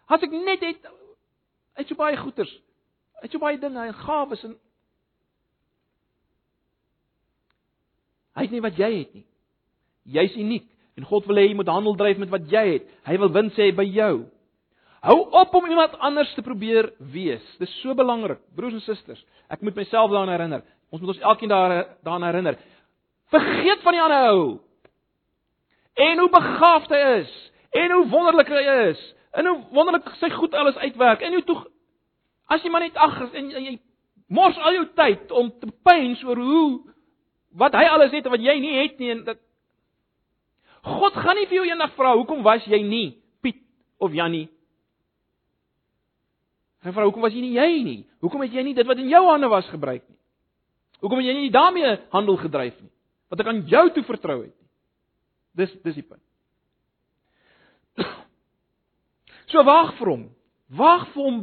as 0.07 0.23
ek 0.23 0.31
net 0.31 0.61
het 0.61 0.87
uit 1.75 1.89
so 1.89 1.95
baie 1.95 2.17
goeders, 2.17 2.53
uit 3.23 3.33
so 3.33 3.39
baie 3.39 3.59
dinge 3.59 3.87
en 3.87 3.95
gawes 3.95 4.45
en 4.45 4.59
hy 8.37 8.47
het 8.47 8.55
nie 8.55 8.65
wat 8.65 8.79
jy 8.79 8.91
het 8.99 9.15
nie. 9.15 9.27
Jy's 10.11 10.37
uniek 10.37 10.67
en 10.99 11.07
God 11.09 11.27
wil 11.29 11.41
hê 11.41 11.49
jy 11.49 11.57
moet 11.57 11.71
handel 11.71 11.97
dryf 11.97 12.19
met 12.21 12.33
wat 12.33 12.47
jy 12.51 12.65
het. 12.75 12.87
Hy 13.09 13.17
wil 13.23 13.33
win 13.35 13.51
sê 13.57 13.71
by 13.77 13.87
jou. 13.89 14.27
Hou 15.01 15.17
op 15.41 15.55
om 15.57 15.69
iemand 15.71 15.97
anders 16.05 16.33
te 16.37 16.45
probeer 16.45 16.91
wees. 17.13 17.45
Dis 17.59 17.73
so 17.81 17.95
belangrik, 17.97 18.43
broers 18.57 18.77
en 18.77 18.85
susters. 18.85 19.23
Ek 19.49 19.63
moet 19.65 19.79
myself 19.79 20.11
daaraan 20.13 20.35
herinner. 20.35 20.65
Ons 20.93 21.01
moet 21.01 21.15
ons 21.15 21.23
elkeen 21.33 21.49
daar 21.49 21.75
daaraan 22.05 22.27
herinner. 22.29 22.59
Vergeet 23.33 23.81
van 23.87 23.97
die 23.97 24.03
ander 24.03 24.27
ou. 24.35 24.43
En 25.95 26.19
hoe 26.19 26.31
begaafd 26.33 26.93
hy 26.93 27.01
is, 27.21 27.33
en 27.71 27.93
hoe 27.95 28.05
wonderlik 28.11 28.51
hy 28.53 28.63
is, 28.91 29.01
en 29.37 29.47
hoe 29.47 29.59
wonderlik 29.73 30.09
sy 30.21 30.31
goed 30.35 30.55
alles 30.55 30.77
uitwerk. 30.77 31.23
En 31.23 31.37
jy 31.37 31.43
toe 31.49 31.59
as 32.51 32.65
jy 32.65 32.73
maar 32.73 32.85
net 32.85 32.99
ag 32.99 33.21
en 33.31 33.51
jy 33.55 33.77
mors 34.31 34.59
al 34.59 34.81
jou 34.81 34.87
tyd 34.99 35.33
om 35.39 35.51
te 35.63 35.71
pyns 35.87 36.23
oor 36.27 36.39
hoe 36.39 36.71
wat 37.59 37.75
hy 37.75 37.85
alles 37.91 38.13
het 38.15 38.27
en 38.27 38.35
wat 38.35 38.45
jy 38.45 38.57
nie 38.61 38.77
het 38.83 38.99
nie 38.99 39.11
en 39.15 39.25
dat 39.27 39.41
God 40.87 41.17
gaan 41.19 41.37
nie 41.37 41.49
vir 41.51 41.61
jou 41.61 41.67
eendag 41.69 41.93
vra 41.97 42.15
hoekom 42.17 42.43
was 42.47 42.65
jy 42.67 42.83
nie 42.83 43.19
Piet 43.43 43.61
of 43.99 44.15
Jannie 44.17 44.49
Hy 46.81 46.95
vra 46.97 47.05
hoekom 47.05 47.27
was 47.27 47.35
jy 47.37 47.43
nie 47.45 47.59
jy 47.59 47.83
nie? 47.85 47.99
Hoekom 48.25 48.41
het 48.41 48.55
jy 48.57 48.63
nie 48.65 48.77
dit 48.77 48.89
wat 48.89 49.01
in 49.03 49.11
jou 49.13 49.21
hande 49.27 49.51
was 49.53 49.67
gebruik 49.69 50.01
nie? 50.01 50.17
Hoekom 51.03 51.21
het 51.21 51.29
jy 51.29 51.35
nie 51.37 51.53
daarmee 51.53 51.99
handel 52.13 52.39
gedryf 52.41 52.79
nie? 52.81 52.89
Wat 53.29 53.43
ek 53.43 53.51
aan 53.53 53.61
jou 53.69 53.83
toe 53.93 54.05
vertrou 54.09 54.39
het 54.41 54.55
nie. 54.55 54.69
Dis 55.61 55.75
dis 55.85 56.01
die 56.01 56.07
punt. 56.07 56.25
So 59.51 59.65
wag 59.67 59.97
vir 59.99 60.13
hom. 60.13 60.25
Wag 60.79 61.09
vir 61.13 61.25
hom 61.27 61.41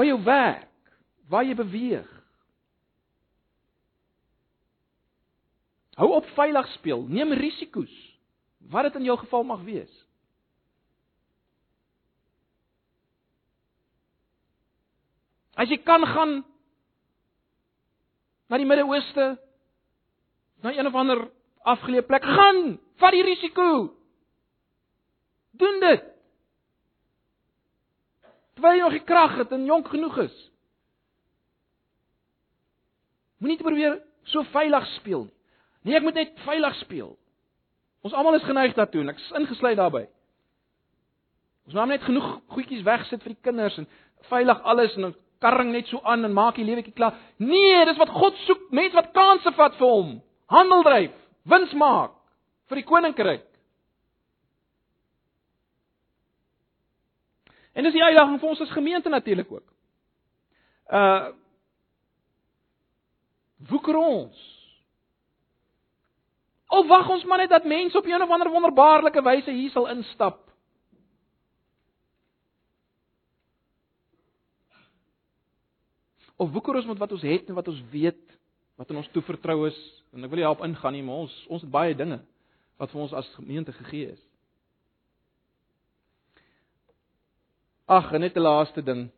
by 0.00 0.06
jou 0.08 0.16
werk, 0.24 0.68
waar 1.30 1.44
jy 1.44 1.54
beweeg, 1.58 2.08
Hou 6.00 6.14
op 6.16 6.28
veilig 6.32 6.68
speel, 6.78 7.02
neem 7.12 7.34
risiko's. 7.36 7.92
Wat 8.72 8.86
dit 8.88 8.94
in 9.02 9.08
jou 9.10 9.18
geval 9.20 9.42
mag 9.44 9.60
wees. 9.66 9.90
As 15.60 15.68
jy 15.68 15.76
kan 15.84 16.06
gaan 16.08 16.38
na 18.48 18.58
die 18.58 18.66
Midde-Ooste, 18.66 19.26
na 20.64 20.72
een 20.72 20.88
of 20.88 20.96
ander 20.96 21.20
afgeleë 21.68 22.06
plek, 22.08 22.24
gaan, 22.24 22.78
vat 23.02 23.14
die 23.14 23.26
risiko. 23.26 23.66
Doen 25.60 25.82
dit. 25.84 26.06
Terwyl 28.56 28.78
jy 28.78 28.86
nog 28.86 28.96
die 28.96 29.04
krag 29.04 29.36
het 29.42 29.52
en 29.52 29.68
jonk 29.68 29.92
genoeg 29.92 30.16
is. 30.24 30.38
Moenie 33.44 33.60
probeer 33.60 34.00
so 34.32 34.48
veilig 34.56 34.88
speel 34.96 35.28
nie. 35.28 35.39
Nee, 35.82 35.96
ek 35.96 36.04
moet 36.04 36.18
net 36.18 36.40
veilig 36.44 36.76
speel. 36.82 37.14
Ons 38.04 38.16
almal 38.16 38.38
is 38.38 38.46
geneig 38.48 38.74
daartoe 38.76 39.02
en 39.04 39.12
ek 39.12 39.20
is 39.20 39.32
ingesluit 39.40 39.78
daarbey. 39.80 40.06
Ons 41.68 41.76
moet 41.76 41.92
net 41.94 42.04
genoeg 42.04 42.28
goedjies 42.52 42.84
wegsit 42.86 43.22
vir 43.24 43.34
die 43.34 43.42
kinders 43.44 43.76
en 43.80 43.88
veilig 44.28 44.62
alles 44.68 44.96
en 44.98 45.14
karring 45.40 45.72
net 45.72 45.88
so 45.88 46.00
aan 46.04 46.24
en 46.24 46.36
maak 46.36 46.58
die 46.60 46.66
lewetjie 46.68 46.92
klaar. 46.96 47.16
Nee, 47.40 47.84
dis 47.88 48.00
wat 48.00 48.12
God 48.12 48.36
soek, 48.44 48.66
mense 48.76 48.96
wat 48.96 49.12
kansse 49.16 49.52
vat 49.56 49.76
vir 49.78 49.88
hom. 49.88 50.16
Handel 50.52 50.84
dryf, 50.84 51.14
wins 51.48 51.72
maak 51.78 52.16
vir 52.68 52.80
die 52.80 52.88
koninkryk. 52.88 53.46
En 57.72 57.86
dis 57.86 57.94
die 57.94 58.04
uitdaging 58.04 58.40
vir 58.42 58.50
ons 58.50 58.60
as 58.64 58.72
gemeente 58.74 59.12
natuurlik 59.12 59.52
ook. 59.52 59.66
Uh 60.92 61.36
Woeker 63.68 63.96
ons 64.00 64.38
Of 66.70 66.86
wag 66.86 67.08
ons 67.10 67.24
maar 67.26 67.42
net 67.42 67.50
dat 67.50 67.64
mense 67.66 67.98
op 67.98 68.06
'n 68.06 68.22
of 68.22 68.30
ander 68.30 68.50
wonderbaarlike 68.50 69.22
wyse 69.22 69.50
hier 69.50 69.70
sal 69.70 69.88
instap. 69.88 70.50
Of 76.36 76.50
woeker 76.50 76.74
ons 76.74 76.86
met 76.86 76.98
wat 76.98 77.12
ons 77.12 77.22
het 77.22 77.48
en 77.48 77.54
wat 77.54 77.68
ons 77.68 77.82
weet, 77.90 78.38
wat 78.76 78.90
in 78.90 78.96
ons 78.96 79.08
toevertrou 79.12 79.66
is, 79.66 79.78
en 80.12 80.24
ek 80.24 80.30
wil 80.30 80.40
nie 80.40 80.46
help 80.46 80.62
ingaan 80.64 80.92
nie, 80.92 81.02
maar 81.02 81.14
ons 81.26 81.46
ons 81.48 81.62
het 81.62 81.70
baie 81.70 81.94
dinge 81.94 82.20
wat 82.80 82.90
vir 82.90 83.00
ons 83.00 83.12
as 83.12 83.34
gemeente 83.34 83.72
gegee 83.72 84.12
is. 84.12 84.22
Ag, 87.86 88.12
net 88.12 88.36
'n 88.36 88.40
laaste 88.40 88.82
ding. 88.82 89.10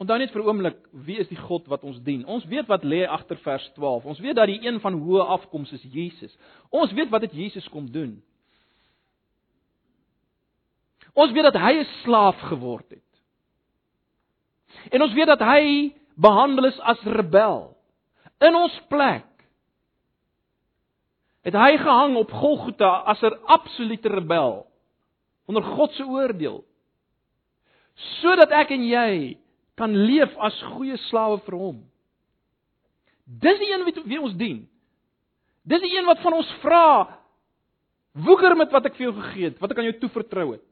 Onthou 0.00 0.16
net 0.18 0.30
vir 0.32 0.40
'n 0.42 0.46
oomblik, 0.48 0.76
wie 0.92 1.18
is 1.20 1.28
die 1.28 1.36
God 1.36 1.66
wat 1.68 1.84
ons 1.84 2.00
dien? 2.00 2.24
Ons 2.24 2.44
weet 2.44 2.66
wat 2.66 2.84
lê 2.84 3.04
agter 3.06 3.36
vers 3.36 3.70
12. 3.74 4.04
Ons 4.04 4.18
weet 4.18 4.36
dat 4.36 4.46
die 4.46 4.66
een 4.66 4.80
van 4.80 4.94
hoë 4.94 5.26
afkoms 5.28 5.72
is 5.72 5.82
Jesus. 5.82 6.36
Ons 6.70 6.92
weet 6.92 7.10
wat 7.10 7.20
dit 7.20 7.32
Jesus 7.32 7.68
kom 7.68 7.90
doen. 7.92 8.22
Ons 11.12 11.32
weet 11.32 11.52
dat 11.52 11.60
hy 11.60 11.72
'n 11.80 11.86
slaaf 12.02 12.40
geword 12.40 12.88
het. 12.90 13.10
En 14.90 15.02
ons 15.02 15.12
weet 15.12 15.26
dat 15.26 15.40
hy 15.40 15.92
behandel 16.16 16.64
is 16.64 16.80
as 16.80 17.02
rebel 17.02 17.76
in 18.40 18.54
ons 18.54 18.80
plek. 18.88 19.26
Het 21.44 21.54
hy 21.54 21.76
gehang 21.76 22.16
op 22.16 22.30
Golgotha 22.30 23.02
as 23.04 23.22
'n 23.22 23.36
absolute 23.44 24.08
rebel 24.08 24.66
onder 25.46 25.62
God 25.62 25.92
se 25.92 26.04
oordeel. 26.04 26.64
Sodat 27.94 28.50
ek 28.50 28.70
en 28.70 28.84
jy 28.84 29.36
kan 29.78 29.94
leef 29.94 30.34
as 30.38 30.56
goeie 30.74 30.96
slawe 31.08 31.38
vir 31.46 31.56
hom. 31.58 31.78
Dis 33.24 33.60
die 33.60 33.70
een 33.70 33.86
wie, 33.86 33.94
wie 34.14 34.20
ons 34.20 34.34
dien. 34.38 34.64
Dis 35.62 35.82
die 35.84 35.92
een 35.94 36.08
wat 36.08 36.22
van 36.24 36.36
ons 36.40 36.50
vra 36.64 36.86
woeker 38.26 38.56
met 38.58 38.72
wat 38.74 38.88
ek 38.90 38.98
vir 38.98 39.08
jou 39.08 39.14
gegee 39.20 39.50
het, 39.50 39.60
wat 39.62 39.72
ek 39.72 39.80
aan 39.80 39.88
jou 39.90 39.98
toevertrou 40.02 40.48
het. 40.56 40.64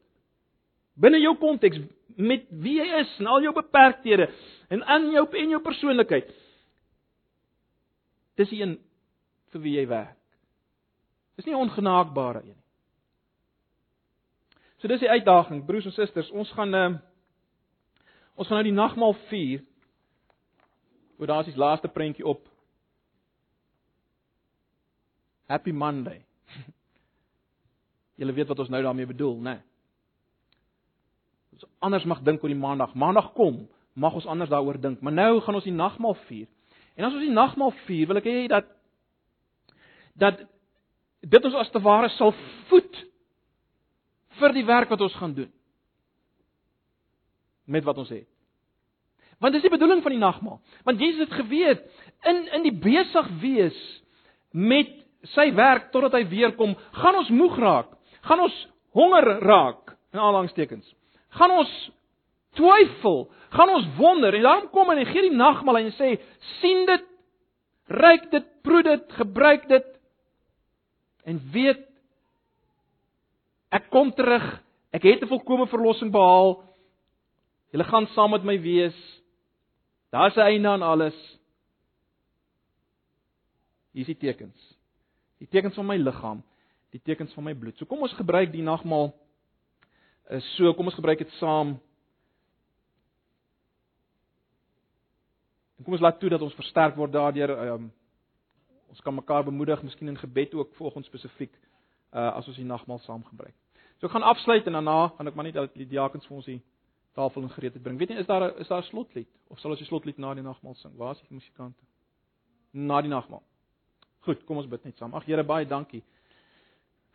Binne 0.99 1.21
jou 1.23 1.37
konteks 1.39 1.79
met 2.19 2.49
wie 2.51 2.79
jy 2.81 2.87
is 2.99 3.11
en 3.23 3.31
al 3.31 3.45
jou 3.47 3.55
beperkthede 3.55 4.27
en 4.75 4.83
aan 4.83 5.11
jou 5.15 5.25
en 5.39 5.55
jou 5.55 5.61
persoonlikheid. 5.63 6.31
Dis 8.39 8.51
die 8.51 8.63
een 8.63 8.79
vir 9.53 9.63
wie 9.63 9.77
jy 9.79 9.87
werk. 9.91 10.17
Dis 11.39 11.47
nie 11.47 11.55
ongenaakbare 11.55 12.43
een 12.43 12.57
nie. 12.57 12.65
So 14.79 14.91
dis 14.91 15.03
die 15.03 15.11
uitdaging, 15.11 15.65
broers 15.67 15.89
en 15.91 15.95
susters, 15.95 16.31
ons 16.31 16.51
gaan 16.55 16.75
uh, 16.75 16.89
Ons 18.39 18.47
gaan 18.47 18.61
nou 18.61 18.69
die 18.69 18.77
nagmaal 18.77 19.17
vier. 19.33 19.65
Oor 21.19 21.27
daar's 21.27 21.49
die 21.51 21.59
laaste 21.59 21.91
prentjie 21.91 22.27
op. 22.27 22.45
Happy 25.51 25.73
Monday. 25.75 26.21
Julle 28.21 28.37
weet 28.37 28.53
wat 28.53 28.63
ons 28.63 28.71
nou 28.71 28.83
daarmee 28.85 29.11
bedoel, 29.11 29.35
né? 29.41 29.57
Nee. 29.57 29.65
Ons 31.59 31.67
anders 31.83 32.07
mag 32.07 32.23
dink 32.23 32.45
oor 32.45 32.53
die 32.53 32.61
maandag. 32.61 32.95
Maandag 32.95 33.33
kom, 33.35 33.65
mag 33.99 34.15
ons 34.15 34.29
anders 34.31 34.53
daaroor 34.53 34.79
dink. 34.79 35.03
Maar 35.03 35.17
nou 35.17 35.41
gaan 35.43 35.59
ons 35.59 35.67
die 35.67 35.75
nagmaal 35.75 36.15
vier. 36.29 36.47
En 36.95 37.09
as 37.09 37.17
ons 37.17 37.27
die 37.27 37.35
nagmaal 37.35 37.75
vier, 37.89 38.07
wil 38.07 38.23
ek 38.23 38.31
hê 38.31 38.47
dat 38.53 38.71
dat 40.19 40.47
dit 41.27 41.45
ons 41.47 41.59
as 41.59 41.71
te 41.75 41.83
ware 41.83 42.11
sal 42.15 42.31
voed 42.71 43.03
vir 44.39 44.55
die 44.55 44.67
werk 44.67 44.91
wat 44.91 45.03
ons 45.03 45.15
gaan 45.19 45.35
doen 45.35 45.51
met 47.69 47.85
wat 47.85 48.01
ons 48.01 48.11
het. 48.13 48.27
Want 49.39 49.55
dis 49.55 49.63
die 49.63 49.71
bedoeling 49.71 50.03
van 50.03 50.15
die 50.15 50.23
nagmaal. 50.23 50.59
Want 50.85 51.01
Jesus 51.01 51.29
het 51.29 51.37
geweet 51.39 51.85
in 52.27 52.41
in 52.59 52.65
die 52.67 52.75
besig 52.75 53.29
wees 53.43 53.79
met 54.51 54.91
sy 55.35 55.51
werk 55.55 55.93
totdat 55.93 56.17
hy 56.19 56.25
weer 56.31 56.55
kom, 56.57 56.75
gaan 56.99 57.19
ons 57.21 57.31
moeg 57.35 57.59
raak, 57.59 57.93
gaan 58.27 58.43
ons 58.43 58.57
honger 58.97 59.27
raak 59.45 59.95
in 60.15 60.21
aanhalingstekens. 60.21 60.87
Gaan 61.37 61.53
ons 61.59 61.73
twyfel, 62.59 63.27
gaan 63.55 63.75
ons 63.75 63.87
wonder 63.99 64.35
en 64.35 64.47
daarom 64.47 64.71
kom 64.73 64.91
hy 64.91 64.99
en 65.03 65.11
gee 65.11 65.29
die 65.29 65.37
nagmaal 65.37 65.83
en 65.83 65.93
sê 65.99 66.15
sien 66.59 66.87
dit, 66.89 67.05
ryk 67.89 68.31
dit, 68.33 68.49
proe 68.67 68.83
dit, 68.85 69.05
gebruik 69.21 69.69
dit 69.71 69.93
en 71.29 71.39
weet 71.53 71.85
ek 73.77 73.91
kom 73.93 74.11
terug, 74.17 74.45
ek 74.97 75.05
het 75.05 75.23
'n 75.23 75.29
volkomme 75.29 75.67
verlossing 75.69 76.11
behaal. 76.11 76.65
Julle 77.71 77.85
gaan 77.85 78.07
saam 78.07 78.31
met 78.31 78.45
my 78.45 78.61
wees. 78.61 78.97
Daar's 80.11 80.37
'n 80.37 80.41
einde 80.41 80.69
aan 80.69 80.83
alles. 80.83 81.39
Hier 83.93 84.01
is 84.01 84.07
die 84.07 84.17
tekens. 84.17 84.77
Die 85.39 85.49
tekens 85.49 85.75
van 85.75 85.87
my 85.87 85.97
liggaam, 85.97 86.43
die 86.91 87.01
tekens 87.05 87.33
van 87.33 87.45
my 87.45 87.55
bloed. 87.55 87.77
So 87.77 87.87
kom 87.87 88.03
ons 88.03 88.13
gebruik 88.13 88.53
die 88.53 88.63
nagmaal 88.63 89.15
is 90.29 90.45
eh, 90.45 90.51
so, 90.57 90.75
kom 90.75 90.85
ons 90.85 90.95
gebruik 90.95 91.19
dit 91.19 91.31
saam. 91.31 91.81
En 95.79 95.85
kom 95.85 95.93
ons 95.93 96.03
laat 96.03 96.19
toe 96.21 96.29
dat 96.29 96.43
ons 96.43 96.55
versterk 96.55 96.97
word 96.97 97.13
daardeur. 97.13 97.51
Um, 97.73 97.93
ons 98.89 99.01
kan 99.01 99.15
mekaar 99.15 99.45
bemoedig, 99.45 99.83
miskien 99.83 100.09
in 100.09 100.19
gebed 100.19 100.55
ook 100.55 100.75
volgens 100.75 101.07
spesifiek 101.07 101.55
uh 102.13 102.33
as 102.39 102.47
ons 102.49 102.57
die 102.57 102.65
nagmaal 102.65 102.99
saam 102.99 103.25
gebruik. 103.25 103.55
So 104.01 104.07
ek 104.07 104.13
gaan 104.13 104.23
afsluit 104.23 104.67
en 104.67 104.73
daarna 104.73 105.09
gaan 105.17 105.29
ek 105.29 105.35
maar 105.35 105.45
net 105.45 105.55
dat 105.55 105.75
die 105.75 105.89
diakens 105.89 106.27
vir 106.27 106.37
ons 106.37 106.47
die 106.49 106.63
tafel 107.19 107.43
en 107.43 107.51
gereedheid 107.51 107.83
bring. 107.83 107.99
Weet 107.99 108.15
jy, 108.15 108.23
is 108.23 108.31
daar 108.31 108.49
'n 108.49 108.61
is 108.63 108.69
daar 108.69 108.83
'n 108.83 108.91
slotlied 108.91 109.29
of 109.49 109.59
sal 109.59 109.71
ons 109.71 109.81
die 109.81 109.89
slotlied 109.89 110.19
na 110.19 110.35
die 110.35 110.43
nagmaal 110.43 110.75
sing? 110.75 110.97
Waar 110.97 111.15
is 111.15 111.21
die 111.21 111.35
musikante? 111.35 111.85
Na 112.73 113.01
die 113.03 113.11
nagmaal. 113.11 113.43
Goed, 114.21 114.45
kom 114.45 114.57
ons 114.57 114.69
bid 114.69 114.85
net 114.85 114.97
saam. 114.97 115.15
Ag 115.15 115.25
Here, 115.25 115.45
baie 115.45 115.67
dankie 115.67 116.03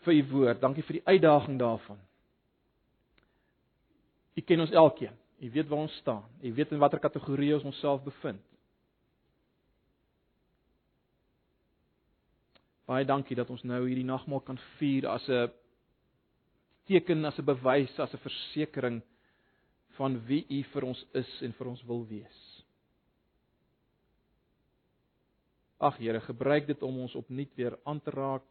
vir 0.04 0.14
u 0.14 0.24
woord. 0.30 0.62
Dankie 0.62 0.84
vir 0.84 0.94
die 0.94 1.06
uitdaging 1.06 1.60
daarvan. 1.60 2.00
U 4.36 4.42
ken 4.42 4.60
ons 4.60 4.72
elkeen. 4.72 5.16
U 5.40 5.52
weet 5.52 5.68
waar 5.68 5.80
ons 5.80 5.96
staan. 5.98 6.24
U 6.42 6.54
weet 6.54 6.72
in 6.72 6.80
watter 6.80 7.00
kategorie 7.00 7.54
ons 7.54 7.64
onsself 7.64 8.04
bevind. 8.04 8.42
Baie 12.86 13.06
dankie 13.06 13.36
dat 13.36 13.50
ons 13.50 13.64
nou 13.64 13.86
hierdie 13.88 14.08
nagmaal 14.08 14.42
kan 14.42 14.60
vier 14.78 15.08
as 15.08 15.30
'n 15.30 15.52
teken, 16.88 17.26
as 17.26 17.40
'n 17.40 17.46
bewys, 17.46 18.00
as 18.00 18.14
'n 18.14 18.18
versekering 18.18 19.02
van 19.98 20.18
wie 20.28 20.44
U 20.50 20.64
vir 20.74 20.88
ons 20.90 21.06
is 21.14 21.32
en 21.46 21.54
vir 21.58 21.70
ons 21.70 21.84
wil 21.90 22.04
wees. 22.10 22.42
Ag 25.84 25.98
Here, 26.00 26.22
gebruik 26.24 26.68
dit 26.68 26.84
om 26.86 27.02
ons 27.04 27.16
opnuut 27.20 27.52
weer 27.60 27.76
aan 27.84 28.00
te 28.02 28.12
raak, 28.14 28.46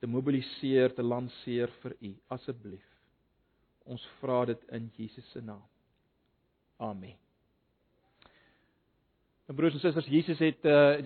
te 0.00 0.08
mobiliseer, 0.10 0.94
te 0.96 1.04
lanseer 1.04 1.70
vir 1.82 1.96
U, 2.00 2.14
asseblief. 2.34 2.88
Ons 3.86 4.02
vra 4.20 4.44
dit 4.50 4.70
in 4.74 4.88
Jesus 4.96 5.28
se 5.34 5.42
naam. 5.44 5.62
Amen. 6.82 7.18
En 9.46 9.54
broers 9.58 9.74
en 9.74 9.82
susters, 9.82 10.06
Jesus 10.06 10.38
het 10.38 10.64
uh 10.64 10.96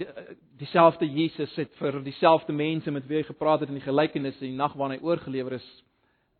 dieselfde 0.56 1.08
Jesus 1.08 1.54
het 1.56 1.72
vir 1.80 1.98
dieselfde 2.04 2.52
mense 2.52 2.90
met 2.90 3.06
wie 3.08 3.18
hy 3.18 3.24
gepraat 3.26 3.60
het 3.64 3.72
in 3.72 3.80
die 3.80 3.84
gelykenis 3.84 4.38
in 4.40 4.52
die 4.52 4.60
nag 4.60 4.76
waarin 4.76 5.00
hy 5.00 5.04
oorgelewer 5.04 5.58
is, 5.58 5.66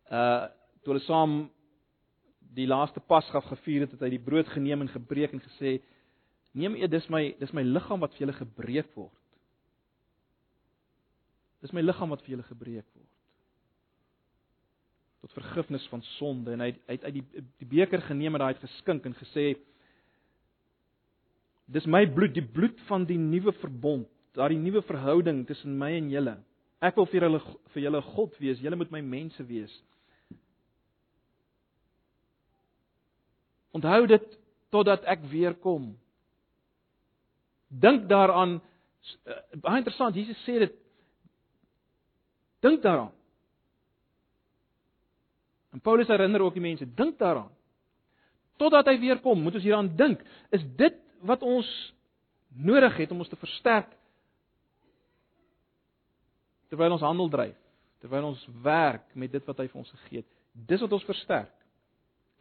uh 0.09 0.47
toe 0.87 0.95
hulle 0.95 1.03
saam 1.03 1.31
die 2.55 2.65
laaste 2.65 3.01
Pasga 3.03 3.41
gevier 3.43 3.83
het, 3.83 3.91
het 3.91 4.05
hy 4.05 4.13
die 4.13 4.23
brood 4.23 4.47
geneem 4.53 4.85
en 4.85 4.91
gebreek 4.93 5.33
en 5.35 5.43
gesê: 5.43 5.81
Neem 6.55 6.77
eet, 6.79 6.93
dis 6.93 7.09
my 7.11 7.25
dis 7.41 7.51
my 7.51 7.65
liggaam 7.67 7.99
wat 7.99 8.13
vir 8.15 8.23
julle 8.23 8.35
gebreek 8.37 8.93
word. 8.95 9.11
Dis 11.59 11.73
my 11.75 11.83
liggaam 11.83 12.13
wat 12.15 12.23
vir 12.23 12.37
julle 12.37 12.47
gebreek 12.47 12.87
word. 12.95 13.09
Tot 15.25 15.35
vergifnis 15.35 15.89
van 15.91 16.05
sonde 16.15 16.55
en 16.55 16.63
hy 16.63 16.69
het 16.71 17.03
uit 17.09 17.17
die 17.17 17.25
die 17.43 17.67
beker 17.75 18.05
geneem 18.07 18.37
en 18.37 18.45
daai 18.45 18.53
het 18.53 18.63
geskink 18.63 19.09
en 19.09 19.17
gesê 19.19 19.57
Dis 21.67 21.83
my 21.83 22.05
bloed, 22.07 22.31
die 22.31 22.47
bloed 22.47 22.79
van 22.87 23.03
die 23.03 23.17
nuwe 23.19 23.51
verbond, 23.59 24.07
daardie 24.39 24.61
nuwe 24.61 24.79
verhouding 24.87 25.41
tussen 25.49 25.73
my 25.75 25.89
en 25.97 26.07
julle. 26.07 26.37
Ek 26.79 26.95
wil 26.95 27.09
vir 27.11 27.25
julle 27.25 27.41
vir 27.73 27.83
julle 27.83 28.01
God 28.13 28.37
wees, 28.39 28.61
julle 28.63 28.79
moet 28.79 28.93
my 28.95 29.01
mense 29.03 29.43
wees. 29.49 29.73
Onthou 33.77 34.07
dit 34.09 34.25
totdat 34.73 35.05
ek 35.07 35.23
weer 35.31 35.55
kom. 35.61 35.91
Dink 37.67 38.07
daaraan 38.09 38.57
eh, 38.57 39.39
baie 39.61 39.81
interessant, 39.83 40.17
Jesus 40.17 40.39
sê 40.47 40.59
dit 40.65 40.75
Dink 42.59 42.81
daaraan. 42.81 43.11
En 45.69 45.79
Paulus 45.79 46.07
herinner 46.07 46.41
ook 46.41 46.53
die 46.53 46.61
mense, 46.61 46.93
dink 46.93 47.19
daaraan. 47.19 47.51
Totdat 48.57 48.87
hy 48.89 48.95
weer 48.99 49.19
kom, 49.21 49.41
moet 49.41 49.59
ons 49.59 49.63
hieraan 49.63 49.91
dink. 49.95 50.23
Is 50.49 50.63
dit 50.79 50.95
wat 51.21 51.43
ons 51.45 51.67
nodig 52.49 52.97
het 52.97 53.11
om 53.13 53.21
ons 53.21 53.29
te 53.29 53.37
versterk 53.37 53.93
terwyl 56.67 56.97
ons 56.97 57.05
handel 57.05 57.29
dryf, 57.31 57.55
terwyl 58.03 58.25
ons 58.33 58.41
werk 58.65 59.05
met 59.15 59.31
dit 59.31 59.45
wat 59.47 59.61
hy 59.61 59.67
vir 59.69 59.79
ons 59.79 59.91
gegee 60.01 60.19
het. 60.19 60.27
Dis 60.67 60.81
wat 60.83 60.95
ons 60.97 61.05
versterk. 61.07 61.53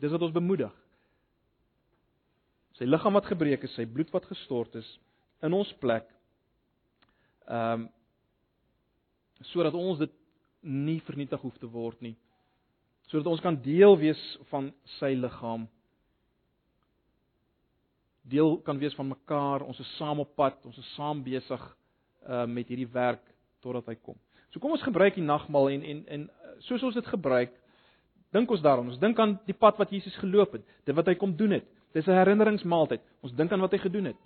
Dis 0.03 0.11
wat 0.11 0.25
ons 0.25 0.35
bemoedig 0.35 0.73
sy 2.77 2.89
liggaam 2.89 3.17
wat 3.17 3.29
gebreek 3.31 3.65
is, 3.65 3.75
sy 3.77 3.87
bloed 3.89 4.11
wat 4.15 4.29
gestort 4.29 4.75
is 4.79 4.89
in 5.45 5.57
ons 5.57 5.73
plek. 5.83 6.09
Ehm 7.47 7.87
um, 7.87 7.93
sodat 9.53 9.75
ons 9.77 9.99
dit 10.01 10.13
nie 10.65 10.97
vernietig 11.05 11.41
hoef 11.45 11.59
te 11.61 11.69
word 11.69 12.01
nie. 12.01 12.15
Sodat 13.11 13.29
ons 13.29 13.43
kan 13.45 13.59
deel 13.63 13.93
wees 14.01 14.21
van 14.51 14.71
sy 14.97 15.13
liggaam. 15.13 15.67
Deel 18.27 18.57
kan 18.67 18.81
wees 18.81 18.97
van 18.97 19.11
mekaar, 19.13 19.63
ons 19.63 19.79
is 19.79 19.91
saam 19.99 20.25
op 20.25 20.33
pad, 20.35 20.57
ons 20.65 20.79
is 20.81 20.95
saam 20.97 21.21
besig 21.23 21.63
uh 22.27 22.47
met 22.51 22.67
hierdie 22.67 22.89
werk 22.91 23.23
totdat 23.63 23.93
hy 23.93 23.95
kom. 24.01 24.17
So 24.51 24.59
kom 24.59 24.73
ons 24.75 24.83
gebruik 24.83 25.15
die 25.15 25.27
nagmaal 25.27 25.69
en 25.77 25.85
en 25.93 26.03
en 26.17 26.27
soos 26.67 26.83
ons 26.83 26.97
dit 26.97 27.13
gebruik, 27.13 27.53
dink 28.33 28.51
ons 28.51 28.65
daaraan. 28.65 28.89
Ons 28.91 28.99
dink 28.99 29.21
aan 29.21 29.37
die 29.47 29.55
pad 29.55 29.79
wat 29.79 29.93
Jesus 29.93 30.17
geloop 30.19 30.57
het, 30.57 30.65
dit 30.89 30.97
wat 30.97 31.07
hy 31.07 31.15
kom 31.21 31.37
doen 31.37 31.59
het. 31.61 31.69
Dis 31.97 32.07
'n 32.07 32.13
herinneringsmaaltyd. 32.13 33.01
Ons 33.25 33.33
dink 33.33 33.53
aan 33.53 33.65
wat 33.65 33.73
hy 33.73 33.79
gedoen 33.81 34.11
het. 34.13 34.21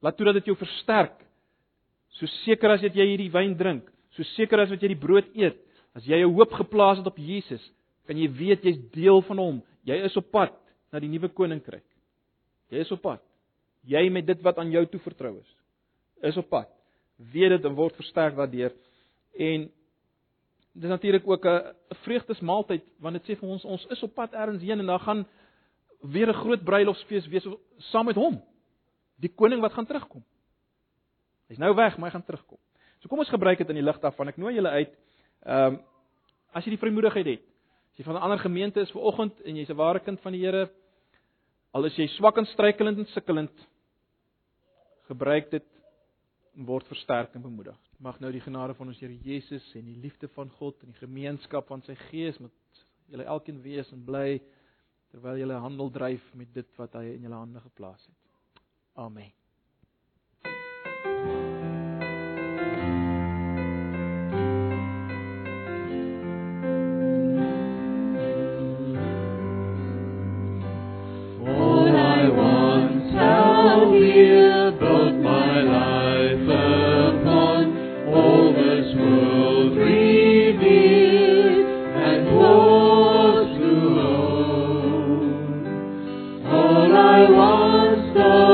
Laat 0.00 0.16
toe 0.16 0.26
dat 0.28 0.38
dit 0.38 0.52
jou 0.52 0.56
versterk. 0.56 1.18
So 2.14 2.26
seker 2.44 2.76
as 2.76 2.84
jy 2.84 2.92
hierdie 2.94 3.32
wyn 3.32 3.56
drink, 3.58 3.90
so 4.14 4.22
seker 4.22 4.62
as 4.62 4.70
wat 4.70 4.82
jy 4.82 4.94
die 4.94 5.02
brood 5.02 5.26
eet, 5.34 5.58
as 5.96 6.06
jy 6.06 6.20
jou 6.22 6.30
hoop 6.32 6.52
geplaas 6.52 6.98
het 6.98 7.06
op 7.06 7.18
Jesus, 7.18 7.64
kan 8.06 8.16
jy 8.16 8.28
weet 8.30 8.64
jy's 8.64 8.78
deel 8.94 9.20
van 9.26 9.38
hom. 9.42 9.62
Jy 9.84 9.98
is 10.06 10.16
op 10.16 10.30
pad 10.30 10.54
na 10.92 11.00
die 11.02 11.10
nuwe 11.10 11.28
koninkryk. 11.28 11.84
Jy 12.70 12.78
is 12.86 12.92
op 12.92 13.02
pad. 13.02 13.22
Jy 13.86 14.08
met 14.10 14.26
dit 14.26 14.40
wat 14.42 14.58
aan 14.58 14.70
jou 14.70 14.84
toevertrou 14.86 15.36
is, 15.40 15.52
is 16.22 16.38
op 16.40 16.48
pad. 16.48 16.70
Weet 17.32 17.56
dit 17.56 17.64
en 17.64 17.74
word 17.74 17.96
versterk 17.98 18.36
daardeur 18.38 18.72
en 19.38 19.68
dis 20.76 20.88
natuurlik 20.88 21.26
ook 21.26 21.44
'n 21.46 21.74
vreugdesmaaltyd 22.04 22.84
want 22.98 23.16
dit 23.16 23.24
sê 23.24 23.40
vir 23.40 23.48
ons 23.48 23.64
ons 23.64 23.86
is 23.90 24.02
op 24.02 24.14
pad 24.14 24.32
ergens 24.32 24.62
heen 24.62 24.78
en 24.78 24.86
dan 24.86 25.00
gaan 25.00 25.26
weer 26.00 26.28
'n 26.28 26.40
groot 26.42 26.64
bruilofsfees 26.64 27.26
wees 27.26 27.48
saam 27.78 28.06
met 28.06 28.16
hom. 28.16 28.42
Die 29.16 29.34
koning 29.34 29.60
wat 29.60 29.72
gaan 29.72 29.86
terugkom. 29.86 30.24
Hy's 31.48 31.58
nou 31.58 31.74
weg, 31.74 31.96
maar 31.96 32.10
hy 32.10 32.18
gaan 32.18 32.24
terugkom. 32.24 32.58
So 32.98 33.08
kom 33.08 33.18
ons 33.18 33.28
gebruik 33.28 33.58
dit 33.58 33.68
in 33.68 33.74
die 33.74 33.84
lig 33.84 33.98
daarvan. 34.00 34.28
Ek 34.28 34.36
nooi 34.36 34.54
julle 34.54 34.68
uit. 34.68 34.92
Ehm 35.46 35.74
um, 35.74 35.80
as 36.52 36.64
jy 36.64 36.70
die 36.70 36.80
vrymoedigheid 36.80 37.26
het. 37.26 37.42
As 37.92 37.98
jy 37.98 38.04
van 38.04 38.14
'n 38.14 38.22
ander 38.22 38.38
gemeente 38.38 38.80
is 38.80 38.90
vir 38.90 39.02
oggend 39.02 39.40
en 39.40 39.56
jy's 39.56 39.70
'n 39.70 39.76
ware 39.76 40.00
kind 40.00 40.20
van 40.20 40.32
die 40.32 40.40
Here, 40.40 40.70
al 41.72 41.84
is 41.84 41.96
jy 41.96 42.06
swak 42.06 42.36
en 42.38 42.46
struikelend 42.46 42.98
en 42.98 43.06
sukkelend, 43.06 43.66
gebruik 45.08 45.50
dit 45.50 45.64
en 46.56 46.64
word 46.64 46.86
versterk 46.86 47.34
en 47.34 47.42
bemoedig. 47.42 47.76
Mag 47.98 48.18
nou 48.20 48.30
die 48.32 48.44
genade 48.44 48.74
van 48.76 48.90
ons 48.92 49.00
Here 49.00 49.16
Jesus 49.24 49.64
en 49.78 49.86
die 49.88 49.96
liefde 49.96 50.28
van 50.34 50.50
God 50.58 50.82
en 50.84 50.92
die 50.92 51.00
gemeenskap 51.00 51.70
van 51.70 51.82
sy 51.86 51.96
Gees 52.08 52.38
met 52.42 52.84
julle 53.08 53.24
elkeen 53.24 53.62
wees 53.64 53.92
en 53.94 54.04
bly 54.04 54.40
terwyl 55.14 55.40
julle 55.40 55.62
handel 55.64 55.90
dryf 55.94 56.28
met 56.34 56.52
dit 56.54 56.76
wat 56.76 56.98
hy 56.98 57.06
in 57.14 57.28
julle 57.28 57.40
hande 57.40 57.62
geplaas 57.64 58.04
het. 58.04 58.62
Amen. 59.00 59.32
the 88.16 88.45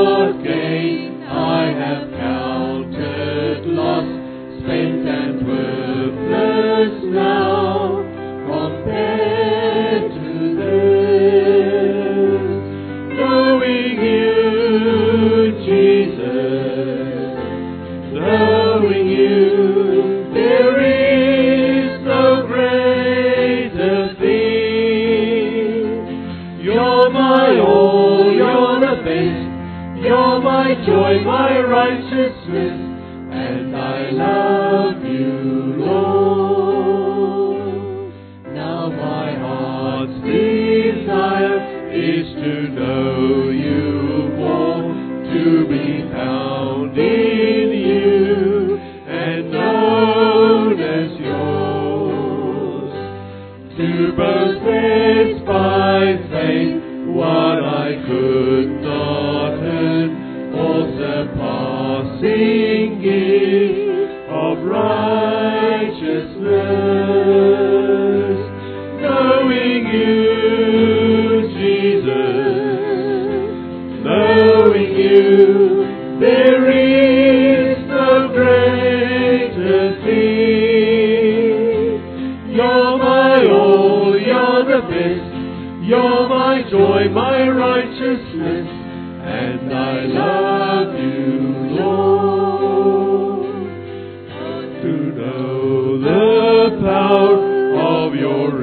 to 94.83 95.13
know 95.15 95.97
the 95.97 96.77
power 96.83 98.05
of 98.05 98.15
your 98.15 98.62